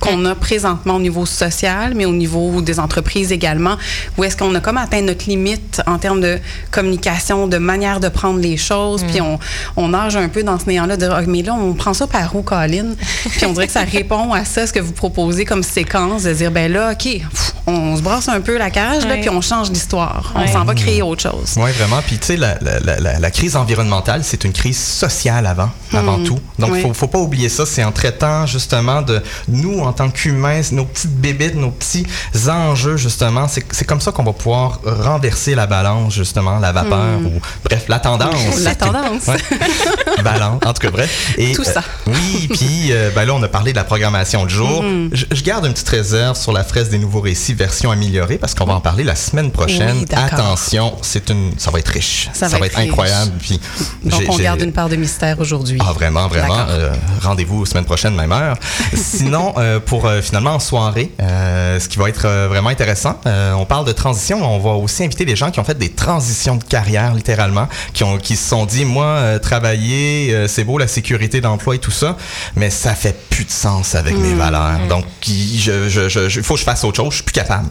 qu'on 0.00 0.24
a 0.24 0.34
présentement 0.34 0.96
au 0.96 1.00
niveau 1.00 1.26
social, 1.26 1.94
mais 1.94 2.04
au 2.04 2.12
niveau 2.12 2.60
des 2.60 2.78
entreprises 2.78 3.32
également, 3.32 3.76
où 4.16 4.24
est-ce 4.24 4.36
qu'on 4.36 4.54
a 4.54 4.60
comme 4.60 4.78
atteint 4.78 5.02
notre 5.02 5.26
limite 5.28 5.80
en 5.86 5.98
termes 5.98 6.20
de 6.20 6.38
communication, 6.70 7.46
de 7.46 7.58
manière 7.58 8.00
de 8.00 8.08
prendre 8.08 8.38
les 8.38 8.56
choses, 8.56 9.04
puis 9.04 9.20
on, 9.20 9.38
on, 9.76 9.88
nage 9.88 10.16
un 10.16 10.28
peu 10.28 10.42
dans 10.42 10.58
ce 10.58 10.66
néant-là 10.66 10.96
de 10.96 11.06
mais 11.26 11.42
là, 11.42 11.54
on 11.54 11.72
prend 11.74 11.94
ça 11.94 12.06
par 12.06 12.34
où, 12.34 12.42
Colin? 12.42 12.94
puis 13.30 13.46
on 13.46 13.52
dirait 13.52 13.66
que 13.66 13.72
ça 13.72 13.84
répond 13.90 14.32
à 14.32 14.44
ça, 14.44 14.66
ce 14.66 14.72
que 14.72 14.80
vous 14.80 14.92
proposez 14.92 15.44
comme 15.44 15.62
séquence, 15.62 16.24
de 16.24 16.32
dire, 16.32 16.50
ben 16.50 16.70
là, 16.70 16.92
OK, 16.92 17.20
on 17.66 17.96
se 17.96 18.02
brasse 18.02 18.28
un 18.28 18.40
peu 18.40 18.58
la 18.58 18.70
cage, 18.70 19.06
là, 19.06 19.16
puis 19.16 19.28
on 19.30 19.40
change 19.40 19.70
l'histoire. 19.70 20.32
On 20.34 20.46
s'en 20.46 20.64
va 20.64 20.74
créer 20.74 21.02
autre 21.02 21.22
chose. 21.22 21.54
Oui, 21.56 21.70
vraiment. 21.72 22.00
Puis, 22.06 22.18
tu 22.18 22.26
sais, 22.26 22.36
la, 22.36 22.58
la, 22.60 23.18
la, 23.18 23.30
crise 23.30 23.56
environnementale, 23.56 24.22
c'est 24.24 24.44
une 24.44 24.52
crise 24.52 24.78
sociale 24.78 25.46
avant, 25.46 25.70
avant 25.92 26.18
hmm. 26.18 26.24
tout. 26.24 26.38
Donc, 26.58 26.70
il 26.70 26.76
ne 26.76 26.82
faut, 26.82 26.94
faut 26.94 27.06
pas 27.08 27.18
oublier 27.18 27.48
ça. 27.48 27.66
C'est 27.66 27.84
en 27.84 27.92
traitant, 27.92 28.46
justement, 28.46 29.02
de 29.02 29.22
nous, 29.48 29.80
en 29.86 29.92
tant 29.92 30.10
qu'humains, 30.10 30.60
nos 30.72 30.84
petites 30.84 31.16
bébites, 31.16 31.54
nos 31.54 31.70
petits 31.70 32.06
enjeux, 32.48 32.96
justement. 32.96 33.46
C'est 33.48 33.84
comme 33.84 34.00
ça 34.00 34.12
qu'on 34.12 34.24
va 34.24 34.32
pouvoir 34.32 34.80
renverser 34.84 35.54
la 35.54 35.66
balance, 35.66 36.14
justement, 36.14 36.58
la 36.58 36.72
vapeur, 36.72 37.20
hmm. 37.20 37.26
ou 37.26 37.32
bref, 37.64 37.84
la 37.88 37.98
tendance. 37.98 38.34
La 38.66 38.74
tendance. 38.74 39.26
balance, 40.22 40.60
en 40.64 40.72
tout 40.72 40.82
cas, 40.82 40.90
bref. 40.90 41.34
Et, 41.38 41.52
Tout 41.52 41.64
ça. 41.64 41.80
Euh, 41.80 42.12
oui, 42.12 42.48
puis 42.48 42.88
euh, 42.90 43.10
ben 43.14 43.24
là, 43.24 43.34
on 43.34 43.42
a 43.42 43.48
parlé 43.48 43.72
de 43.72 43.76
la 43.76 43.84
programmation 43.84 44.44
de 44.44 44.50
jour. 44.50 44.82
Hmm. 44.82 45.10
Je, 45.12 45.42
garde 45.42 45.66
une 45.66 45.72
petite 45.72 45.88
réserve 45.88 46.36
sur 46.36 46.52
la 46.52 46.64
fraise 46.64 46.88
des 46.88 46.98
nouveaux 46.98 47.20
récits 47.20 47.54
version 47.54 47.90
améliorée 47.90 48.38
parce 48.38 48.54
qu'on 48.54 48.64
va 48.64 48.74
en 48.74 48.80
parler 48.80 49.04
la 49.04 49.14
semaine 49.14 49.50
prochaine. 49.50 50.04
Attention, 50.12 50.96
c'est 51.02 51.30
une, 51.30 51.52
ça 51.58 51.70
va 51.70 51.78
être 51.78 51.88
riche. 51.88 52.28
Ça, 52.32 52.48
va, 52.48 52.66
être, 52.66 52.78
incroyable. 52.78 53.32
Puis, 53.38 53.60
Donc, 54.04 54.22
on 54.28 54.36
garde 54.36 54.60
une 54.60 54.72
part 54.72 54.88
de 54.88 54.96
mystère 54.96 55.38
aujourd'hui. 55.38 55.78
Ah, 55.80 55.92
vraiment, 55.92 56.26
vraiment. 56.26 56.66
Euh, 56.68 56.92
rendez-vous 57.22 57.64
semaine 57.66 57.84
prochaine, 57.84 58.14
même 58.14 58.32
heure. 58.32 58.56
Sinon, 58.94 59.54
pour 59.78 60.06
euh, 60.06 60.20
finalement 60.20 60.54
en 60.54 60.58
soirée, 60.58 61.12
euh, 61.20 61.78
ce 61.80 61.88
qui 61.88 61.98
va 61.98 62.08
être 62.08 62.26
euh, 62.26 62.48
vraiment 62.48 62.68
intéressant. 62.68 63.20
on 63.24 63.64
parle 63.64 63.86
de 63.86 63.92
transition, 63.92 64.44
on 64.44 64.58
va 64.58 64.70
aussi 64.70 65.04
inviter 65.04 65.24
des 65.24 65.36
gens 65.36 65.50
qui 65.50 65.60
ont 65.60 65.64
fait 65.64 65.78
des 65.78 65.90
transitions 65.90 66.56
de 66.56 66.64
carrière 66.64 67.14
littéralement, 67.14 67.68
qui 67.92 68.04
ont 68.04 68.18
qui 68.18 68.36
se 68.36 68.48
sont 68.48 68.66
dit 68.66 68.84
moi 68.84 69.38
travailler 69.40 70.46
c'est 70.48 70.64
beau 70.64 70.78
la 70.78 70.88
sécurité 70.88 71.40
d'emploi 71.40 71.76
et 71.76 71.78
tout 71.78 71.90
ça, 71.90 72.16
mais 72.54 72.70
ça 72.70 72.94
fait 72.94 73.16
plus 73.30 73.44
de 73.44 73.50
sens 73.50 73.94
avec 73.94 74.16
mes 74.16 74.34
hmm. 74.34 74.38
valeurs. 74.38 74.78
Donc 74.88 75.04
il 75.28 75.58
je, 75.58 75.88
je, 75.88 76.08
je, 76.08 76.40
faut 76.40 76.54
que 76.54 76.60
je 76.60 76.64
fasse 76.64 76.84
autre 76.84 76.96
chose, 76.96 77.10
je 77.10 77.16
suis 77.16 77.24
plus 77.24 77.32
capable. 77.32 77.68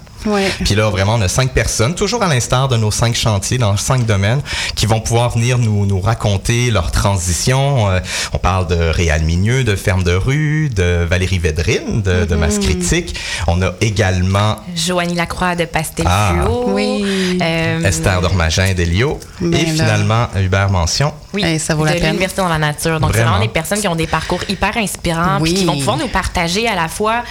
Puis 0.63 0.73
là, 0.73 0.89
vraiment, 0.89 1.15
on 1.15 1.21
a 1.21 1.27
cinq 1.27 1.51
personnes, 1.51 1.93
toujours 1.93 2.23
à 2.23 2.27
l'instar 2.27 2.67
de 2.67 2.77
nos 2.77 2.89
cinq 2.89 3.15
chantiers 3.15 3.59
dans 3.59 3.77
cinq 3.77 4.05
domaines, 4.05 4.41
qui 4.75 4.87
vont 4.87 4.99
pouvoir 4.99 5.29
venir 5.29 5.59
nous, 5.59 5.85
nous 5.85 6.01
raconter 6.01 6.71
leur 6.71 6.91
transition. 6.91 7.87
on 8.33 8.37
parle 8.39 8.67
de 8.67 8.75
Réal 8.75 9.21
Migneux, 9.23 9.63
de 9.63 9.75
Ferme 9.75 10.03
de 10.03 10.13
Rue, 10.13 10.69
de 10.69 11.05
Valérie 11.07 11.39
Védrine, 11.39 11.94
de 12.01 12.25
de, 12.25 12.35
Masse 12.35 12.59
mm-hmm. 12.59 12.61
Critique. 12.61 13.15
On 13.47 13.61
a 13.61 13.73
également... 13.81 14.57
Joanie 14.75 15.15
Lacroix 15.15 15.55
de 15.55 15.65
Pastel 15.65 16.05
ah, 16.09 16.47
Oui. 16.67 17.37
Euh, 17.41 17.81
Esther 17.83 18.21
Dormagin 18.21 18.73
d'Elio. 18.73 19.19
Et 19.41 19.65
finalement, 19.65 20.27
Hubert 20.35 20.69
Mention. 20.69 21.13
Oui, 21.35 21.59
ça 21.59 21.75
vaut 21.75 21.85
de 21.85 21.93
l'Université 21.93 22.41
dans 22.41 22.49
la 22.49 22.57
nature. 22.57 22.99
Donc, 22.99 23.11
c'est 23.13 23.21
vraiment 23.21 23.39
des 23.39 23.47
personnes 23.47 23.79
qui 23.79 23.87
ont 23.87 23.95
des 23.95 24.07
parcours 24.07 24.41
hyper 24.49 24.77
inspirants, 24.77 25.37
oui. 25.39 25.53
qui 25.53 25.65
vont 25.65 25.77
pouvoir 25.77 25.97
nous 25.97 26.07
partager 26.07 26.67
à 26.67 26.75
la 26.75 26.87
fois 26.87 27.23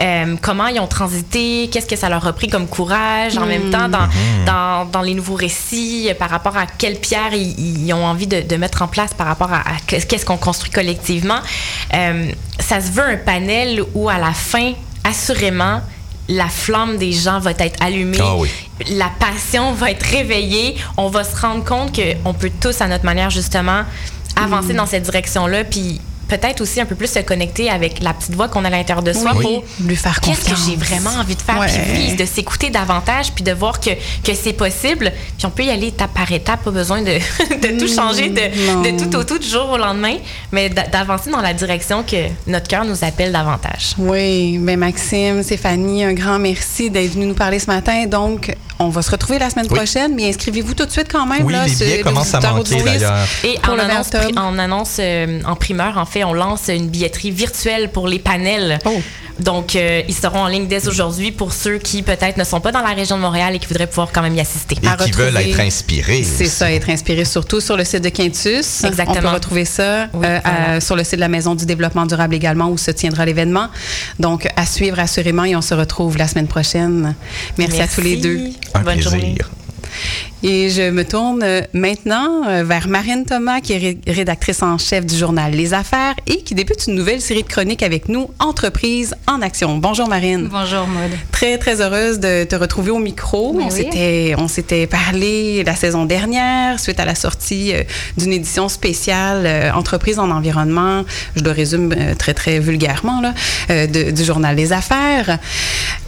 euh, 0.00 0.36
comment 0.40 0.66
ils 0.66 0.80
ont 0.80 0.86
transité, 0.86 1.68
qu'est-ce 1.70 1.86
que 1.86 1.96
ça 1.96 2.08
leur 2.08 2.26
a 2.26 2.32
pris 2.32 2.48
comme 2.48 2.66
courage, 2.66 3.38
en 3.38 3.46
même 3.46 3.70
temps, 3.70 3.88
dans, 3.88 4.06
mm-hmm. 4.06 4.44
dans, 4.46 4.84
dans, 4.86 5.02
les 5.02 5.14
nouveaux 5.14 5.34
récits, 5.34 6.10
par 6.18 6.30
rapport 6.30 6.56
à 6.56 6.66
quelles 6.66 6.98
pierres 6.98 7.34
ils, 7.34 7.92
ont 7.92 8.04
envie 8.04 8.26
de, 8.26 8.40
de, 8.40 8.56
mettre 8.56 8.82
en 8.82 8.88
place 8.88 9.14
par 9.14 9.26
rapport 9.26 9.52
à, 9.52 9.62
qu'est-ce 9.86 10.24
qu'on 10.24 10.36
construit 10.36 10.70
collectivement. 10.70 11.38
Euh, 11.94 12.30
ça 12.58 12.80
se 12.80 12.90
veut 12.90 13.04
un 13.04 13.16
panel 13.16 13.82
où, 13.94 14.08
à 14.08 14.18
la 14.18 14.32
fin, 14.32 14.72
assurément, 15.04 15.80
la 16.28 16.48
flamme 16.48 16.98
des 16.98 17.12
gens 17.12 17.38
va 17.40 17.50
être 17.50 17.82
allumée. 17.82 18.18
Ah 18.20 18.36
la 18.88 19.10
passion 19.18 19.72
va 19.72 19.90
être 19.90 20.04
réveillée. 20.04 20.76
On 20.96 21.08
va 21.08 21.24
se 21.24 21.36
rendre 21.36 21.64
compte 21.64 21.94
qu'on 21.94 22.34
peut 22.34 22.50
tous, 22.60 22.80
à 22.80 22.88
notre 22.88 23.04
manière, 23.04 23.30
justement, 23.30 23.82
avancer 24.36 24.72
mm. 24.72 24.76
dans 24.76 24.86
cette 24.86 25.02
direction-là. 25.04 25.64
Puis 25.64 26.00
peut-être 26.38 26.62
aussi 26.62 26.80
un 26.80 26.86
peu 26.86 26.94
plus 26.94 27.08
se 27.08 27.18
connecter 27.18 27.68
avec 27.68 28.02
la 28.02 28.14
petite 28.14 28.34
voix 28.34 28.48
qu'on 28.48 28.64
a 28.64 28.68
à 28.68 28.70
l'intérieur 28.70 29.02
de 29.02 29.12
soi 29.12 29.32
pour 29.32 29.64
lui 29.84 29.96
faire. 29.96 30.18
Qu'est-ce 30.20 30.48
que 30.48 30.56
j'ai 30.66 30.76
vraiment 30.76 31.10
envie 31.20 31.36
de 31.36 31.42
faire? 31.42 31.60
Puis 31.92 32.16
de 32.16 32.24
s'écouter 32.24 32.70
davantage, 32.70 33.32
puis 33.32 33.44
de 33.44 33.52
voir 33.52 33.80
que, 33.80 33.90
que 34.24 34.34
c'est 34.34 34.54
possible. 34.54 35.12
Puis 35.36 35.46
on 35.46 35.50
peut 35.50 35.64
y 35.64 35.70
aller 35.70 35.88
étape 35.88 36.14
par 36.14 36.30
étape, 36.32 36.62
pas 36.62 36.70
besoin 36.70 37.02
de, 37.02 37.12
de 37.62 37.78
tout 37.78 37.92
changer 37.94 38.30
de, 38.30 38.40
de, 38.82 39.04
tout 39.04 39.14
au 39.16 39.24
tout 39.24 39.38
du 39.38 39.46
jour 39.46 39.68
au 39.70 39.76
lendemain, 39.76 40.16
mais 40.52 40.70
d'avancer 40.70 41.30
dans 41.30 41.42
la 41.42 41.52
direction 41.52 42.02
que 42.02 42.28
notre 42.46 42.68
cœur 42.68 42.84
nous 42.86 43.04
appelle 43.04 43.32
davantage. 43.32 43.94
Oui, 43.98 44.56
bien 44.58 44.76
Maxime, 44.76 45.42
Stéphanie, 45.42 46.04
un 46.04 46.14
grand 46.14 46.38
merci 46.38 46.88
d'être 46.88 47.12
venu 47.12 47.26
nous 47.26 47.34
parler 47.34 47.58
ce 47.58 47.66
matin. 47.66 48.06
Donc, 48.06 48.54
on 48.78 48.88
va 48.88 49.02
se 49.02 49.10
retrouver 49.10 49.38
la 49.38 49.50
semaine 49.50 49.68
prochaine, 49.68 50.14
mais 50.14 50.28
inscrivez-vous 50.28 50.74
tout 50.74 50.86
de 50.86 50.90
suite 50.90 51.08
quand 51.10 51.26
même. 51.26 51.44
Oui, 51.44 51.52
là, 51.52 51.66
les 51.66 51.74
billets 51.74 52.00
commencent 52.00 52.34
à 52.34 52.40
manquer 52.40 52.82
d'ailleurs. 52.82 53.26
Et 53.44 53.58
en 53.68 53.78
annonce, 53.78 54.10
en 54.36 54.58
annonce, 54.58 54.96
euh, 54.98 55.40
en 55.44 55.56
primeur, 55.56 55.98
en 55.98 56.06
fait, 56.06 56.24
on 56.24 56.32
lance 56.32 56.68
une 56.68 56.88
billetterie 56.88 57.30
virtuelle 57.30 57.90
pour 57.90 58.08
les 58.08 58.18
panels. 58.18 58.78
Oh. 58.84 59.00
Donc, 59.40 59.76
euh, 59.76 60.02
ils 60.08 60.14
seront 60.14 60.40
en 60.40 60.48
ligne 60.48 60.66
dès 60.66 60.88
aujourd'hui 60.88 61.32
pour 61.32 61.52
ceux 61.52 61.78
qui 61.78 62.02
peut-être 62.02 62.36
ne 62.36 62.44
sont 62.44 62.60
pas 62.60 62.72
dans 62.72 62.80
la 62.82 62.94
région 62.94 63.16
de 63.16 63.22
Montréal 63.22 63.54
et 63.54 63.58
qui 63.58 63.66
voudraient 63.66 63.86
pouvoir 63.86 64.10
quand 64.12 64.22
même 64.22 64.34
y 64.36 64.40
assister. 64.40 64.76
Et 64.76 65.04
qui 65.04 65.10
veulent 65.12 65.36
être 65.36 65.60
inspirés. 65.60 66.22
C'est 66.22 66.46
ça, 66.46 66.72
être 66.72 66.88
inspirés 66.90 67.24
surtout 67.24 67.60
sur 67.60 67.76
le 67.76 67.84
site 67.84 68.02
de 68.02 68.08
Quintus. 68.08 68.84
Exactement. 68.84 69.18
On 69.18 69.22
peut 69.22 69.28
retrouver 69.28 69.64
ça 69.64 70.08
euh, 70.14 70.80
sur 70.80 70.96
le 70.96 71.04
site 71.04 71.16
de 71.16 71.20
la 71.20 71.28
Maison 71.28 71.54
du 71.54 71.66
développement 71.66 72.06
durable 72.06 72.34
également 72.34 72.68
où 72.68 72.78
se 72.78 72.90
tiendra 72.90 73.24
l'événement. 73.24 73.68
Donc, 74.18 74.48
à 74.56 74.66
suivre 74.66 74.98
assurément 74.98 75.44
et 75.44 75.56
on 75.56 75.62
se 75.62 75.74
retrouve 75.74 76.16
la 76.16 76.28
semaine 76.28 76.48
prochaine. 76.48 77.14
Merci, 77.58 77.80
à 77.80 77.88
tous 77.88 78.00
les 78.00 78.16
deux. 78.16 78.50
Un 78.74 78.80
Bonne 78.80 78.94
plaisir. 78.94 79.10
Journée. 79.10 79.38
Et 80.44 80.70
je 80.70 80.90
me 80.90 81.04
tourne 81.04 81.40
euh, 81.44 81.60
maintenant 81.72 82.48
euh, 82.48 82.64
vers 82.64 82.88
Marine 82.88 83.24
Thomas, 83.24 83.60
qui 83.60 83.74
est 83.74 83.98
rédactrice 84.08 84.60
en 84.64 84.76
chef 84.76 85.06
du 85.06 85.16
journal 85.16 85.52
Les 85.52 85.72
Affaires 85.72 86.14
et 86.26 86.38
qui 86.38 86.56
débute 86.56 86.88
une 86.88 86.96
nouvelle 86.96 87.20
série 87.20 87.44
de 87.44 87.48
chroniques 87.48 87.84
avec 87.84 88.08
nous, 88.08 88.28
Entreprise 88.40 89.14
en 89.28 89.40
action. 89.40 89.78
Bonjour 89.78 90.08
Marine. 90.08 90.48
Bonjour 90.50 90.88
Maud. 90.88 91.12
Très, 91.30 91.58
très 91.58 91.80
heureuse 91.80 92.18
de 92.18 92.42
te 92.42 92.56
retrouver 92.56 92.90
au 92.90 92.98
micro. 92.98 93.52
Ben 93.52 93.68
on 94.36 94.48
s'était 94.48 94.88
parlé 94.88 95.62
la 95.62 95.76
saison 95.76 96.06
dernière 96.06 96.80
suite 96.80 96.98
à 96.98 97.04
la 97.04 97.14
sortie 97.14 97.72
euh, 97.72 97.84
d'une 98.16 98.32
édition 98.32 98.68
spéciale 98.68 99.72
Entreprise 99.76 100.18
en 100.18 100.30
environnement, 100.30 101.04
je 101.36 101.44
le 101.44 101.52
résume 101.52 101.94
très, 102.18 102.34
très 102.34 102.58
vulgairement, 102.58 103.20
là, 103.20 103.86
du 103.86 104.24
journal 104.24 104.56
Les 104.56 104.72
Affaires. 104.72 105.38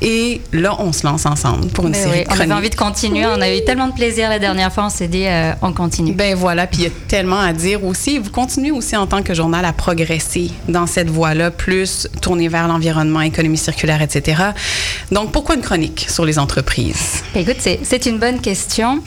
Et 0.03 0.41
là, 0.53 0.77
on 0.81 0.93
se 0.93 1.07
lance 1.07 1.25
ensemble 1.25 1.69
pour 1.69 1.87
une 1.87 1.93
ben 1.93 2.03
série 2.03 2.21
de 2.21 2.25
chroniques. 2.25 2.41
On 2.41 2.51
avait 2.51 2.59
envie 2.59 2.71
de 2.71 2.75
continuer. 2.75 3.27
On 3.27 3.41
a 3.41 3.55
eu 3.55 3.65
tellement 3.65 3.89
de 3.89 3.95
plaisir 3.95 4.24
la 4.29 4.39
dernière 4.39 4.73
fois, 4.73 4.87
on 4.87 4.91
s'est 4.91 5.09
dit, 5.09 5.27
euh, 5.27 5.53
on 5.63 5.73
continue. 5.73 6.13
Ben 6.13 6.35
voilà, 6.35 6.67
puis 6.67 6.81
il 6.81 6.85
y 6.85 6.87
a 6.87 6.91
tellement 7.09 7.41
à 7.41 7.53
dire 7.53 7.85
aussi. 7.85 8.19
Vous 8.19 8.31
continuez 8.31 8.71
aussi 8.71 8.97
en 8.97 9.07
tant 9.07 9.23
que 9.23 9.35
journal 9.35 9.65
à 9.65 9.73
progresser 9.73 10.51
dans 10.69 10.87
cette 10.87 11.11
voie-là, 11.11 11.51
plus 11.51 12.09
tourner 12.21 12.49
vers 12.49 12.69
l'environnement, 12.69 13.21
économie 13.21 13.59
circulaire, 13.59 14.03
etc. 14.03 14.43
Donc, 15.11 15.33
pourquoi 15.33 15.55
une 15.55 15.63
chronique 15.63 16.07
sur 16.09 16.25
les 16.25 16.39
entreprises? 16.39 17.23
Ben 17.35 17.41
écoute, 17.41 17.57
c'est 17.61 18.07
une 18.07 18.19
bonne 18.19 18.41
question. 18.41 19.03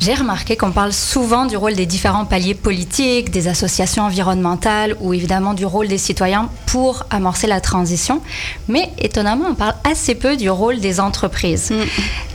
J'ai 0.00 0.14
remarqué 0.14 0.56
qu'on 0.56 0.72
parle 0.72 0.94
souvent 0.94 1.44
du 1.44 1.58
rôle 1.58 1.74
des 1.74 1.84
différents 1.84 2.24
paliers 2.24 2.54
politiques, 2.54 3.30
des 3.30 3.48
associations 3.48 4.04
environnementales 4.04 4.96
ou 5.00 5.12
évidemment 5.12 5.52
du 5.52 5.66
rôle 5.66 5.88
des 5.88 5.98
citoyens 5.98 6.48
pour 6.64 7.04
amorcer 7.10 7.46
la 7.46 7.60
transition. 7.60 8.22
Mais 8.66 8.90
étonnamment, 8.98 9.48
on 9.50 9.54
parle 9.54 9.74
assez 9.84 10.14
peu 10.14 10.38
du 10.38 10.48
rôle 10.48 10.80
des 10.80 11.00
entreprises. 11.00 11.70
Mm. 11.70 11.84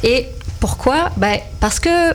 Et 0.03 0.27
pourquoi 0.65 1.11
ben, 1.15 1.37
Parce 1.59 1.79
que 1.79 2.11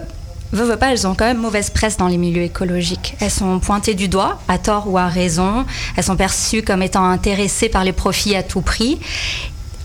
veux, 0.50 0.64
veux 0.64 0.76
pas, 0.76 0.90
elles 0.90 1.06
ont 1.06 1.14
quand 1.14 1.24
même 1.24 1.38
mauvaise 1.38 1.70
presse 1.70 1.96
dans 1.96 2.08
les 2.08 2.16
milieux 2.16 2.42
écologiques. 2.42 3.14
Elles 3.20 3.30
sont 3.30 3.60
pointées 3.60 3.94
du 3.94 4.08
doigt, 4.08 4.40
à 4.48 4.58
tort 4.58 4.90
ou 4.90 4.98
à 4.98 5.06
raison. 5.06 5.64
Elles 5.96 6.02
sont 6.02 6.16
perçues 6.16 6.62
comme 6.62 6.82
étant 6.82 7.04
intéressées 7.04 7.68
par 7.68 7.84
les 7.84 7.92
profits 7.92 8.34
à 8.34 8.42
tout 8.42 8.60
prix. 8.60 8.98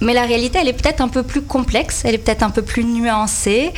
Mais 0.01 0.15
la 0.15 0.23
réalité, 0.23 0.57
elle 0.59 0.67
est 0.67 0.73
peut-être 0.73 1.01
un 1.01 1.09
peu 1.09 1.21
plus 1.21 1.43
complexe, 1.43 2.01
elle 2.05 2.15
est 2.15 2.17
peut-être 2.17 2.41
un 2.41 2.49
peu 2.49 2.63
plus 2.63 2.83
nuancée. 2.83 3.71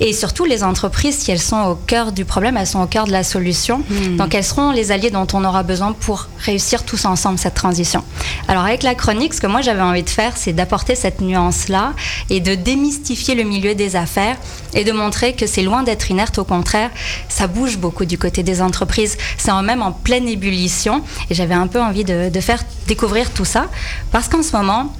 Et 0.00 0.12
surtout, 0.12 0.44
les 0.44 0.62
entreprises, 0.62 1.18
si 1.18 1.30
elles 1.30 1.40
sont 1.40 1.62
au 1.62 1.74
cœur 1.74 2.12
du 2.12 2.24
problème, 2.24 2.56
elles 2.56 2.66
sont 2.66 2.80
au 2.80 2.86
cœur 2.86 3.06
de 3.06 3.12
la 3.12 3.24
solution. 3.24 3.82
Hmm. 3.90 4.16
Donc, 4.16 4.34
elles 4.34 4.44
seront 4.44 4.70
les 4.70 4.92
alliés 4.92 5.10
dont 5.10 5.26
on 5.32 5.44
aura 5.44 5.62
besoin 5.62 5.92
pour 5.92 6.28
réussir 6.38 6.84
tous 6.84 7.04
ensemble 7.04 7.38
cette 7.38 7.54
transition. 7.54 8.04
Alors, 8.46 8.64
avec 8.64 8.82
la 8.82 8.94
chronique, 8.94 9.34
ce 9.34 9.40
que 9.40 9.46
moi 9.46 9.60
j'avais 9.60 9.82
envie 9.82 10.02
de 10.02 10.10
faire, 10.10 10.36
c'est 10.36 10.52
d'apporter 10.52 10.94
cette 10.94 11.20
nuance-là 11.20 11.94
et 12.30 12.40
de 12.40 12.54
démystifier 12.54 13.34
le 13.34 13.42
milieu 13.42 13.74
des 13.74 13.96
affaires 13.96 14.36
et 14.74 14.84
de 14.84 14.92
montrer 14.92 15.34
que 15.34 15.46
c'est 15.46 15.62
loin 15.62 15.82
d'être 15.82 16.10
inerte. 16.10 16.38
Au 16.38 16.44
contraire, 16.44 16.90
ça 17.28 17.46
bouge 17.46 17.76
beaucoup 17.76 18.04
du 18.04 18.18
côté 18.18 18.42
des 18.42 18.62
entreprises. 18.62 19.16
C'est 19.36 19.50
en 19.50 19.62
même 19.62 19.82
en 19.82 19.92
pleine 19.92 20.28
ébullition. 20.28 21.02
Et 21.30 21.34
j'avais 21.34 21.54
un 21.54 21.66
peu 21.66 21.80
envie 21.80 22.04
de, 22.04 22.28
de 22.28 22.40
faire 22.40 22.62
découvrir 22.86 23.30
tout 23.30 23.44
ça 23.44 23.66
parce 24.12 24.28
qu'en 24.28 24.42
ce 24.42 24.56
moment, 24.56 24.92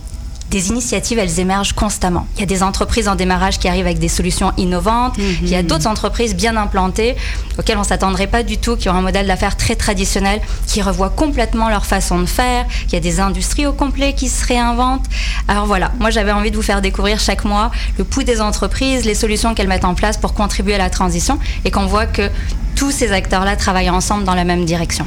des 0.51 0.68
initiatives, 0.68 1.18
elles 1.18 1.40
émergent 1.40 1.74
constamment. 1.74 2.26
Il 2.36 2.40
y 2.40 2.42
a 2.42 2.46
des 2.46 2.62
entreprises 2.62 3.09
en 3.09 3.14
démarrage 3.14 3.59
qui 3.59 3.68
arrivent 3.68 3.86
avec 3.86 3.99
des 3.99 4.09
solutions 4.09 4.53
innovantes. 4.57 5.14
Il 5.18 5.49
y 5.49 5.55
a 5.55 5.62
d'autres 5.62 5.86
entreprises 5.86 6.34
bien 6.34 6.57
implantées 6.57 7.16
auxquelles 7.59 7.78
on 7.78 7.84
s'attendrait 7.84 8.26
pas 8.26 8.42
du 8.42 8.59
tout, 8.59 8.76
qui 8.76 8.88
ont 8.88 8.94
un 8.94 9.03
modèle 9.03 9.26
d'affaires 9.26 9.57
très 9.57 9.76
traditionnel, 9.76 10.40
qui 10.66 10.82
revoient 10.82 11.11
complètement 11.11 11.68
leur 11.68 11.86
façon 11.86 12.20
de 12.20 12.26
faire. 12.26 12.66
Il 12.86 12.92
y 12.92 12.96
a 12.96 13.01
des 13.01 13.20
industries 13.20 13.66
au 13.66 13.72
complet 13.72 14.14
qui 14.14 14.28
se 14.28 14.46
réinventent. 14.46 15.07
Alors 15.49 15.66
voilà, 15.66 15.92
moi 15.99 16.11
j'avais 16.11 16.32
envie 16.32 16.51
de 16.51 16.57
vous 16.57 16.62
faire 16.62 16.80
découvrir 16.80 17.20
chaque 17.20 17.44
mois 17.44 17.70
le 17.99 18.05
pouls 18.05 18.22
des 18.22 18.40
entreprises, 18.40 19.05
les 19.05 19.14
solutions 19.14 19.55
qu'elles 19.55 19.68
mettent 19.68 19.84
en 19.84 19.94
place 19.94 20.16
pour 20.16 20.34
contribuer 20.34 20.74
à 20.74 20.78
la 20.78 20.90
transition 20.90 21.38
et 21.64 21.70
qu'on 21.70 21.86
voit 21.86 22.07
que 22.07 22.30
tous 22.78 22.92
ces 22.92 23.11
acteurs-là 23.11 23.57
travaillent 23.57 23.90
ensemble 23.90 24.22
dans 24.22 24.36
la 24.36 24.44
même 24.44 24.64
direction. 24.64 25.05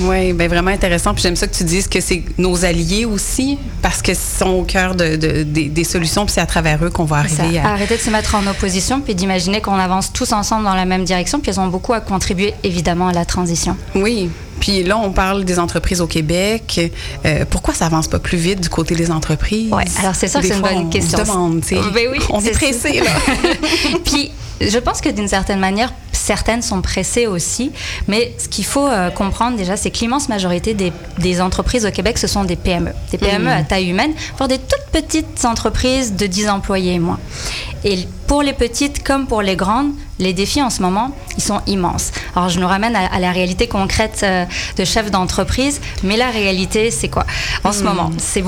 oui, 0.00 0.32
ben 0.32 0.48
vraiment 0.48 0.70
intéressant. 0.70 1.12
Puis 1.12 1.24
j'aime 1.24 1.34
ça 1.34 1.48
que 1.48 1.56
tu 1.56 1.64
dises 1.64 1.88
que 1.88 2.00
c'est 2.00 2.22
nos 2.38 2.64
alliés 2.64 3.04
aussi, 3.04 3.58
parce 3.82 4.00
qu'ils 4.00 4.14
sont 4.14 4.62
cœur 4.70 4.94
de, 4.94 5.16
de- 5.16 5.42
des, 5.42 5.68
des 5.68 5.84
solutions, 5.84 6.24
puis 6.24 6.32
c'est 6.34 6.40
à 6.40 6.46
travers 6.46 6.84
eux 6.84 6.90
qu'on 6.90 7.04
va 7.04 7.16
arriver 7.16 7.58
à... 7.58 7.70
Arrêter 7.72 7.96
de 7.96 8.00
se 8.02 8.10
mettre 8.10 8.34
en 8.36 8.46
opposition, 8.46 9.00
puis 9.00 9.14
d'imaginer 9.14 9.60
qu'on 9.60 9.74
avance 9.78 10.12
tous 10.12 10.32
ensemble 10.32 10.64
dans 10.64 10.74
la 10.74 10.84
même 10.84 11.04
direction, 11.04 11.40
puis 11.40 11.50
elles 11.50 11.60
ont 11.60 11.66
beaucoup 11.68 11.92
à 11.92 12.00
contribuer 12.00 12.54
évidemment 12.62 13.08
à 13.08 13.12
la 13.12 13.24
transition. 13.24 13.76
Oui. 13.94 14.30
Puis 14.60 14.82
là, 14.84 14.98
on 14.98 15.10
parle 15.10 15.44
des 15.44 15.58
entreprises 15.58 16.00
au 16.00 16.06
Québec. 16.06 16.92
Euh, 17.24 17.44
pourquoi 17.48 17.72
ça 17.74 17.86
avance 17.86 18.08
pas 18.08 18.18
plus 18.18 18.36
vite 18.38 18.60
du 18.60 18.68
côté 18.68 18.94
des 18.94 19.10
entreprises? 19.10 19.72
Ouais, 19.72 19.84
alors 19.98 20.14
c'est 20.14 20.28
ça 20.28 20.40
c'est 20.42 20.54
une 20.54 20.60
bonne 20.60 20.74
on 20.76 20.90
question. 20.90 21.18
se 21.18 21.22
demande, 21.24 21.62
tu 21.62 21.68
sais. 21.68 21.80
Ben 21.94 22.08
oui, 22.12 22.18
on 22.30 22.40
est 22.44 22.50
pressé, 22.50 23.00
là. 23.00 23.10
Puis, 24.04 24.30
je 24.60 24.78
pense 24.78 25.00
que 25.00 25.08
d'une 25.08 25.28
certaine 25.28 25.60
manière, 25.60 25.92
certaines 26.20 26.62
sont 26.62 26.82
pressées 26.82 27.26
aussi. 27.26 27.72
Mais 28.08 28.34
ce 28.38 28.48
qu'il 28.48 28.64
faut 28.64 28.86
euh, 28.86 29.10
comprendre 29.10 29.56
déjà, 29.56 29.76
c'est 29.76 29.90
que 29.90 29.98
l'immense 30.00 30.28
majorité 30.28 30.74
des, 30.74 30.92
des 31.18 31.40
entreprises 31.40 31.86
au 31.86 31.90
Québec, 31.90 32.18
ce 32.18 32.26
sont 32.26 32.44
des 32.44 32.56
PME. 32.56 32.92
Des 33.10 33.18
PME 33.18 33.44
Mhm. 33.44 33.48
à 33.48 33.62
taille 33.62 33.88
humaine, 33.90 34.12
voire 34.36 34.48
des 34.48 34.58
toutes 34.58 34.86
petites 34.92 35.44
entreprises 35.44 36.14
de 36.14 36.26
10 36.26 36.48
employés 36.50 36.94
et 36.94 36.98
moins. 36.98 37.18
Et 37.84 38.06
pour 38.26 38.42
les 38.42 38.52
petites 38.52 39.02
comme 39.02 39.26
pour 39.26 39.40
les 39.42 39.56
grandes, 39.56 39.92
les 40.18 40.34
défis 40.34 40.62
en 40.62 40.68
ce 40.70 40.82
moment, 40.82 41.16
ils 41.38 41.42
sont 41.42 41.60
immenses. 41.66 42.12
Alors, 42.36 42.48
je 42.50 42.60
nous 42.60 42.66
ramène 42.68 42.94
à, 42.94 43.06
à 43.06 43.18
la 43.18 43.32
réalité 43.32 43.66
concrète 43.68 44.20
euh, 44.22 44.44
de 44.76 44.84
chef 44.84 45.10
d'entreprise. 45.10 45.80
Mais 46.02 46.16
la 46.18 46.28
réalité, 46.30 46.90
c'est 46.90 47.08
quoi? 47.08 47.24
En 47.64 47.72
ce 47.72 47.78
Mhm. 47.80 47.84
moment, 47.86 48.10
c'est 48.18 48.42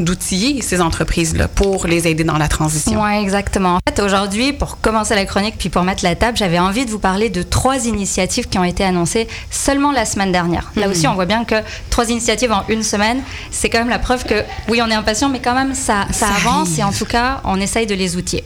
d'outiller 0.00 0.62
ces 0.62 0.80
entreprises-là 0.80 1.46
pour 1.48 1.86
les 1.86 2.08
aider 2.08 2.24
dans 2.24 2.38
la 2.38 2.48
transition. 2.48 3.02
Oui, 3.02 3.22
exactement. 3.22 3.76
En 3.76 3.78
fait, 3.88 4.00
aujourd'hui, 4.02 4.52
pour 4.52 4.80
commencer 4.80 5.14
la 5.14 5.24
chronique 5.26 5.56
puis 5.58 5.68
pour 5.68 5.82
mettre 5.82 6.02
la 6.04 6.14
table, 6.16 6.36
j'avais 6.36 6.58
envie 6.58 6.86
de 6.86 6.90
vous 6.90 6.98
parler 6.98 7.28
de 7.30 7.42
trois 7.42 7.86
initiatives 7.86 8.48
qui 8.48 8.58
ont 8.58 8.64
été 8.64 8.82
annoncées 8.84 9.28
seulement 9.50 9.92
la 9.92 10.04
semaine 10.04 10.32
dernière. 10.32 10.72
Là 10.76 10.88
aussi, 10.88 11.06
on 11.06 11.14
voit 11.14 11.26
bien 11.26 11.44
que 11.44 11.56
trois 11.90 12.08
initiatives 12.10 12.52
en 12.52 12.64
une 12.68 12.82
semaine, 12.82 13.22
c'est 13.50 13.68
quand 13.68 13.78
même 13.78 13.88
la 13.90 13.98
preuve 13.98 14.24
que, 14.24 14.42
oui, 14.68 14.80
on 14.82 14.88
est 14.90 14.94
impatient, 14.94 15.28
mais 15.28 15.40
quand 15.40 15.54
même, 15.54 15.74
ça, 15.74 16.06
ça, 16.10 16.26
Ça 16.26 16.34
avance 16.34 16.68
arrive. 16.68 16.80
et 16.80 16.84
en 16.84 16.92
tout 16.92 17.04
cas, 17.04 17.40
on 17.44 17.60
essaye 17.60 17.86
de 17.86 17.94
les 17.94 18.16
outiller. 18.16 18.44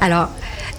Alors, 0.00 0.28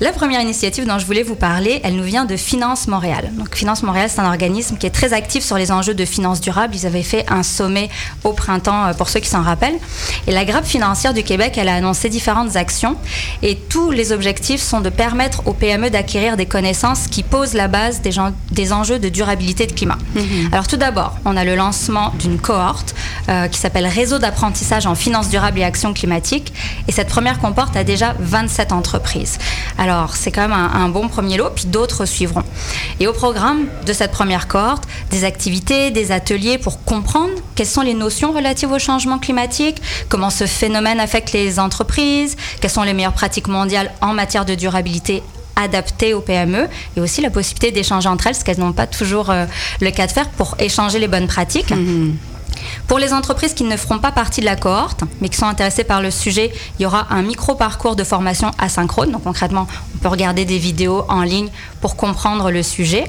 la 0.02 0.12
première 0.12 0.42
initiative 0.42 0.88
dont 0.88 0.98
je 0.98 1.06
voulais 1.06 1.22
vous 1.22 1.36
parler, 1.36 1.80
elle 1.84 1.96
nous 1.96 2.04
vient 2.04 2.26
de 2.26 2.36
Finance 2.36 2.88
Montréal. 2.88 3.30
Donc, 3.38 3.56
Finance 3.56 3.84
Montréal, 3.84 4.10
c'est 4.12 4.20
un 4.20 4.26
organisme 4.28 4.78
qui 4.78 4.88
est 4.88 4.90
très 4.92 5.14
actif 5.14 5.44
sur 5.44 5.58
les 5.58 5.72
enjeux 5.72 5.94
de 5.94 6.06
finances 6.06 6.42
durables. 6.42 6.76
Ils 6.76 6.88
avaient 6.88 7.04
fait 7.04 7.24
un 7.30 7.44
sommet 7.44 7.88
au 8.24 8.34
printemps, 8.34 8.86
euh, 8.88 8.94
pour 8.94 9.10
ceux 9.10 9.20
qui 9.20 9.30
s'en 9.30 9.44
rappellent. 9.44 9.78
Et 10.26 10.32
la 10.32 10.44
grappe 10.44 10.66
financière 10.66 11.14
du 11.14 11.22
Québec, 11.22 11.54
elle 11.58 11.70
a 11.70 11.76
annoncé 11.76 12.10
différentes 12.10 12.56
actions. 12.56 12.98
Et 13.44 13.56
tous 13.56 13.92
les 13.92 14.12
objectifs 14.12 14.60
sont 14.62 14.82
de 14.82 14.90
permettre 14.90 15.44
aux 15.46 15.54
PME 15.54 15.92
d'acquérir 15.92 16.36
des 16.36 16.48
connaissances 16.48 17.08
qui 17.08 17.22
posent 17.22 17.54
la 17.54 17.68
base 17.68 18.02
des, 18.02 18.12
gens- 18.12 18.34
des 18.52 18.74
enjeux 18.74 18.98
de 18.98 19.08
durabilité 19.08 19.68
de 19.68 19.72
climat. 19.74 20.00
Alors, 20.52 20.68
tout 20.68 20.78
d'abord, 20.78 21.16
on 21.26 21.38
a 21.38 21.44
le 21.46 21.56
lancement 21.56 22.12
d'une 22.18 22.40
cohorte 22.40 22.96
euh, 23.30 23.48
qui 23.48 23.60
s'appelle 23.60 23.86
Réseau 23.86 24.18
d'apprentissage 24.18 24.88
en 24.88 24.96
finances 24.96 25.30
durables 25.30 25.60
et 25.60 25.64
actions 25.64 25.94
climatiques. 25.94 26.52
Et 26.88 26.92
cette 26.92 27.10
première 27.10 27.38
comporte 27.38 27.76
a 27.78 27.84
déjà 27.84 28.16
27 28.20 28.72
entreprises. 28.72 29.38
Alors, 29.78 29.91
c'est 30.14 30.32
quand 30.32 30.48
même 30.48 30.54
un, 30.54 30.90
bon 30.90 31.08
premier 31.08 31.38
lot, 31.38 31.50
puis 31.56 31.66
d'autres 31.66 32.06
suivront. 32.06 32.44
Et 33.00 33.08
au 33.08 33.14
programme 33.14 33.66
de 33.86 33.94
cette 33.94 34.12
première 34.12 34.48
cohorte, 34.48 34.84
des 35.10 35.24
activités, 35.24 35.92
des 35.92 36.12
ateliers 36.12 36.58
pour 36.58 36.84
comprendre 36.84 37.34
quelles 37.56 37.68
sont 37.68 37.82
les 37.82 37.94
notions 37.94 38.32
relatives 38.32 38.72
au 38.72 38.80
changement 38.80 39.20
climatique, 39.20 39.82
comment 40.10 40.30
ce 40.30 40.46
phénomène 40.46 41.00
affecte 41.00 41.34
les 41.34 41.60
entreprises, 41.60 42.36
quelles 42.60 42.72
sont 42.72 42.84
les 42.84 42.94
meilleures 42.94 43.14
pratiques 43.14 43.48
mondiales 43.48 43.92
en 44.02 44.14
matière 44.14 44.46
de 44.46 44.56
durabilité 44.56 45.24
adaptées 45.56 46.14
aux 46.14 46.22
PME 46.22 46.68
et 46.98 47.02
aussi 47.02 47.22
la 47.22 47.30
possibilité 47.30 47.72
d'échanger 47.72 48.10
entre 48.10 48.28
elles, 48.28 48.36
ce 48.36 48.44
qu'elles 48.44 48.60
n'ont 48.60 48.74
pas 48.74 48.88
toujours 48.88 49.30
euh, 49.30 49.46
le 49.80 49.92
cas 49.92 50.08
de 50.08 50.12
faire 50.12 50.30
pour 50.30 50.56
échanger 50.60 51.00
les 51.00 51.08
bonnes 51.08 51.28
pratiques. 51.28 51.74
Pour 52.88 53.00
les 53.00 53.14
entreprises 53.14 53.54
qui 53.54 53.64
ne 53.64 53.78
feront 53.78 54.00
pas 54.00 54.12
partie 54.12 54.42
de 54.42 54.46
la 54.46 54.56
cohorte, 54.56 55.04
mais 55.22 55.30
qui 55.30 55.38
sont 55.38 55.46
intéressées 55.46 55.84
par 55.84 56.02
le 56.02 56.12
sujet, 56.12 56.52
il 56.80 56.84
y 56.84 56.86
aura 56.86 57.08
un 57.10 57.22
micro-parcours 57.22 57.96
de 57.96 58.04
formation 58.04 58.52
asynchrone. 58.58 59.12
Donc 59.12 59.24
concrètement, 59.24 59.68
on 59.96 59.98
peut 60.00 60.08
regarder 60.10 60.46
des 60.46 60.58
vidéos 60.58 61.06
en 61.10 61.22
ligne 61.24 61.50
pour 61.80 61.96
comprendre 61.96 62.52
le 62.52 62.64
sujet. 62.64 63.06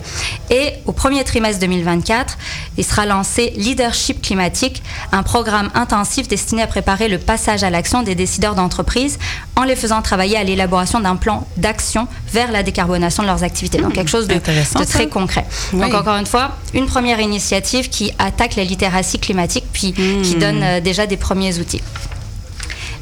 Et 0.51 0.73
au 0.87 0.93
premier 0.93 1.25
trimestre 1.25 1.61
2024, 1.61 2.39
il 2.79 2.85
sera 2.85 3.07
lancé 3.07 3.53
Leadership 3.57 4.23
climatique, 4.23 4.83
un 5.13 5.23
programme 5.23 5.71
intensif 5.75 6.29
destiné 6.29 6.63
à 6.63 6.67
préparer 6.67 7.09
le 7.09 7.19
passage 7.19 7.65
à 7.65 7.71
l'action 7.71 8.03
des 8.03 8.15
décideurs 8.15 8.55
d'entreprise 8.55 9.19
en 9.57 9.65
les 9.65 9.77
faisant 9.77 10.03
travailler 10.03 10.37
à 10.37 10.45
l'élaboration 10.45 11.01
d'un 11.01 11.17
plan 11.17 11.47
d'action 11.57 12.09
vers 12.33 12.51
la 12.51 12.63
décarbonation 12.63 13.23
de 13.23 13.29
leurs 13.29 13.45
activités. 13.45 13.79
Donc 13.79 13.93
quelque 13.93 14.11
chose 14.11 14.27
de, 14.27 14.35
de 14.35 14.85
très 14.85 15.09
concret. 15.09 15.45
Donc 15.73 15.95
encore 15.95 16.17
une 16.17 16.27
fois, 16.27 16.53
une 16.75 16.87
première 16.87 17.21
initiative 17.21 17.89
qui 17.89 18.13
attaque 18.19 18.57
la 18.57 18.65
littératie 18.65 19.19
climatique 19.19 19.42
puis 19.73 19.93
qui 19.93 20.35
donne 20.37 20.63
euh, 20.63 20.81
déjà 20.81 21.07
des 21.07 21.17
premiers 21.17 21.59
outils. 21.59 21.83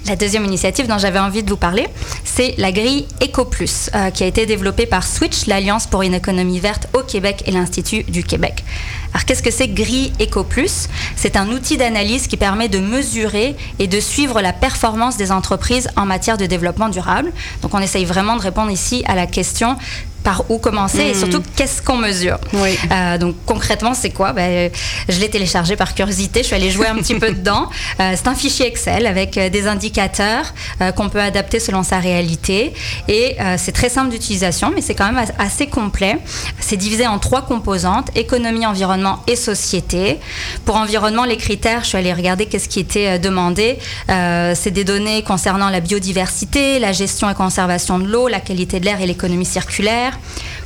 La 0.07 0.16
deuxième 0.16 0.45
initiative 0.45 0.88
dont 0.88 0.99
j'avais 0.99 1.18
envie 1.18 1.43
de 1.43 1.51
vous 1.51 1.59
parler, 1.59 1.86
c'est 2.24 2.55
la 2.57 2.72
grille 2.72 3.07
EcoPlus, 3.22 3.91
euh, 3.95 4.11
qui 4.11 4.24
a 4.24 4.26
été 4.26 4.47
développée 4.47 4.86
par 4.86 5.07
Switch, 5.07 5.47
l'Alliance 5.47 5.86
pour 5.86 6.03
une 6.03 6.14
économie 6.14 6.59
verte 6.59 6.88
au 6.95 7.03
Québec 7.03 7.43
et 7.47 7.51
l'Institut 7.51 8.03
du 8.05 8.24
Québec. 8.24 8.64
Alors 9.12 9.24
qu'est-ce 9.24 9.43
que 9.43 9.51
c'est 9.51 9.68
grille 9.68 10.12
EcoPlus? 10.20 10.88
C'est 11.16 11.36
un 11.36 11.49
outil 11.49 11.76
d'analyse 11.76 12.28
qui 12.28 12.36
permet 12.36 12.68
de 12.68 12.78
mesurer 12.78 13.57
et 13.78 13.86
de 13.88 14.01
suivre 14.01 14.41
la 14.41 14.53
performance 14.53 15.16
des 15.16 15.32
entreprises 15.32 15.88
en 15.97 16.07
matière 16.07 16.38
de 16.38 16.47
développement 16.47 16.88
durable. 16.88 17.32
Donc 17.62 17.74
on 17.74 17.80
essaye 17.80 18.05
vraiment 18.05 18.36
de 18.36 18.43
répondre 18.43 18.70
ici 18.70 19.03
à 19.07 19.14
la 19.14 19.26
question 19.26 19.76
par 20.23 20.51
où 20.51 20.59
commencer 20.59 21.03
et 21.03 21.14
surtout 21.14 21.43
qu'est-ce 21.57 21.83
qu'on 21.83 21.97
mesure. 21.97 22.39
Euh, 22.55 23.18
donc 23.18 23.37
concrètement, 23.47 23.95
c'est 23.95 24.11
quoi? 24.11 24.33
Ben, 24.33 24.71
Je 25.09 25.18
l'ai 25.21 25.31
téléchargé 25.31 25.77
par 25.77 25.95
curiosité, 25.95 26.41
je 26.41 26.47
suis 26.47 26.57
allée 26.57 26.71
jouer 26.71 26.89
un 26.89 26.97
petit 26.97 27.14
peu 27.14 27.31
dedans. 27.33 27.68
Euh, 28.01 28.12
c'est 28.16 28.29
un 28.29 28.35
fichier 28.35 28.66
Excel 28.66 29.07
avec 29.07 29.37
euh, 29.39 29.49
des 29.49 29.66
indicateurs 29.66 30.53
qu'on 30.97 31.09
peut 31.09 31.21
adapter 31.21 31.61
selon 31.61 31.83
sa 31.83 31.99
réalité 31.99 32.73
et 33.09 33.37
c'est 33.59 33.73
très 33.73 33.89
simple 33.89 34.11
d'utilisation, 34.11 34.73
mais 34.75 34.81
c'est 34.81 34.95
quand 34.95 35.11
même 35.11 35.25
assez 35.39 35.66
complet. 35.66 36.18
C'est 36.59 36.77
divisé 36.77 37.07
en 37.07 37.18
trois 37.18 37.43
composantes 37.43 38.09
économie, 38.16 38.66
environnement 38.66 39.21
et 39.27 39.37
société. 39.37 40.18
Pour 40.64 40.77
environnement, 40.77 41.25
les 41.25 41.37
critères, 41.37 41.83
je 41.83 41.89
suis 41.89 41.99
allée 41.99 42.12
regarder 42.12 42.47
qu'est-ce 42.47 42.68
qui 42.68 42.81
était 42.81 43.18
demandé. 43.18 43.79
c'est 44.09 44.71
des 44.71 44.85
données 44.85 45.23
concernant 45.23 45.68
la 45.68 45.81
biodiversité, 45.81 46.79
la 46.79 46.93
gestion 46.93 47.29
et 47.29 47.35
conservation 47.35 47.99
de 47.99 48.07
l'eau, 48.07 48.29
la 48.29 48.41
qualité 48.41 48.81
de 48.81 48.85
l'air 48.85 49.01
et 49.01 49.07
l'économie 49.07 49.45
circulaire 49.45 50.09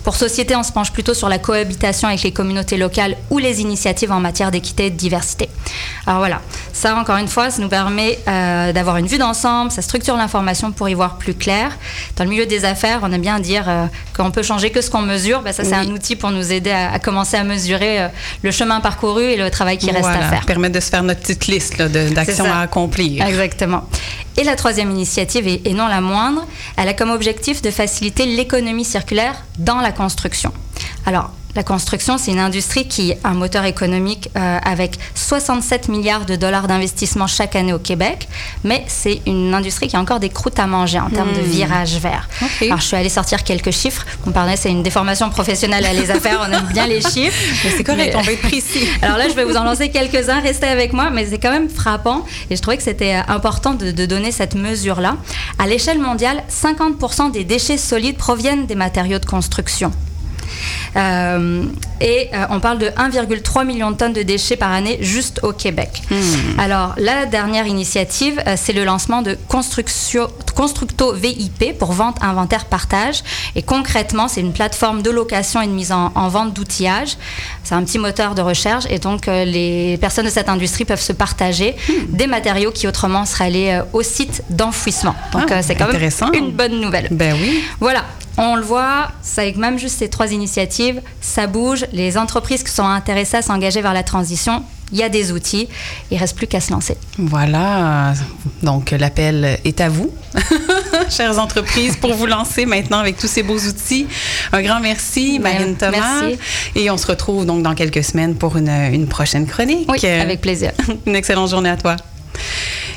pour 0.05 0.16
société, 0.16 0.55
on 0.55 0.62
se 0.62 0.70
penche 0.70 0.92
plutôt 0.92 1.14
sur 1.14 1.30
la 1.30 1.38
cohabitation 1.38 2.09
avec 2.09 2.22
les 2.22 2.30
communautés 2.30 2.76
locales 2.76 3.16
ou 3.30 3.38
les 3.38 3.62
initiatives 3.62 4.12
en 4.12 4.20
matière 4.20 4.51
d'équité 4.51 4.86
et 4.86 4.90
de 4.90 4.97
diversité. 4.97 5.49
Alors 6.07 6.18
voilà, 6.18 6.42
ça 6.74 6.95
encore 6.97 7.16
une 7.16 7.26
fois, 7.26 7.51
ça 7.51 7.62
nous 7.62 7.70
permet 7.70 8.18
euh, 8.28 8.72
d'avoir 8.74 8.99
une 8.99 9.07
vue 9.07 9.16
d'ensemble, 9.16 9.70
ça 9.70 9.80
structure 9.80 10.16
l'information 10.18 10.72
pour 10.72 10.90
y 10.90 10.95
voir 10.95 11.16
plus 11.16 11.32
clair. 11.32 11.70
Dans 12.16 12.24
le 12.24 12.30
milieu 12.30 12.45
des 12.45 12.66
affaires, 12.66 13.01
on 13.03 13.11
aime 13.12 13.22
bien 13.22 13.40
dire 13.40 13.64
euh, 13.66 13.86
qu'on 14.14 14.30
peut 14.30 14.42
changer 14.42 14.68
que 14.68 14.82
ce 14.82 14.90
qu'on 14.90 15.01
mesure. 15.01 15.40
Ben, 15.40 15.55
ça, 15.55 15.64
c'est 15.64 15.74
un 15.74 15.88
outil 15.88 16.16
pour 16.16 16.30
nous 16.30 16.53
aider 16.53 16.70
à, 16.70 16.99
commencer 16.99 17.38
à 17.38 17.45
mesurer 17.45 18.03
euh, 18.03 18.09
le 18.42 18.51
chemin 18.51 18.80
parcouru 18.80 19.22
et 19.22 19.36
le 19.38 19.51
travail 19.51 19.78
qui 19.78 19.90
reste 19.90 20.05
à 20.07 20.28
faire. 20.28 20.45
Permettre 20.45 20.74
de 20.74 20.80
se 20.80 20.90
faire 20.90 21.03
notre 21.03 21.20
petite 21.20 21.47
liste 21.47 21.80
d'actions 21.80 22.45
à 22.45 22.61
accomplir. 22.61 23.24
Exactement. 23.24 23.84
Et 24.37 24.45
la 24.45 24.57
troisième 24.57 24.91
initiative, 24.91 25.47
et, 25.47 25.72
non 25.74 25.87
la 25.87 26.01
moindre, 26.01 26.47
elle 26.76 26.89
a 26.89 26.95
comme 26.95 27.11
objectif 27.11 27.62
de 27.62 27.70
faciliter 27.70 28.26
l'économie 28.26 28.85
circulaire 28.85 29.45
dans 29.59 29.80
la 29.80 29.93
construction. 29.93 30.53
Alors, 31.07 31.30
la 31.55 31.63
construction, 31.63 32.19
c'est 32.19 32.33
une 32.33 32.41
industrie 32.41 32.89
qui 32.89 33.13
est 33.13 33.19
un 33.25 33.35
moteur 33.35 33.65
économique 33.65 34.29
euh, 34.37 34.59
avec 34.65 34.99
67 35.15 35.89
milliards 35.89 36.27
de 36.27 36.37
dollars 36.37 36.67
d'investissement 36.67 37.27
chaque 37.27 37.57
année 37.57 37.73
au 37.73 37.79
Québec, 37.79 38.29
mais 38.65 38.85
c'est 38.89 39.23
une 39.27 39.55
industrie 39.55 39.89
qui 39.89 39.97
a 39.97 40.01
encore 40.01 40.21
des 40.21 40.31
croûtes 40.31 40.59
à 40.59 40.67
manger 40.67 40.99
en 40.99 41.11
termes 41.11 41.33
de 41.33 41.41
hmm. 41.41 41.51
virage 41.51 41.97
vert. 41.99 42.29
Alors, 42.63 42.81
je 42.81 42.87
suis 42.87 42.97
allée 42.97 43.09
sortir 43.09 43.45
quelques 43.45 43.71
chiffres. 43.71 44.05
On 44.27 44.33
parlait, 44.33 44.57
c'est 44.57 44.71
une 44.71 44.83
déformation 44.83 45.31
professionnelle 45.31 45.87
à 45.87 45.93
les 45.93 46.11
affaires, 46.11 46.47
on 46.49 46.53
aime 46.53 46.67
bien 46.73 46.87
les 46.87 47.01
chiffres. 47.13 47.39
Mais 47.65 47.71
c'est 47.77 47.85
correct, 47.85 48.15
on 48.17 48.23
va 48.23 48.33
être 48.33 48.43
précis. 48.43 48.89
Alors 49.03 49.17
là, 49.17 49.29
je 49.29 49.35
vais 49.35 49.45
vous 49.45 49.57
en 49.57 49.65
lancer 49.65 49.91
quelques-uns, 49.91 50.41
restez 50.41 50.67
avec 50.67 50.93
moi, 50.93 51.11
mais 51.11 51.27
c'est 51.27 51.39
quand 51.39 51.53
même 51.53 51.69
frappant 51.69 52.25
et 52.51 52.57
je 52.57 52.63
trouvais 52.63 52.77
que 52.77 52.83
c'était 52.83 53.15
euh, 53.15 53.33
important 53.33 53.75
de, 53.75 53.91
de 53.91 54.07
donner 54.07 54.33
cette 54.33 54.55
mesure-là. 54.55 55.17
À 55.59 55.67
l'échelle 55.67 55.99
mondiale, 55.99 56.43
50% 56.51 57.31
des 57.31 57.45
déchets 57.45 57.79
solides 57.79 58.17
proviennent 58.17 58.67
des 58.67 58.75
matériaux 58.75 59.19
de 59.19 59.27
construction. 59.27 59.93
Euh, 60.97 61.65
et 62.01 62.29
euh, 62.33 62.45
on 62.51 62.61
parle 62.61 62.79
de 62.79 62.87
1,3 62.87 63.65
million 63.67 63.91
de 63.91 63.97
tonnes 63.97 64.13
de 64.13 64.23
déchets 64.23 64.57
par 64.57 64.73
année 64.73 64.99
juste 65.01 65.41
au 65.43 65.53
Québec. 65.53 66.03
Hmm. 66.11 66.61
Alors, 66.61 66.95
la 66.97 67.27
dernière 67.27 67.67
initiative, 67.67 68.41
euh, 68.47 68.55
c'est 68.57 68.73
le 68.73 68.85
lancement 68.85 69.23
de 69.23 69.37
Constructo 69.49 71.13
VIP 71.13 71.79
pour 71.79 71.93
vente, 71.93 72.17
inventaire, 72.23 72.67
partage. 72.67 73.23
Et 73.57 73.63
concrètement, 73.63 74.29
c'est 74.29 74.41
une 74.41 74.53
plateforme 74.53 75.03
de 75.03 75.11
location 75.11 75.61
et 75.61 75.67
de 75.67 75.73
mise 75.73 75.93
en, 75.93 76.11
vente 76.29 76.55
d'outillage. 76.55 77.17
C'est 77.65 77.75
un 77.75 77.83
petit 77.85 77.99
moteur 77.99 78.35
de 78.35 78.43
recherche 78.43 78.85
et 78.91 78.99
donc 78.99 79.27
les 79.27 79.99
personnes 79.99 80.25
de 80.25 80.31
cette 80.31 80.49
industrie 80.49 80.85
peuvent 80.85 81.01
se 81.01 81.13
partager 81.13 81.75
hmm. 81.89 82.17
des 82.17 82.27
matériaux 82.27 82.71
qui 82.71 82.87
autrement 82.87 83.25
seraient 83.25 83.45
allés 83.45 83.81
au 83.93 84.03
site 84.03 84.43
d'enfouissement. 84.51 85.15
Donc, 85.33 85.51
ah, 85.51 85.63
c'est 85.63 85.75
quand 85.75 85.93
même 85.93 86.11
une 86.33 86.53
bonne 86.53 86.81
nouvelle. 86.81 87.09
Ben 87.11 87.37
oui. 87.41 87.63
Voilà. 87.81 88.05
On 88.37 88.57
le 88.57 88.62
voit, 88.62 89.09
avec 89.37 89.57
même 89.57 89.78
juste 89.78 89.99
ces 89.99 90.09
trois 90.09 90.32
initiatives, 90.32 91.01
ça 91.20 91.47
bouge. 91.47 91.87
Les 91.93 92.18
entreprises 92.18 92.62
qui 92.62 92.72
sont 92.72 92.87
intéressées 92.87 93.37
à 93.39 93.43
s'engager 93.43 93.80
vers 93.80 93.95
la 93.95 94.03
transition, 94.03 94.64
il 94.93 94.99
y 94.99 95.03
a 95.03 95.09
des 95.09 95.32
outils. 95.32 95.68
Il 96.11 96.14
ne 96.14 96.20
reste 96.20 96.37
plus 96.37 96.47
qu'à 96.47 96.61
se 96.61 96.72
lancer. 96.72 96.97
Voilà. 97.18 98.14
Donc, 98.62 98.91
l'appel 98.91 99.59
est 99.64 99.80
à 99.80 99.89
vous, 99.89 100.11
chères 101.11 101.39
entreprises, 101.39 101.97
pour 101.97 102.14
vous 102.14 102.26
lancer 102.26 102.66
maintenant 102.66 102.99
avec 102.99 103.16
tous 103.16 103.28
ces 103.28 103.43
beaux 103.43 103.59
outils. 103.59 104.07
Un 104.53 104.62
grand 104.62 104.80
merci, 104.80 105.39
ben, 105.39 105.55
Marine 105.55 105.76
Thomas. 105.76 106.22
Merci. 106.22 106.39
Et 106.74 106.91
on 106.91 106.97
se 106.97 107.07
retrouve 107.07 107.47
donc 107.47 107.62
dans 107.62 107.74
quelques 107.74 108.05
semaines 108.05 108.35
pour 108.35 108.57
une, 108.57 108.68
une 108.68 109.07
prochaine 109.07 109.47
chronique. 109.47 109.91
Oui, 109.91 110.05
avec 110.07 110.41
plaisir. 110.41 110.72
une 111.07 111.16
excellente 111.16 111.51
journée 111.51 111.70
à 111.70 111.76
toi. 111.76 111.97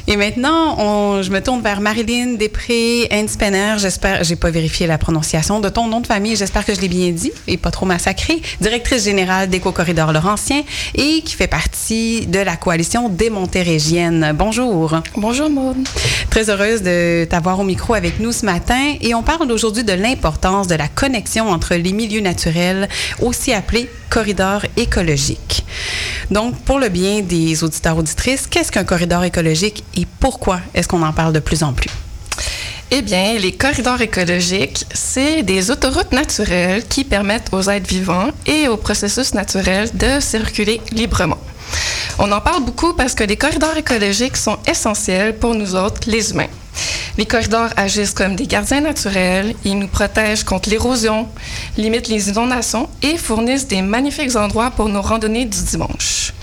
Et 0.09 0.15
maintenant, 0.15 1.21
je 1.21 1.29
me 1.31 1.41
tourne 1.41 1.61
vers 1.61 1.81
Marilyn 1.81 2.35
Després 2.35 3.09
Henspenner. 3.11 3.75
J'espère, 3.77 4.23
j'ai 4.23 4.37
pas 4.37 4.49
vérifié 4.49 4.87
la 4.87 4.97
prononciation 4.97 5.59
de 5.59 5.67
ton 5.67 5.87
nom 5.89 5.99
de 5.99 6.07
famille. 6.07 6.37
J'espère 6.37 6.65
que 6.65 6.73
je 6.73 6.79
l'ai 6.79 6.87
bien 6.87 7.11
dit 7.11 7.33
et 7.45 7.57
pas 7.57 7.71
trop 7.71 7.85
massacré. 7.85 8.41
Directrice 8.61 9.03
générale 9.03 9.49
d'Éco-Corridor 9.49 10.13
Laurentien 10.13 10.63
et 10.95 11.21
qui 11.23 11.35
fait 11.35 11.47
partie 11.47 12.25
de 12.25 12.39
la 12.39 12.55
coalition 12.55 13.09
des 13.09 13.29
Montérégiennes. 13.29 14.31
Bonjour. 14.33 14.95
Bonjour, 15.17 15.49
Maud. 15.49 15.75
Très 16.29 16.49
heureuse 16.49 16.83
de 16.83 17.27
t'avoir 17.29 17.59
au 17.59 17.65
micro 17.65 17.93
avec 17.93 18.21
nous 18.21 18.31
ce 18.31 18.45
matin. 18.45 18.93
Et 19.01 19.13
on 19.13 19.23
parle 19.23 19.51
aujourd'hui 19.51 19.83
de 19.83 19.91
l'importance 19.91 20.67
de 20.67 20.75
la 20.75 20.87
connexion 20.87 21.49
entre 21.49 21.75
les 21.75 21.91
milieux 21.91 22.21
naturels, 22.21 22.87
aussi 23.21 23.51
appelés 23.51 23.89
corridors 24.09 24.65
écologiques. 24.75 25.65
Donc, 26.31 26.57
pour 26.61 26.79
le 26.79 26.89
bien 26.89 27.21
des 27.21 27.63
auditeurs 27.63 27.97
auditrices, 27.97 28.47
qu'est-ce 28.47 28.71
qu'un 28.71 28.83
corridor 28.83 29.23
écologique 29.23 29.83
et 29.95 30.05
pourquoi 30.19 30.59
est-ce 30.73 30.87
qu'on 30.87 31.03
en 31.03 31.13
parle 31.13 31.33
de 31.33 31.39
plus 31.39 31.63
en 31.63 31.73
plus? 31.73 31.89
Eh 32.89 33.01
bien, 33.01 33.37
les 33.37 33.51
corridors 33.51 34.01
écologiques, 34.01 34.85
c'est 34.93 35.43
des 35.43 35.71
autoroutes 35.71 36.13
naturelles 36.13 36.85
qui 36.87 37.03
permettent 37.03 37.49
aux 37.51 37.69
êtres 37.69 37.89
vivants 37.89 38.29
et 38.45 38.69
aux 38.69 38.77
processus 38.77 39.33
naturels 39.33 39.89
de 39.93 40.21
circuler 40.21 40.79
librement. 40.91 41.37
On 42.17 42.31
en 42.31 42.39
parle 42.39 42.63
beaucoup 42.63 42.93
parce 42.93 43.13
que 43.13 43.25
les 43.25 43.35
corridors 43.35 43.75
écologiques 43.75 44.37
sont 44.37 44.57
essentiels 44.65 45.37
pour 45.37 45.53
nous 45.53 45.75
autres, 45.75 46.01
les 46.07 46.31
humains. 46.31 46.47
Les 47.17 47.25
corridors 47.25 47.69
agissent 47.75 48.13
comme 48.13 48.35
des 48.35 48.45
gardiens 48.45 48.81
naturels, 48.81 49.55
ils 49.65 49.77
nous 49.77 49.87
protègent 49.87 50.43
contre 50.43 50.69
l'érosion, 50.69 51.27
limitent 51.77 52.09
les 52.09 52.29
inondations 52.29 52.89
et 53.01 53.17
fournissent 53.17 53.67
des 53.67 53.81
magnifiques 53.81 54.35
endroits 54.35 54.71
pour 54.71 54.87
nos 54.87 55.01
randonnées 55.01 55.45
du 55.45 55.63
dimanche. 55.63 56.33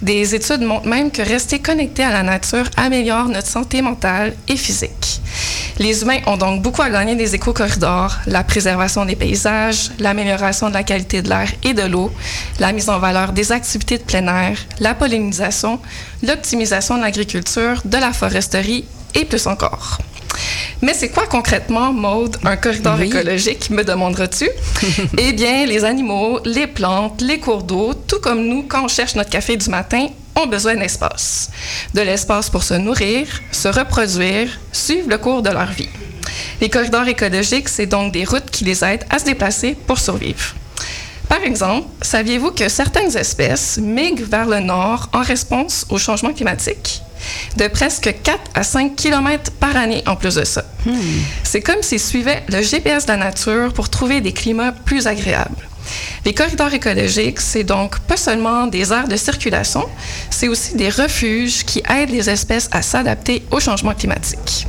Des 0.00 0.34
études 0.34 0.62
montrent 0.62 0.86
même 0.88 1.10
que 1.10 1.22
rester 1.22 1.60
connecté 1.60 2.02
à 2.02 2.12
la 2.12 2.22
nature 2.22 2.68
améliore 2.76 3.28
notre 3.28 3.46
santé 3.46 3.82
mentale 3.82 4.34
et 4.48 4.56
physique. 4.56 5.20
Les 5.78 6.02
humains 6.02 6.20
ont 6.26 6.36
donc 6.36 6.60
beaucoup 6.60 6.82
à 6.82 6.90
gagner 6.90 7.14
des 7.14 7.34
éco-corridors, 7.34 8.18
la 8.26 8.44
préservation 8.44 9.04
des 9.04 9.16
paysages, 9.16 9.90
l'amélioration 9.98 10.68
de 10.68 10.74
la 10.74 10.82
qualité 10.82 11.22
de 11.22 11.28
l'air 11.28 11.48
et 11.62 11.72
de 11.72 11.82
l'eau, 11.82 12.12
la 12.58 12.72
mise 12.72 12.88
en 12.88 12.98
valeur 12.98 13.32
des 13.32 13.52
activités 13.52 13.98
de 13.98 14.02
plein 14.02 14.26
air, 14.26 14.58
la 14.80 14.94
pollinisation, 14.94 15.80
l'optimisation 16.22 16.96
de 16.96 17.02
l'agriculture, 17.02 17.80
de 17.84 17.96
la 17.96 18.12
foresterie 18.12 18.84
et 19.14 19.24
plus 19.24 19.46
encore. 19.46 19.98
Mais 20.80 20.94
c'est 20.94 21.10
quoi 21.10 21.26
concrètement, 21.26 21.92
Maude, 21.92 22.36
un 22.44 22.56
corridor 22.56 23.00
écologique, 23.00 23.70
me 23.70 23.84
demanderas-tu? 23.84 24.48
eh 25.18 25.32
bien, 25.32 25.64
les 25.64 25.84
animaux, 25.84 26.40
les 26.44 26.66
plantes, 26.66 27.20
les 27.20 27.38
cours 27.38 27.62
d'eau, 27.62 27.94
tout 27.94 28.20
comme 28.20 28.44
nous, 28.44 28.64
quand 28.64 28.84
on 28.84 28.88
cherche 28.88 29.14
notre 29.14 29.30
café 29.30 29.56
du 29.56 29.70
matin, 29.70 30.08
ont 30.34 30.46
besoin 30.46 30.74
d'espace. 30.74 31.50
De 31.94 32.00
l'espace 32.00 32.50
pour 32.50 32.64
se 32.64 32.74
nourrir, 32.74 33.26
se 33.52 33.68
reproduire, 33.68 34.48
suivre 34.72 35.08
le 35.08 35.18
cours 35.18 35.42
de 35.42 35.50
leur 35.50 35.70
vie. 35.70 35.88
Les 36.60 36.68
corridors 36.68 37.06
écologiques, 37.06 37.68
c'est 37.68 37.86
donc 37.86 38.12
des 38.12 38.24
routes 38.24 38.50
qui 38.50 38.64
les 38.64 38.84
aident 38.84 39.04
à 39.10 39.18
se 39.18 39.24
déplacer 39.24 39.76
pour 39.86 39.98
survivre. 39.98 40.54
Par 41.28 41.42
exemple, 41.44 41.86
saviez-vous 42.02 42.50
que 42.50 42.68
certaines 42.68 43.16
espèces 43.16 43.78
migrent 43.78 44.28
vers 44.28 44.46
le 44.46 44.60
nord 44.60 45.08
en 45.12 45.22
réponse 45.22 45.86
au 45.88 45.98
changement 45.98 46.32
climatique? 46.32 47.01
De 47.56 47.68
presque 47.68 48.14
4 48.22 48.38
à 48.54 48.62
5 48.62 48.96
km 48.96 49.50
par 49.52 49.76
année 49.76 50.02
en 50.06 50.16
plus 50.16 50.34
de 50.34 50.44
ça. 50.44 50.64
C'est 51.44 51.60
comme 51.60 51.82
s'ils 51.82 52.00
suivaient 52.00 52.42
le 52.48 52.62
GPS 52.62 53.06
de 53.06 53.12
la 53.12 53.18
nature 53.18 53.72
pour 53.72 53.88
trouver 53.88 54.20
des 54.20 54.32
climats 54.32 54.72
plus 54.72 55.06
agréables. 55.06 55.68
Les 56.24 56.34
corridors 56.34 56.72
écologiques, 56.72 57.40
c'est 57.40 57.64
donc 57.64 57.98
pas 58.00 58.16
seulement 58.16 58.66
des 58.66 58.92
aires 58.92 59.08
de 59.08 59.16
circulation, 59.16 59.84
c'est 60.30 60.48
aussi 60.48 60.76
des 60.76 60.88
refuges 60.88 61.64
qui 61.64 61.82
aident 61.88 62.10
les 62.10 62.30
espèces 62.30 62.68
à 62.72 62.82
s'adapter 62.82 63.42
au 63.50 63.58
changement 63.58 63.94
climatique. 63.94 64.66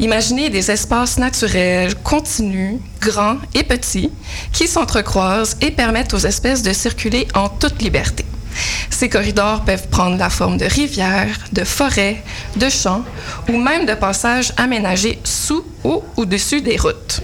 Imaginez 0.00 0.50
des 0.50 0.70
espaces 0.70 1.18
naturels 1.18 1.94
continus, 1.94 2.80
grands 3.00 3.38
et 3.54 3.62
petits, 3.62 4.10
qui 4.52 4.66
s'entrecroisent 4.66 5.56
et 5.60 5.70
permettent 5.70 6.14
aux 6.14 6.18
espèces 6.18 6.62
de 6.62 6.72
circuler 6.72 7.28
en 7.34 7.48
toute 7.48 7.80
liberté. 7.80 8.24
Ces 8.90 9.08
corridors 9.08 9.64
peuvent 9.64 9.88
prendre 9.88 10.16
la 10.16 10.30
forme 10.30 10.56
de 10.56 10.64
rivières, 10.64 11.38
de 11.52 11.64
forêts, 11.64 12.22
de 12.56 12.68
champs 12.68 13.04
ou 13.48 13.56
même 13.58 13.86
de 13.86 13.94
passages 13.94 14.52
aménagés 14.56 15.18
sous 15.24 15.64
ou 15.82 16.02
au-dessus 16.16 16.60
des 16.60 16.76
routes. 16.76 17.20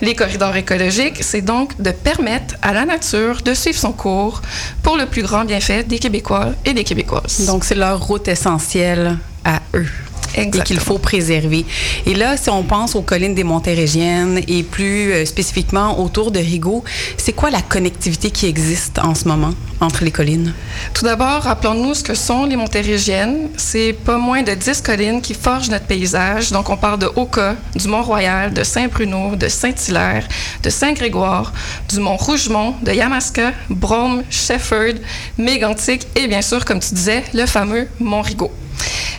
Les 0.00 0.14
corridors 0.14 0.56
écologiques, 0.56 1.22
c'est 1.22 1.42
donc 1.42 1.80
de 1.80 1.90
permettre 1.90 2.54
à 2.62 2.72
la 2.72 2.84
nature 2.84 3.42
de 3.42 3.54
suivre 3.54 3.78
son 3.78 3.92
cours 3.92 4.42
pour 4.82 4.96
le 4.96 5.06
plus 5.06 5.22
grand 5.22 5.44
bienfait 5.44 5.84
des 5.84 5.98
Québécois 5.98 6.48
et 6.64 6.74
des 6.74 6.84
Québécoises. 6.84 7.46
Donc, 7.46 7.64
c'est 7.64 7.74
leur 7.74 8.04
route 8.04 8.26
essentielle 8.28 9.18
à 9.44 9.60
eux 9.74 9.86
et 10.34 10.50
qu'il 10.50 10.80
faut 10.80 10.98
préserver. 10.98 11.64
Et 12.06 12.14
là, 12.14 12.36
si 12.36 12.50
on 12.50 12.62
pense 12.62 12.94
aux 12.94 13.02
collines 13.02 13.34
des 13.34 13.44
Montérégiennes 13.44 14.40
et 14.48 14.62
plus 14.62 15.12
euh, 15.12 15.24
spécifiquement 15.24 16.00
autour 16.00 16.30
de 16.30 16.38
Rigaud, 16.38 16.84
c'est 17.16 17.32
quoi 17.32 17.50
la 17.50 17.62
connectivité 17.62 18.30
qui 18.30 18.46
existe 18.46 18.98
en 18.98 19.14
ce 19.14 19.28
moment 19.28 19.52
entre 19.80 20.04
les 20.04 20.10
collines? 20.10 20.54
Tout 20.94 21.04
d'abord, 21.04 21.42
rappelons-nous 21.42 21.94
ce 21.94 22.02
que 22.02 22.14
sont 22.14 22.44
les 22.44 22.56
Montérégiennes. 22.56 23.48
C'est 23.56 23.92
pas 23.92 24.18
moins 24.18 24.42
de 24.42 24.52
10 24.52 24.80
collines 24.80 25.20
qui 25.20 25.34
forgent 25.34 25.70
notre 25.70 25.86
paysage. 25.86 26.50
Donc, 26.50 26.70
on 26.70 26.76
parle 26.76 26.98
de 26.98 27.10
Oka, 27.16 27.56
du 27.74 27.88
Mont-Royal, 27.88 28.52
de 28.52 28.62
Saint-Bruno, 28.62 29.36
de 29.36 29.48
Saint-Hilaire, 29.48 30.26
de 30.62 30.70
Saint-Grégoire, 30.70 31.52
du 31.88 32.00
Mont-Rougemont, 32.00 32.74
de 32.82 32.92
Yamaska, 32.92 33.52
Brome, 33.68 34.22
Shefford, 34.30 34.94
Mégantic 35.38 36.06
et 36.16 36.26
bien 36.26 36.42
sûr, 36.42 36.64
comme 36.64 36.80
tu 36.80 36.94
disais, 36.94 37.24
le 37.34 37.46
fameux 37.46 37.88
Mont-Rigaud. 38.00 38.50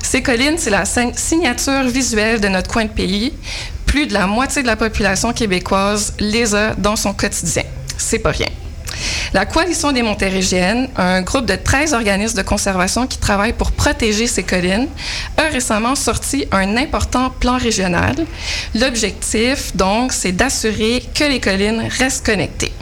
Ces 0.02 0.22
collines, 0.22 0.58
c'est 0.58 0.70
la 0.70 0.84
signature 0.86 1.84
visuelle 1.84 2.40
de 2.40 2.48
notre 2.48 2.70
coin 2.70 2.86
de 2.86 2.90
pays. 2.90 3.34
Plus 3.86 4.08
de 4.08 4.14
la 4.14 4.28
moitié 4.28 4.62
de 4.62 4.68
la 4.68 4.76
population 4.76 5.34
québécoise 5.34 6.14
les 6.20 6.56
a 6.56 6.74
dans 6.76 6.96
son 6.96 7.14
quotidien. 7.14 7.64
C'est 7.98 8.20
pas 8.20 8.32
rien. 8.32 8.50
La 9.34 9.48
Coalition 9.48 9.92
des 9.92 10.04
Montérégiennes, 10.04 10.90
un 10.96 11.24
groupe 11.24 11.48
de 11.48 11.56
13 11.56 11.94
organismes 11.94 12.38
de 12.38 12.44
conservation 12.44 13.08
qui 13.08 13.18
travaillent 13.18 13.54
pour 13.54 13.72
protéger 13.72 14.28
ces 14.28 14.44
collines, 14.44 14.88
a 15.38 15.44
récemment 15.44 15.96
sorti 15.96 16.46
un 16.52 16.78
important 16.78 17.32
plan 17.32 17.58
régional. 17.58 18.16
L'objectif, 18.76 19.76
donc, 19.76 20.14
c'est 20.14 20.34
d'assurer 20.34 21.04
que 21.16 21.24
les 21.24 21.40
collines 21.40 21.90
restent 21.98 22.26
connectées. 22.26 22.74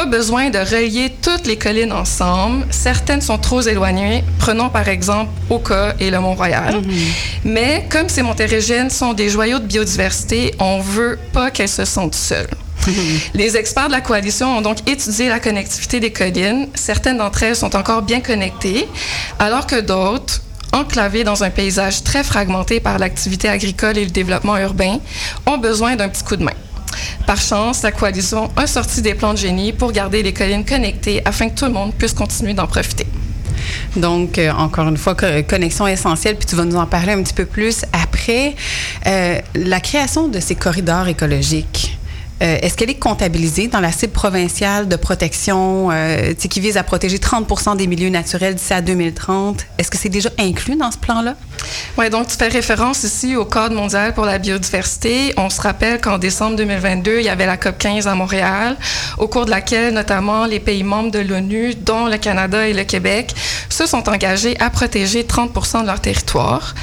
Pas 0.00 0.06
besoin 0.06 0.48
de 0.48 0.56
relier 0.58 1.12
toutes 1.20 1.46
les 1.46 1.58
collines 1.58 1.92
ensemble. 1.92 2.64
Certaines 2.70 3.20
sont 3.20 3.36
trop 3.36 3.60
éloignées. 3.60 4.24
Prenons 4.38 4.70
par 4.70 4.88
exemple 4.88 5.30
Oka 5.50 5.94
et 6.00 6.10
le 6.10 6.18
Mont-Royal. 6.20 6.76
Mhm. 6.76 6.92
Mais 7.44 7.86
comme 7.90 8.08
ces 8.08 8.22
montérégiennes 8.22 8.88
sont 8.88 9.12
des 9.12 9.28
joyaux 9.28 9.58
de 9.58 9.66
biodiversité, 9.66 10.54
on 10.58 10.80
veut 10.80 11.18
pas 11.34 11.50
qu'elles 11.50 11.68
se 11.68 11.84
sentent 11.84 12.14
seules. 12.14 12.48
Les 13.34 13.58
experts 13.58 13.88
de 13.88 13.92
la 13.92 14.00
coalition 14.00 14.56
ont 14.56 14.62
donc 14.62 14.78
étudié 14.88 15.28
la 15.28 15.38
connectivité 15.38 16.00
des 16.00 16.12
collines. 16.12 16.68
Certaines 16.74 17.18
d'entre 17.18 17.42
elles 17.42 17.56
sont 17.56 17.76
encore 17.76 18.00
bien 18.00 18.22
connectées, 18.22 18.88
alors 19.38 19.66
que 19.66 19.82
d'autres, 19.82 20.40
enclavées 20.72 21.24
dans 21.24 21.44
un 21.44 21.50
paysage 21.50 22.04
très 22.04 22.24
fragmenté 22.24 22.80
par 22.80 22.98
l'activité 22.98 23.50
agricole 23.50 23.98
et 23.98 24.04
le 24.06 24.10
développement 24.10 24.56
urbain, 24.56 24.98
ont 25.44 25.58
besoin 25.58 25.96
d'un 25.96 26.08
petit 26.08 26.24
coup 26.24 26.36
de 26.36 26.44
main. 26.44 26.54
Par 27.26 27.40
chance, 27.40 27.82
la 27.82 27.92
coalition 27.92 28.50
a 28.56 28.66
sorti 28.66 29.02
des 29.02 29.14
plans 29.14 29.32
de 29.32 29.38
génie 29.38 29.72
pour 29.72 29.92
garder 29.92 30.22
les 30.22 30.32
collines 30.32 30.64
connectées 30.64 31.22
afin 31.24 31.48
que 31.48 31.54
tout 31.54 31.66
le 31.66 31.72
monde 31.72 31.94
puisse 31.94 32.12
continuer 32.12 32.54
d'en 32.54 32.66
profiter. 32.66 33.06
Donc, 33.96 34.38
euh, 34.38 34.50
encore 34.52 34.88
une 34.88 34.96
fois, 34.96 35.14
connexion 35.14 35.86
essentielle, 35.86 36.36
puis 36.36 36.46
tu 36.46 36.56
vas 36.56 36.64
nous 36.64 36.76
en 36.76 36.86
parler 36.86 37.12
un 37.12 37.22
petit 37.22 37.34
peu 37.34 37.44
plus 37.44 37.84
après. 37.92 38.54
Euh, 39.06 39.38
la 39.54 39.80
création 39.80 40.28
de 40.28 40.40
ces 40.40 40.54
corridors 40.54 41.08
écologiques, 41.08 41.98
euh, 41.98 41.99
est-ce 42.40 42.76
qu'elle 42.76 42.90
est 42.90 42.98
comptabilisée 42.98 43.68
dans 43.68 43.80
la 43.80 43.92
cible 43.92 44.12
provinciale 44.12 44.88
de 44.88 44.96
protection 44.96 45.90
euh, 45.90 46.32
qui 46.34 46.60
vise 46.60 46.76
à 46.76 46.82
protéger 46.82 47.18
30% 47.18 47.76
des 47.76 47.86
milieux 47.86 48.08
naturels 48.08 48.54
d'ici 48.54 48.72
à 48.72 48.80
2030? 48.80 49.66
Est-ce 49.78 49.90
que 49.90 49.98
c'est 49.98 50.08
déjà 50.08 50.30
inclus 50.38 50.76
dans 50.76 50.90
ce 50.90 50.98
plan-là? 50.98 51.36
Oui, 51.98 52.08
donc 52.08 52.28
tu 52.28 52.36
fais 52.36 52.48
référence 52.48 53.04
ici 53.04 53.36
au 53.36 53.44
Cadre 53.44 53.74
mondial 53.74 54.14
pour 54.14 54.24
la 54.24 54.38
biodiversité. 54.38 55.34
On 55.36 55.50
se 55.50 55.60
rappelle 55.60 56.00
qu'en 56.00 56.18
décembre 56.18 56.56
2022, 56.56 57.18
il 57.18 57.24
y 57.24 57.28
avait 57.28 57.46
la 57.46 57.56
COP 57.56 57.76
15 57.78 58.06
à 58.06 58.14
Montréal, 58.14 58.76
au 59.18 59.28
cours 59.28 59.44
de 59.44 59.50
laquelle 59.50 59.92
notamment 59.92 60.46
les 60.46 60.60
pays 60.60 60.82
membres 60.82 61.10
de 61.10 61.18
l'ONU, 61.18 61.74
dont 61.74 62.06
le 62.06 62.16
Canada 62.16 62.66
et 62.66 62.72
le 62.72 62.84
Québec, 62.84 63.34
se 63.68 63.86
sont 63.86 64.08
engagés 64.08 64.58
à 64.60 64.70
protéger 64.70 65.24
30% 65.24 65.82
de 65.82 65.86
leur 65.86 66.00
territoire. 66.00 66.74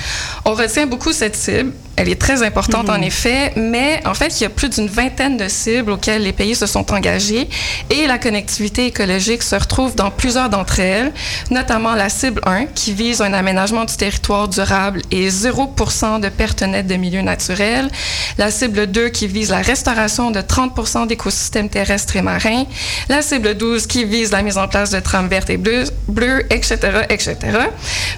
On 0.46 0.54
retient 0.54 0.86
beaucoup 0.86 1.14
cette 1.14 1.36
cible 1.36 1.72
elle 1.98 2.10
est 2.10 2.22
très 2.22 2.44
importante 2.44 2.90
en 2.90 3.00
mhm. 3.00 3.04
effet, 3.04 3.54
mais 3.56 4.02
en 4.06 4.14
fait, 4.14 4.40
il 4.40 4.44
y 4.44 4.46
a 4.46 4.50
plus 4.50 4.70
d'une 4.70 4.88
vingtaine 4.88 5.36
de 5.36 5.48
cibles 5.48 5.92
auxquelles 5.92 6.22
les 6.22 6.32
pays 6.32 6.56
se 6.56 6.68
sont 6.68 6.94
engagés 6.94 7.50
et 7.90 8.06
la 8.06 8.20
connectivité 8.20 8.86
écologique 8.86 9.42
se 9.42 9.56
retrouve 9.56 9.96
dans 9.96 10.12
plusieurs 10.12 10.50
d'entre 10.50 10.80
elles, 10.80 11.12
notamment 11.50 11.96
la 11.96 12.10
cible 12.10 12.42
1 12.46 12.68
qui 12.68 12.94
vise 12.94 13.22
un 13.22 13.34
aménagement 13.34 13.84
du 13.84 13.96
territoire 13.96 14.48
durable 14.48 15.02
et 15.12 15.30
0 15.30 15.74
de 16.22 16.30
pertes 16.30 16.62
nettes 16.62 16.88
de 16.88 16.96
milieux 16.96 17.22
naturels, 17.22 17.90
la 18.38 18.52
cible 18.52 18.86
2 18.86 19.10
qui 19.10 19.28
vise 19.28 19.50
la 19.50 19.62
restauration 19.62 20.30
de 20.30 20.42
30 20.42 21.08
d'écosystèmes 21.08 21.70
terrestres 21.70 22.16
et 22.16 22.22
marins, 22.22 22.66
la 23.10 23.24
cible 23.24 23.56
12 23.56 23.88
qui 23.88 24.06
vise 24.06 24.32
la 24.32 24.44
mise 24.44 24.60
en 24.60 24.68
place 24.68 24.92
de 24.92 25.00
trames 25.00 25.28
vertes 25.28 25.50
et 25.50 25.58
bleues, 25.58 25.86
bleues 26.08 26.46
etc., 26.52 26.78
etc. 27.10 27.38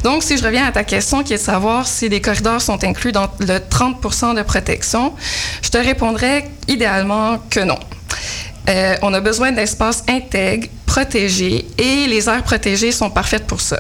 Donc, 0.04 0.24
si 0.24 0.38
je 0.38 0.44
reviens 0.44 0.66
à 0.66 0.72
ta 0.74 0.84
question 0.84 1.24
qui 1.24 1.34
est 1.34 1.38
de 1.38 1.42
savoir 1.42 1.88
si 1.88 2.10
les 2.10 2.20
corridors 2.20 2.62
sont 2.62 2.84
inclus 2.84 3.14
dans 3.14 3.30
le 3.40 3.60
30% 3.70 4.36
de 4.36 4.42
protection, 4.42 5.14
je 5.62 5.70
te 5.70 5.78
répondrais 5.78 6.50
idéalement 6.68 7.38
que 7.50 7.62
non. 7.62 7.80
Euh, 8.70 8.96
on 9.02 9.14
a 9.14 9.20
besoin 9.20 9.52
d'espaces 9.52 10.04
intègres, 10.08 10.68
protégés, 10.86 11.66
et 11.78 12.08
les 12.08 12.30
aires 12.30 12.44
protégées 12.44 12.92
sont 12.92 13.10
parfaites 13.10 13.48
pour 13.48 13.62
ça. 13.62 13.80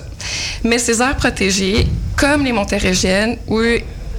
Mais 0.63 0.77
ces 0.77 1.01
aires 1.01 1.15
protégées, 1.15 1.87
comme 2.15 2.43
les 2.43 2.51
montérégiennes 2.51 3.37
ou 3.47 3.61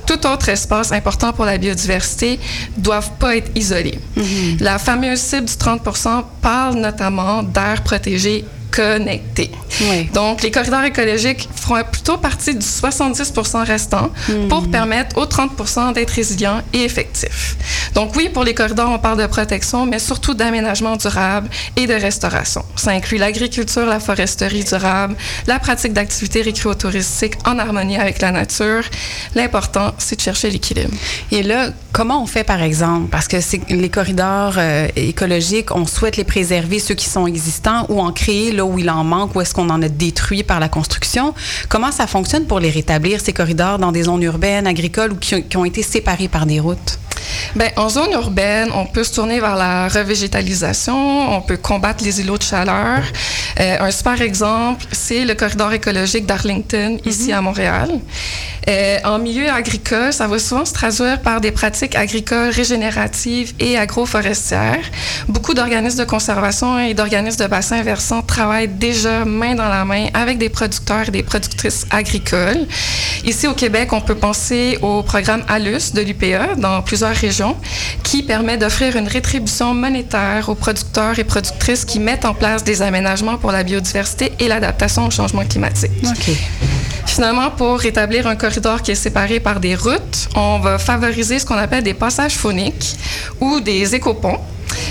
tout 0.06 0.26
autre 0.26 0.48
espace 0.48 0.92
important 0.92 1.32
pour 1.32 1.44
la 1.44 1.56
biodiversité, 1.56 2.38
doivent 2.76 3.12
pas 3.18 3.36
être 3.36 3.50
isolés. 3.54 3.98
Mm-hmm. 4.16 4.62
La 4.62 4.78
fameuse 4.78 5.20
cible 5.20 5.46
du 5.46 5.56
30 5.56 5.82
parle 6.40 6.74
notamment 6.76 7.42
d'aires 7.42 7.82
protégées 7.82 8.44
connectés. 8.70 9.50
Donc, 10.12 10.42
les 10.42 10.50
corridors 10.50 10.84
écologiques 10.84 11.48
feront 11.54 11.82
plutôt 11.90 12.18
partie 12.18 12.54
du 12.54 12.66
70 12.66 13.32
restant 13.66 14.10
pour 14.48 14.62
hmm. 14.62 14.70
permettre 14.70 15.18
aux 15.18 15.26
30 15.26 15.94
d'être 15.94 16.10
résilients 16.10 16.60
et 16.72 16.84
effectifs. 16.84 17.56
Donc, 17.94 18.14
oui, 18.16 18.28
pour 18.28 18.44
les 18.44 18.54
corridors, 18.54 18.90
on 18.90 18.98
parle 18.98 19.18
de 19.20 19.26
protection, 19.26 19.86
mais 19.86 19.98
surtout 19.98 20.34
d'aménagement 20.34 20.96
durable 20.96 21.48
et 21.76 21.86
de 21.86 21.94
restauration. 21.94 22.64
Ça 22.76 22.90
inclut 22.90 23.18
l'agriculture, 23.18 23.86
la 23.86 24.00
foresterie 24.00 24.64
durable, 24.64 25.16
la 25.46 25.58
pratique 25.58 25.92
d'activités 25.92 26.42
récréotouristiques 26.42 27.34
en 27.46 27.58
harmonie 27.58 27.96
avec 27.96 28.20
la 28.20 28.32
nature. 28.32 28.84
L'important, 29.34 29.92
c'est 29.98 30.16
de 30.16 30.20
chercher 30.20 30.50
l'équilibre. 30.50 30.94
Et 31.32 31.42
là, 31.42 31.70
comment 31.92 32.22
on 32.22 32.26
fait, 32.26 32.44
par 32.44 32.62
exemple? 32.62 33.08
Parce 33.10 33.28
que 33.28 33.36
les 33.70 33.88
corridors 33.88 34.54
euh, 34.56 34.88
écologiques, 34.96 35.74
on 35.74 35.86
souhaite 35.86 36.16
les 36.16 36.24
préserver, 36.24 36.78
ceux 36.78 36.94
qui 36.94 37.06
sont 37.06 37.26
existants, 37.26 37.86
ou 37.88 38.00
en 38.00 38.12
créer 38.12 38.52
où 38.66 38.78
il 38.78 38.90
en 38.90 39.04
manque, 39.04 39.34
où 39.34 39.40
est-ce 39.40 39.54
qu'on 39.54 39.70
en 39.70 39.82
a 39.82 39.88
détruit 39.88 40.42
par 40.42 40.60
la 40.60 40.68
construction. 40.68 41.34
Comment 41.68 41.92
ça 41.92 42.06
fonctionne 42.06 42.46
pour 42.46 42.60
les 42.60 42.70
rétablir, 42.70 43.20
ces 43.20 43.32
corridors, 43.32 43.78
dans 43.78 43.92
des 43.92 44.04
zones 44.04 44.22
urbaines, 44.22 44.66
agricoles 44.66 45.12
ou 45.12 45.16
qui, 45.16 45.42
qui 45.44 45.56
ont 45.56 45.64
été 45.64 45.82
séparés 45.82 46.28
par 46.28 46.46
des 46.46 46.60
routes? 46.60 46.98
Bien, 47.54 47.68
en 47.76 47.88
zone 47.88 48.12
urbaine, 48.12 48.70
on 48.74 48.86
peut 48.86 49.04
se 49.04 49.14
tourner 49.14 49.40
vers 49.40 49.56
la 49.56 49.88
revégétalisation, 49.88 51.34
on 51.36 51.40
peut 51.40 51.56
combattre 51.56 52.04
les 52.04 52.20
îlots 52.20 52.38
de 52.38 52.42
chaleur. 52.42 53.02
Euh, 53.58 53.76
un 53.80 53.90
super 53.90 54.20
exemple, 54.22 54.84
c'est 54.92 55.24
le 55.24 55.34
corridor 55.34 55.72
écologique 55.72 56.26
d'Arlington, 56.26 56.98
ici 57.04 57.28
mhm. 57.28 57.38
à 57.38 57.40
Montréal. 57.40 57.90
Euh, 58.68 58.98
en 59.04 59.18
milieu 59.18 59.48
agricole, 59.50 60.12
ça 60.12 60.26
va 60.26 60.38
souvent 60.38 60.64
se 60.64 60.72
traduire 60.72 61.20
par 61.22 61.40
des 61.40 61.50
pratiques 61.50 61.96
agricoles 61.96 62.50
régénératives 62.50 63.54
et 63.58 63.78
agroforestières. 63.78 64.84
Beaucoup 65.28 65.54
d'organismes 65.54 66.00
de 66.00 66.04
conservation 66.04 66.78
et 66.78 66.94
d'organismes 66.94 67.42
de 67.42 67.48
bassins 67.48 67.82
versants 67.82 68.22
travaillent 68.22 68.68
déjà 68.68 69.24
main 69.24 69.54
dans 69.54 69.68
la 69.68 69.84
main 69.84 70.06
avec 70.14 70.38
des 70.38 70.50
producteurs 70.50 71.08
et 71.08 71.10
des 71.10 71.22
productrices 71.22 71.86
agricoles. 71.90 72.66
Ici 73.24 73.46
au 73.46 73.54
Québec, 73.54 73.92
on 73.92 74.00
peut 74.00 74.14
penser 74.14 74.78
au 74.82 75.02
programme 75.02 75.42
ALUS 75.48 75.92
de 75.94 76.02
l'UPA 76.02 76.54
dans 76.56 76.82
plusieurs 76.82 77.09
régions 77.12 77.30
région 77.30 77.56
qui 78.02 78.22
permet 78.22 78.56
d'offrir 78.56 78.96
une 78.96 79.06
rétribution 79.06 79.72
monétaire 79.74 80.48
aux 80.48 80.54
producteurs 80.54 81.18
et 81.18 81.24
productrices 81.24 81.84
qui 81.84 82.00
mettent 82.00 82.24
en 82.24 82.34
place 82.34 82.64
des 82.64 82.82
aménagements 82.82 83.36
pour 83.36 83.52
la 83.52 83.62
biodiversité 83.62 84.32
et 84.40 84.48
l'adaptation 84.48 85.06
au 85.06 85.10
changement 85.10 85.44
climatique. 85.44 85.90
Finalement, 87.06 87.50
pour 87.50 87.78
rétablir 87.78 88.26
un 88.26 88.36
corridor 88.36 88.82
qui 88.82 88.92
est 88.92 88.94
séparé 88.94 89.40
par 89.40 89.60
des 89.60 89.74
routes, 89.74 90.28
on 90.34 90.58
va 90.58 90.78
favoriser 90.78 91.38
ce 91.38 91.46
qu'on 91.46 91.56
appelle 91.56 91.82
des 91.82 91.94
passages 91.94 92.36
phoniques 92.36 92.96
ou 93.40 93.60
des 93.60 93.94
écoponts 93.94 94.40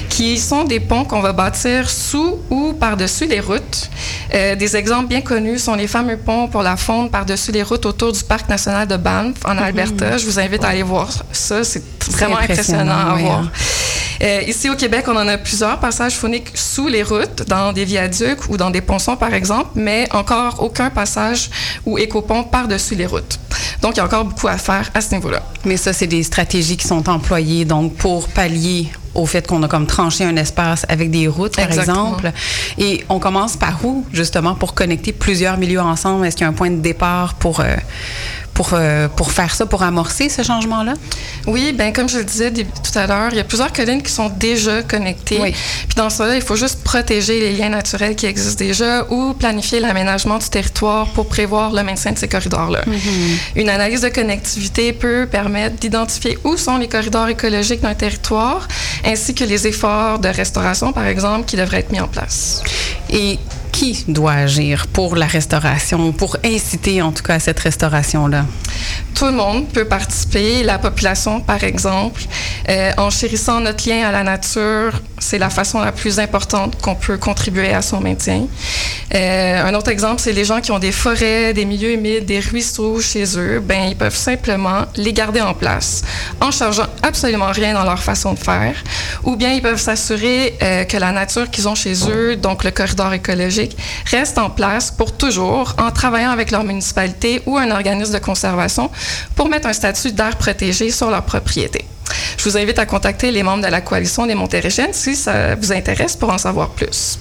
qui 0.10 0.38
sont 0.38 0.64
des 0.66 0.80
ponts 0.80 1.06
qu'on 1.06 1.22
va 1.22 1.32
bâtir 1.32 1.90
sous 1.90 2.40
ou 2.50 2.74
par-dessus 2.74 3.26
les 3.26 3.40
routes. 3.40 3.90
Euh, 4.34 4.56
des 4.56 4.76
exemples 4.76 5.08
bien 5.08 5.22
connus 5.22 5.60
sont 5.60 5.76
les 5.76 5.88
fameux 5.88 6.18
ponts 6.18 6.48
pour 6.48 6.62
la 6.62 6.76
faune 6.76 7.10
par-dessus 7.10 7.52
les 7.52 7.64
routes 7.64 7.86
autour 7.86 8.12
du 8.12 8.24
parc 8.24 8.50
national 8.50 8.88
de 8.88 8.98
Banff 8.98 9.36
en 9.46 9.54
mhm. 9.54 9.64
Alberta. 9.64 10.18
Je 10.18 10.26
vous 10.26 10.40
invite 10.40 10.64
à 10.64 10.70
aller 10.70 10.84
voir 10.84 11.10
ça. 11.32 11.64
C'est 11.64 11.84
vraiment 12.12 12.38
impressionnant, 12.38 12.92
à 12.92 13.16
voir. 13.16 13.40
Hein. 13.40 13.52
Euh, 14.22 14.42
ici 14.48 14.70
au 14.70 14.76
Québec, 14.76 15.06
on 15.08 15.16
en 15.16 15.28
a 15.28 15.38
plusieurs 15.38 15.80
passages 15.80 16.16
phoniques 16.16 16.52
sous 16.54 16.88
les 16.88 17.04
routes, 17.04 17.44
dans 17.48 17.72
des 17.72 17.86
viaducs 17.86 18.50
ou 18.50 18.58
dans 18.58 18.70
des 18.70 18.82
ponçons, 18.82 19.16
par 19.16 19.34
exemple, 19.34 19.72
mais 19.76 20.08
encore 20.12 20.62
aucun 20.62 20.90
passage 20.90 21.50
ou 21.86 21.98
écopont 21.98 22.44
par-dessus 22.44 22.96
les 22.96 23.06
routes. 23.06 23.40
Donc, 23.82 23.96
il 23.96 23.98
y 23.98 24.00
a 24.02 24.06
encore 24.06 24.26
beaucoup 24.26 24.48
à 24.48 24.58
faire 24.58 24.90
à 24.94 25.02
ce 25.02 25.16
niveau-là. 25.16 25.42
Mais 25.66 25.78
ça, 25.78 25.94
c'est 25.94 26.08
des 26.08 26.24
stratégies 26.24 26.76
qui 26.78 26.88
sont 26.88 27.08
employées 27.10 27.66
donc 27.66 27.96
pour 27.96 28.28
pallier 28.28 28.90
au 29.16 29.26
fait 29.26 29.48
qu'on 29.48 29.64
a 29.64 29.68
comme 29.68 29.88
tranché 29.88 30.24
un 30.24 30.36
espace 30.36 30.86
avec 30.90 31.12
des 31.12 31.28
routes, 31.28 31.56
par 31.56 31.72
exemple. 31.72 32.32
Et 32.78 33.04
on 33.10 33.20
commence 33.20 33.58
par 33.58 33.84
où, 33.84 34.06
justement, 34.14 34.56
pour 34.56 34.74
connecter 34.74 35.14
plusieurs 35.14 35.58
milieux 35.58 35.82
ensemble? 35.82 36.26
Est-ce 36.26 36.36
qu'il 36.36 36.44
y 36.44 36.48
a 36.48 36.50
un 36.50 36.54
point 36.54 36.70
de 36.70 36.82
départ 36.82 37.36
pour, 37.36 37.60
euh, 37.62 37.76
pour, 38.60 38.72
euh, 38.74 39.08
pour 39.08 39.32
faire 39.32 39.56
ça, 39.56 39.66
pour 39.66 39.84
amorcer 39.84 40.28
ce 40.28 40.44
changement-là? 40.44 40.96
Oui, 41.48 41.72
bien, 41.72 41.94
comme 41.94 42.10
je 42.10 42.18
le 42.18 42.26
disais 42.26 42.52
tout 42.52 43.00
à 43.00 43.08
l'heure, 43.08 43.30
il 43.32 43.38
y 43.38 43.40
a 43.40 43.46
plusieurs 43.46 43.72
collines 43.72 44.04
qui 44.04 44.12
sont 44.12 44.28
déjà 44.28 44.84
connectées. 44.84 45.40
Puis 45.88 45.96
dans 45.96 46.10
cela, 46.10 46.36
il 46.36 46.42
faut 46.42 46.58
juste 46.58 46.84
protéger 46.84 47.40
les 47.40 47.54
liens 47.54 47.70
naturels 47.70 48.18
qui 48.18 48.26
existent 48.26 48.62
déjà 48.62 49.06
ou 49.10 49.34
planifier 49.34 49.80
l'aménagement 49.80 50.40
du 50.40 50.50
territoire 50.50 51.08
pour 51.14 51.30
prévoir 51.30 51.72
le 51.72 51.84
maintien 51.84 52.12
de 52.12 52.18
ces 52.18 52.28
corridors-là. 52.28 52.82
Mm-hmm. 52.82 53.62
Une 53.62 53.70
analyse 53.70 54.02
de 54.02 54.10
connectivité 54.10 54.92
peut 54.92 55.26
permettre 55.32 55.78
d'identifier 55.78 56.38
où 56.44 56.58
sont 56.58 56.76
les 56.76 56.90
corridors 56.90 57.30
écologiques 57.30 57.80
d'un 57.80 57.96
territoire, 57.96 58.68
ainsi 59.06 59.34
que 59.34 59.46
les 59.46 59.68
efforts 59.68 60.20
de 60.20 60.28
restauration, 60.28 60.92
par 60.92 61.08
exemple, 61.08 61.46
qui 61.46 61.56
devraient 61.56 61.80
être 61.80 61.94
mis 61.94 62.02
en 62.02 62.10
place. 62.10 62.62
Et 63.10 63.40
qui 63.72 64.06
doit 64.08 64.34
agir 64.34 64.88
pour 64.88 65.16
la 65.16 65.26
restauration, 65.26 66.12
pour 66.12 66.38
inciter 66.44 67.02
en 67.02 67.12
tout 67.12 67.24
cas 67.24 67.36
à 67.36 67.40
cette 67.40 67.60
restauration-là? 67.60 68.46
Tout 69.16 69.26
le 69.26 69.32
monde 69.34 69.68
peut 69.68 69.86
participer, 69.86 70.64
la 70.64 70.80
population 70.80 71.42
par 71.42 71.64
exemple. 71.64 72.22
Euh, 72.70 72.92
en 72.98 73.10
chérissant 73.10 73.60
notre 73.60 73.90
lien 73.90 74.08
à 74.08 74.12
la 74.12 74.24
nature, 74.24 75.02
c'est 75.18 75.38
la 75.38 75.50
façon 75.50 75.80
la 75.80 75.92
plus 75.92 76.20
importante 76.20 76.82
qu'on 76.82 76.96
peut 76.96 77.18
contribuer 77.18 77.74
à 77.74 77.82
son 77.82 78.00
maintien. 78.00 78.48
Euh, 79.14 79.66
un 79.66 79.74
autre 79.74 79.90
exemple, 79.90 80.22
c'est 80.22 80.32
les 80.32 80.46
gens 80.46 80.62
qui 80.62 80.72
ont 80.72 80.80
des 80.80 80.92
forêts, 80.92 81.54
des 81.54 81.66
milieux 81.66 81.94
humides, 81.94 82.26
des 82.26 82.40
ruisseaux 82.40 83.02
chez 83.02 83.26
eux, 83.38 83.60
ben 83.60 83.90
ils 83.90 83.96
peuvent 83.96 84.16
simplement 84.16 84.86
les 84.96 85.14
garder 85.14 85.42
en 85.42 85.54
place 85.54 86.04
en 86.42 86.52
changeant 86.52 86.88
absolument 87.04 87.52
rien 87.52 87.74
dans 87.74 87.84
leur 87.84 88.02
façon 88.02 88.34
de 88.34 88.40
faire, 88.40 88.76
ou 89.24 89.36
bien 89.36 89.52
ils 89.54 89.62
peuvent 89.62 89.80
s'assurer 89.80 90.58
euh, 90.62 90.84
que 90.86 90.98
la 90.98 91.12
nature 91.12 91.50
qu'ils 91.50 91.68
ont 91.68 91.76
chez 91.76 91.94
eux, 92.10 92.36
donc 92.36 92.64
le 92.64 92.72
corridor 92.72 93.14
écologique, 93.14 93.59
reste 94.06 94.38
en 94.38 94.50
place 94.50 94.92
pour 94.92 95.16
toujours 95.16 95.76
en 95.78 95.92
travaillant 95.92 96.32
avec 96.32 96.52
leur 96.52 96.64
municipalité 96.64 97.42
ou 97.46 97.58
un 97.58 97.72
organisme 97.72 98.14
de 98.14 98.20
conservation 98.20 98.90
pour 99.36 99.50
mettre 99.50 99.68
un 99.68 99.74
statut 99.74 100.12
d'air 100.12 100.38
protégé 100.38 100.92
sur 100.92 101.10
leur 101.10 101.24
propriété. 101.24 101.86
Je 102.38 102.44
vous 102.44 102.58
invite 102.58 102.80
à 102.80 102.86
contacter 102.86 103.32
les 103.32 103.44
membres 103.44 103.64
de 103.64 103.70
la 103.70 103.82
coalition 103.82 104.26
des 104.26 104.36
Montérégiennes 104.36 104.94
si 104.94 105.16
ça 105.16 105.56
vous 105.56 105.72
intéresse 105.72 106.16
pour 106.16 106.30
en 106.30 106.38
savoir 106.38 106.70
plus. 106.70 107.20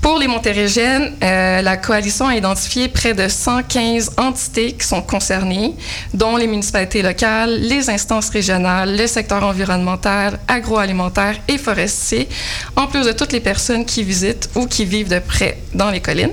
Pour 0.00 0.18
les 0.18 0.28
Montérégiennes, 0.28 1.14
euh, 1.22 1.60
la 1.60 1.76
coalition 1.76 2.26
a 2.26 2.34
identifié 2.34 2.88
près 2.88 3.12
de 3.12 3.28
115 3.28 4.12
entités 4.16 4.72
qui 4.72 4.86
sont 4.86 5.02
concernées, 5.02 5.74
dont 6.14 6.36
les 6.36 6.46
municipalités 6.46 7.02
locales, 7.02 7.60
les 7.60 7.90
instances 7.90 8.30
régionales, 8.30 8.96
le 8.96 9.06
secteur 9.06 9.44
environnemental, 9.44 10.38
agroalimentaire 10.48 11.36
et 11.48 11.58
forestier, 11.58 12.28
en 12.76 12.86
plus 12.86 13.04
de 13.04 13.12
toutes 13.12 13.32
les 13.32 13.40
personnes 13.40 13.84
qui 13.84 14.02
visitent 14.02 14.48
ou 14.54 14.66
qui 14.66 14.86
vivent 14.86 15.10
de 15.10 15.18
près 15.18 15.58
dans 15.74 15.90
les 15.90 16.00
collines. 16.00 16.32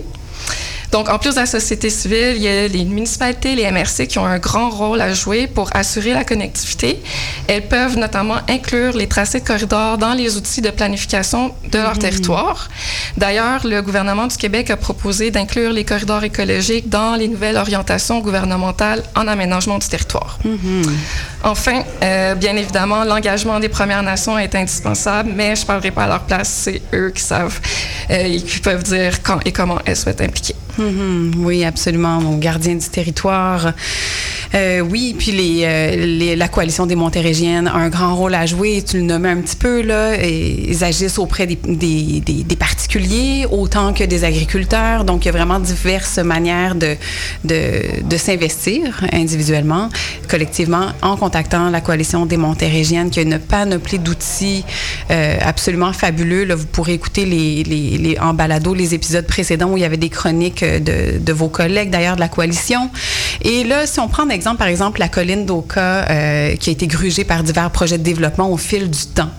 Donc, 0.91 1.09
en 1.09 1.19
plus 1.19 1.35
de 1.35 1.39
la 1.39 1.45
société 1.45 1.89
civile, 1.89 2.33
il 2.35 2.41
y 2.41 2.47
a 2.47 2.67
les 2.67 2.85
municipalités, 2.85 3.55
les 3.55 3.69
MRC 3.71 4.07
qui 4.07 4.19
ont 4.19 4.25
un 4.25 4.39
grand 4.39 4.69
rôle 4.69 5.01
à 5.01 5.13
jouer 5.13 5.47
pour 5.47 5.69
assurer 5.75 6.13
la 6.13 6.23
connectivité. 6.23 7.01
Elles 7.47 7.67
peuvent 7.67 7.97
notamment 7.97 8.37
inclure 8.47 8.95
les 8.95 9.07
tracés 9.07 9.41
de 9.41 9.45
corridors 9.45 9.97
dans 9.97 10.13
les 10.13 10.37
outils 10.37 10.61
de 10.61 10.69
planification 10.69 11.53
de 11.71 11.77
leur 11.77 11.95
mmh. 11.95 11.99
territoire. 11.99 12.69
D'ailleurs, 13.17 13.67
le 13.67 13.81
gouvernement 13.81 14.27
du 14.27 14.37
Québec 14.37 14.69
a 14.69 14.77
proposé 14.77 15.31
d'inclure 15.31 15.71
les 15.71 15.83
corridors 15.83 16.23
écologiques 16.23 16.89
dans 16.89 17.15
les 17.15 17.27
nouvelles 17.27 17.57
orientations 17.57 18.19
gouvernementales 18.19 19.03
en 19.15 19.27
aménagement 19.27 19.77
du 19.77 19.87
territoire. 19.87 20.39
Mmh. 20.45 20.83
Enfin, 21.43 21.83
euh, 22.03 22.35
bien 22.35 22.55
évidemment, 22.55 23.03
l'engagement 23.03 23.59
des 23.59 23.69
Premières 23.69 24.03
Nations 24.03 24.37
est 24.37 24.55
indispensable, 24.55 25.31
mais 25.35 25.55
je 25.55 25.61
ne 25.61 25.67
parlerai 25.67 25.91
pas 25.91 26.03
à 26.03 26.07
leur 26.07 26.21
place, 26.21 26.49
c'est 26.63 26.81
eux 26.93 27.11
qui 27.13 27.21
savent 27.21 27.59
euh, 28.09 28.23
et 28.23 28.41
qui 28.41 28.59
peuvent 28.59 28.83
dire 28.83 29.21
quand 29.21 29.39
et 29.45 29.51
comment 29.51 29.79
elles 29.85 29.95
souhaitent 29.95 30.21
impliquer. 30.21 30.55
Mhm. 30.77 31.33
oui, 31.37 31.63
absolument. 31.63 32.21
Donc, 32.21 32.39
gardien 32.39 32.75
du 32.75 32.89
territoire. 32.89 33.73
Euh, 34.55 34.79
oui, 34.79 35.15
puis 35.17 35.31
euh, 35.63 35.95
les, 35.95 36.35
la 36.35 36.47
coalition 36.47 36.85
des 36.85 36.95
Montérégiennes 36.95 37.67
a 37.67 37.75
un 37.75 37.89
grand 37.89 38.15
rôle 38.15 38.33
à 38.33 38.45
jouer. 38.45 38.83
Tu 38.87 38.97
le 38.97 39.03
nommais 39.03 39.29
un 39.29 39.41
petit 39.41 39.55
peu, 39.55 39.81
là. 39.81 40.15
Et 40.23 40.69
ils 40.69 40.83
agissent 40.83 41.19
auprès 41.19 41.47
des, 41.47 42.55
particuliers 42.57 43.45
autant 43.49 43.93
que 43.93 44.03
des 44.03 44.23
agriculteurs. 44.23 45.03
Donc, 45.03 45.25
il 45.25 45.27
y 45.27 45.29
a 45.29 45.31
vraiment 45.31 45.59
diverses 45.59 46.17
manières 46.19 46.75
de, 46.75 46.97
s'investir 48.17 49.05
individuellement, 49.11 49.89
collectivement, 50.27 50.87
en 51.01 51.17
contactant 51.17 51.69
la 51.69 51.81
coalition 51.81 52.25
des 52.25 52.37
Montérégiennes 52.37 53.09
qui 53.09 53.19
a 53.19 53.21
une 53.21 53.39
panoplie 53.39 53.99
d'outils 53.99 54.63
euh, 55.11 55.37
absolument 55.41 55.93
fabuleux. 55.93 56.45
Là, 56.45 56.55
vous 56.55 56.65
pourrez 56.65 56.93
écouter 56.93 57.25
les, 57.25 58.17
en 58.19 58.33
balado 58.33 58.73
les 58.73 58.95
épisodes 58.95 59.27
précédents 59.27 59.71
où 59.71 59.77
il 59.77 59.81
y 59.81 59.85
avait 59.85 59.97
des 59.97 60.09
chroniques 60.09 60.63
de, 60.79 61.33
vos 61.33 61.49
collègues, 61.49 61.89
d'ailleurs, 61.89 62.15
de 62.15 62.21
la 62.21 62.29
coalition. 62.29 62.89
Et 63.41 63.63
là, 63.63 63.85
si 63.85 63.99
on 63.99 64.07
prend 64.07 64.27
exemple, 64.29 64.57
par 64.57 64.67
exemple, 64.67 64.99
la 64.99 65.09
colline 65.09 65.45
d'Oka, 65.45 66.05
euh, 66.09 66.55
qui 66.55 66.69
a 66.69 66.73
été 66.73 66.87
grugée 66.87 67.23
par 67.23 67.43
divers 67.43 67.71
projets 67.71 67.97
de 67.97 68.03
développement 68.03 68.49
au 68.51 68.57
fil 68.57 68.89
du 68.89 69.05
temps. 69.07 69.29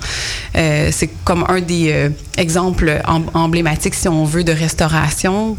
Euh, 0.56 0.90
c'est 0.92 1.10
comme 1.24 1.44
un 1.48 1.60
des 1.60 1.92
euh, 1.92 2.08
exemples 2.36 3.00
emblématiques, 3.34 3.94
si 3.94 4.08
on 4.08 4.24
veut, 4.24 4.44
de 4.44 4.52
restauration 4.52 5.56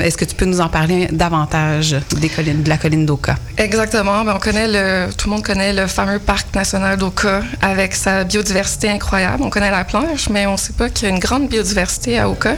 est-ce 0.00 0.16
que 0.16 0.24
tu 0.24 0.34
peux 0.34 0.46
nous 0.46 0.60
en 0.60 0.68
parler 0.68 1.08
davantage 1.12 1.96
des 2.20 2.28
collines, 2.28 2.62
de 2.62 2.68
la 2.68 2.78
colline 2.78 3.04
d'Oka? 3.04 3.36
Exactement. 3.56 4.24
Ben, 4.24 4.34
on 4.36 4.38
connaît 4.38 4.68
le, 4.68 5.12
tout 5.12 5.28
le 5.28 5.34
monde 5.34 5.44
connaît 5.44 5.72
le 5.72 5.86
fameux 5.86 6.18
parc 6.18 6.54
national 6.54 6.96
d'Oka 6.96 7.42
avec 7.60 7.94
sa 7.94 8.24
biodiversité 8.24 8.88
incroyable. 8.88 9.42
On 9.42 9.50
connaît 9.50 9.70
la 9.70 9.84
planche, 9.84 10.28
mais 10.30 10.46
on 10.46 10.52
ne 10.52 10.56
sait 10.56 10.72
pas 10.72 10.88
qu'il 10.88 11.08
y 11.08 11.10
a 11.10 11.14
une 11.14 11.20
grande 11.20 11.48
biodiversité 11.48 12.18
à 12.18 12.30
Oka. 12.30 12.54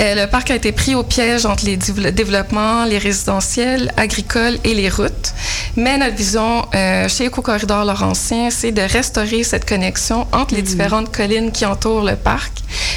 Euh, 0.00 0.14
le 0.14 0.26
parc 0.30 0.50
a 0.50 0.54
été 0.54 0.72
pris 0.72 0.94
au 0.94 1.02
piège 1.02 1.44
entre 1.44 1.64
les 1.66 1.76
développements, 1.76 2.84
les 2.84 2.98
résidentiels, 2.98 3.92
agricoles 3.96 4.58
et 4.64 4.74
les 4.74 4.88
routes. 4.88 5.34
Mais 5.76 5.98
notre 5.98 6.16
vision 6.16 6.66
euh, 6.74 7.08
chez 7.08 7.26
Éco-Corridor 7.26 7.84
Laurentien, 7.84 8.48
c'est 8.50 8.72
de 8.72 8.82
restaurer 8.82 9.42
cette 9.42 9.68
connexion 9.68 10.26
entre 10.32 10.54
les 10.54 10.62
mm. 10.62 10.64
différentes 10.64 11.14
collines 11.14 11.52
qui 11.52 11.66
entourent 11.66 12.04
le 12.04 12.16
parc, 12.16 12.52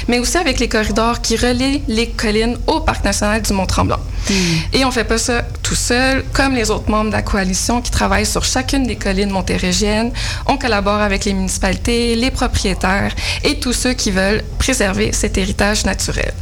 mais 0.08 0.18
aussi 0.18 0.38
avec 0.38 0.58
les 0.58 0.68
corridors 0.68 1.20
qui 1.20 1.36
relient 1.36 1.82
les 1.88 2.08
collines 2.08 2.56
au 2.66 2.80
parc 2.80 3.04
national 3.04 3.41
du 3.42 3.52
Mont-Tremblant. 3.52 4.00
Hmm. 4.30 4.32
Et 4.72 4.84
on 4.84 4.90
fait 4.90 5.04
pas 5.04 5.18
ça 5.18 5.42
tout 5.62 5.74
seul. 5.74 6.24
Comme 6.32 6.54
les 6.54 6.70
autres 6.70 6.90
membres 6.90 7.10
de 7.10 7.16
la 7.16 7.22
coalition 7.22 7.80
qui 7.80 7.90
travaillent 7.90 8.26
sur 8.26 8.44
chacune 8.44 8.84
des 8.86 8.96
collines 8.96 9.30
montérégiennes, 9.30 10.12
on 10.46 10.56
collabore 10.56 11.00
avec 11.00 11.24
les 11.24 11.34
municipalités, 11.34 12.14
les 12.14 12.30
propriétaires 12.30 13.14
et 13.44 13.58
tous 13.58 13.72
ceux 13.72 13.92
qui 13.92 14.10
veulent 14.10 14.42
préserver 14.58 15.12
cet 15.12 15.38
héritage 15.38 15.84
naturel. 15.84 16.32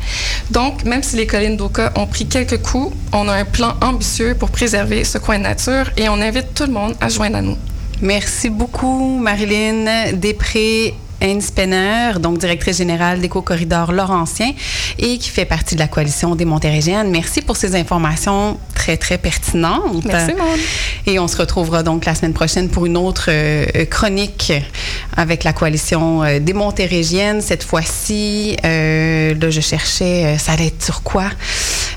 Donc, 0.51 0.85
même 0.85 1.03
si 1.03 1.17
les 1.17 1.27
collines 1.27 1.57
d'Oka 1.57 1.93
ont 1.97 2.07
pris 2.07 2.27
quelques 2.27 2.63
coups, 2.63 2.95
on 3.13 3.29
a 3.29 3.35
un 3.35 3.45
plan 3.45 3.75
ambitieux 3.83 4.35
pour 4.35 4.51
préserver 4.51 5.05
ce 5.05 5.19
coin 5.19 5.39
de 5.39 5.45
nature 5.45 5.91
et 5.97 6.09
on 6.09 6.21
invite 6.21 6.55
tout 6.55 6.67
le 6.67 6.73
monde 6.73 6.95
à 7.01 7.09
joindre 7.09 7.37
à 7.39 7.43
nous. 7.43 7.57
Merci 8.03 8.49
beaucoup, 8.49 9.19
Marilyn 9.19 10.13
Després 10.15 10.95
Anne 11.21 11.41
Spenner, 11.41 12.19
donc 12.21 12.39
directrice 12.39 12.79
générale 12.79 13.21
d'Éco-Corridor 13.21 13.93
Laurentien 13.93 14.53
et 14.99 15.19
qui 15.19 15.29
fait 15.29 15.45
partie 15.45 15.75
de 15.75 15.81
la 15.81 15.89
coalition 15.89 16.35
des 16.35 16.45
Montérégiennes. 16.45 17.11
Merci 17.11 17.43
pour 17.43 17.57
ces 17.57 17.75
informations 17.75 18.59
très, 18.75 18.97
très 18.97 19.19
pertinentes. 19.19 20.05
Merci, 20.05 20.33
Maud. 20.35 20.59
Et 21.07 21.19
on 21.19 21.29
se 21.29 21.37
retrouvera 21.37 21.83
donc 21.83 22.05
la 22.05 22.15
semaine 22.15 22.33
prochaine 22.33 22.69
pour 22.69 22.87
une 22.87 22.97
autre 22.97 23.27
euh, 23.29 23.85
chronique 23.87 24.53
avec 25.17 25.45
la 25.45 25.53
coalition 25.53 26.23
euh, 26.23 26.39
des 26.39 26.55
Montérégiennes. 26.55 27.41
Cette 27.41 27.63
fois-ci, 27.63 28.57
euh, 28.65 29.35
là, 29.35 29.51
je 29.51 29.61
cherchais, 29.61 30.39
ça 30.39 30.53
allait 30.53 30.69
être 30.69 30.83
sur 30.83 31.03
quoi? 31.03 31.25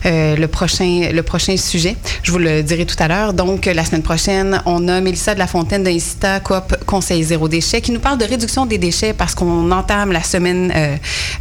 Euh, 0.05 0.35
le, 0.35 0.47
prochain, 0.47 1.09
le 1.11 1.23
prochain 1.23 1.55
sujet. 1.57 1.95
Je 2.23 2.31
vous 2.31 2.37
le 2.37 2.61
dirai 2.61 2.85
tout 2.85 2.95
à 2.99 3.07
l'heure. 3.07 3.33
Donc, 3.33 3.65
la 3.65 3.85
semaine 3.85 4.01
prochaine, 4.01 4.61
on 4.65 4.87
a 4.87 4.99
Mélissa 5.01 5.33
de 5.33 5.39
la 5.39 5.47
Fontaine 5.47 5.83
d'Incita 5.83 6.39
Coop 6.39 6.75
Conseil 6.85 7.23
Zéro 7.23 7.47
Déchet 7.47 7.81
qui 7.81 7.91
nous 7.91 7.99
parle 7.99 8.17
de 8.17 8.25
réduction 8.25 8.65
des 8.65 8.77
déchets 8.77 9.13
parce 9.13 9.33
qu'on 9.33 9.71
entame 9.71 10.11
la 10.11 10.23
semaine 10.23 10.73
euh, 10.75 10.95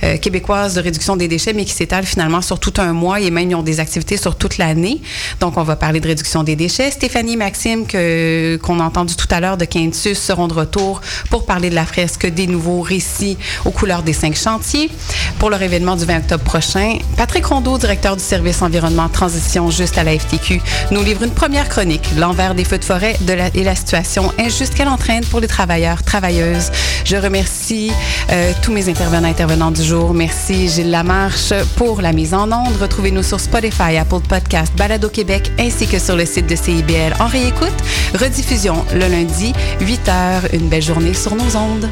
euh, 0.04 0.16
québécoise 0.16 0.74
de 0.74 0.80
réduction 0.80 1.16
des 1.16 1.28
déchets, 1.28 1.52
mais 1.52 1.64
qui 1.64 1.72
s'étale 1.72 2.04
finalement 2.04 2.40
sur 2.40 2.60
tout 2.60 2.74
un 2.78 2.92
mois 2.92 3.20
et 3.20 3.30
même 3.30 3.50
ils 3.50 3.54
ont 3.54 3.62
des 3.62 3.80
activités 3.80 4.16
sur 4.16 4.36
toute 4.36 4.58
l'année. 4.58 5.00
Donc, 5.40 5.56
on 5.56 5.62
va 5.62 5.76
parler 5.76 6.00
de 6.00 6.06
réduction 6.06 6.44
des 6.44 6.54
déchets. 6.56 6.90
Stéphanie 6.90 7.36
Maxime, 7.36 7.86
que, 7.86 8.58
qu'on 8.62 8.78
a 8.78 8.84
entendu 8.84 9.16
tout 9.16 9.28
à 9.30 9.40
l'heure 9.40 9.56
de 9.56 9.64
Quintus, 9.64 10.18
seront 10.18 10.48
de 10.48 10.54
retour 10.54 11.00
pour 11.30 11.46
parler 11.46 11.70
de 11.70 11.74
la 11.74 11.86
fresque 11.86 12.26
des 12.26 12.46
nouveaux 12.46 12.80
récits 12.80 13.36
aux 13.64 13.70
couleurs 13.70 14.02
des 14.02 14.12
cinq 14.12 14.36
chantiers 14.36 14.90
pour 15.38 15.50
leur 15.50 15.62
événement 15.62 15.96
du 15.96 16.04
20 16.04 16.18
octobre 16.18 16.44
prochain. 16.44 16.98
Patrick 17.16 17.44
Rondeau, 17.44 17.78
directeur 17.78 18.16
du 18.16 18.22
service 18.22 18.51
environnement 18.60 19.08
transition 19.08 19.70
juste 19.70 19.96
à 19.96 20.04
la 20.04 20.18
FTQ, 20.18 20.60
nous 20.90 21.02
livre 21.02 21.22
une 21.22 21.30
première 21.30 21.68
chronique, 21.68 22.06
l'envers 22.18 22.54
des 22.54 22.64
feux 22.64 22.78
de 22.78 22.84
forêt 22.84 23.16
et 23.54 23.64
la 23.64 23.74
situation 23.74 24.30
injuste 24.38 24.74
qu'elle 24.74 24.88
entraîne 24.88 25.24
pour 25.24 25.40
les 25.40 25.48
travailleurs, 25.48 26.02
travailleuses. 26.02 26.70
Je 27.04 27.16
remercie 27.16 27.92
euh, 28.30 28.52
tous 28.62 28.72
mes 28.72 28.88
intervenants, 28.88 29.28
intervenants 29.28 29.70
du 29.70 29.82
jour. 29.82 30.12
Merci 30.12 30.68
Gilles 30.68 30.90
Lamarche 30.90 31.52
pour 31.76 32.02
la 32.02 32.12
mise 32.12 32.34
en 32.34 32.50
onde. 32.52 32.76
Retrouvez-nous 32.80 33.22
sur 33.22 33.40
Spotify, 33.40 33.96
Apple 33.98 34.20
Podcast, 34.28 34.72
Balado 34.76 35.08
Québec 35.08 35.50
ainsi 35.58 35.86
que 35.86 35.98
sur 35.98 36.16
le 36.16 36.26
site 36.26 36.46
de 36.46 36.56
CIBL 36.56 37.14
en 37.20 37.26
réécoute. 37.26 37.72
Rediffusion 38.14 38.84
le 38.92 39.06
lundi, 39.08 39.52
8 39.80 40.00
h. 40.08 40.54
Une 40.56 40.68
belle 40.68 40.82
journée 40.82 41.14
sur 41.14 41.34
nos 41.34 41.56
ondes. 41.56 41.88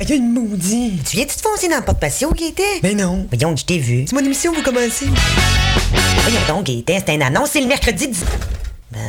Il 0.00 0.08
y 0.08 0.12
a 0.12 0.16
une 0.16 0.32
maudite. 0.32 1.04
Tu 1.08 1.16
viens-tu 1.16 1.36
te 1.36 1.42
foncer 1.42 1.68
dans 1.68 1.78
le 1.78 1.84
porte-patio, 1.84 2.30
Gaëtan? 2.32 2.62
Mais 2.82 2.94
non. 2.94 3.26
Voyons, 3.30 3.56
je 3.56 3.64
t'ai 3.64 3.78
vu. 3.78 4.04
C'est 4.06 4.14
mon 4.14 4.24
émission, 4.24 4.52
vous 4.52 4.62
commencez. 4.62 5.06
Voyons 6.22 6.40
donc, 6.48 6.66
Gaëtan, 6.66 7.02
c'est 7.04 7.14
un 7.14 7.20
annonce, 7.20 7.50
c'est 7.50 7.60
le 7.60 7.66
mercredi 7.66 8.08
10... 8.08 8.24
Ben... 8.90 9.00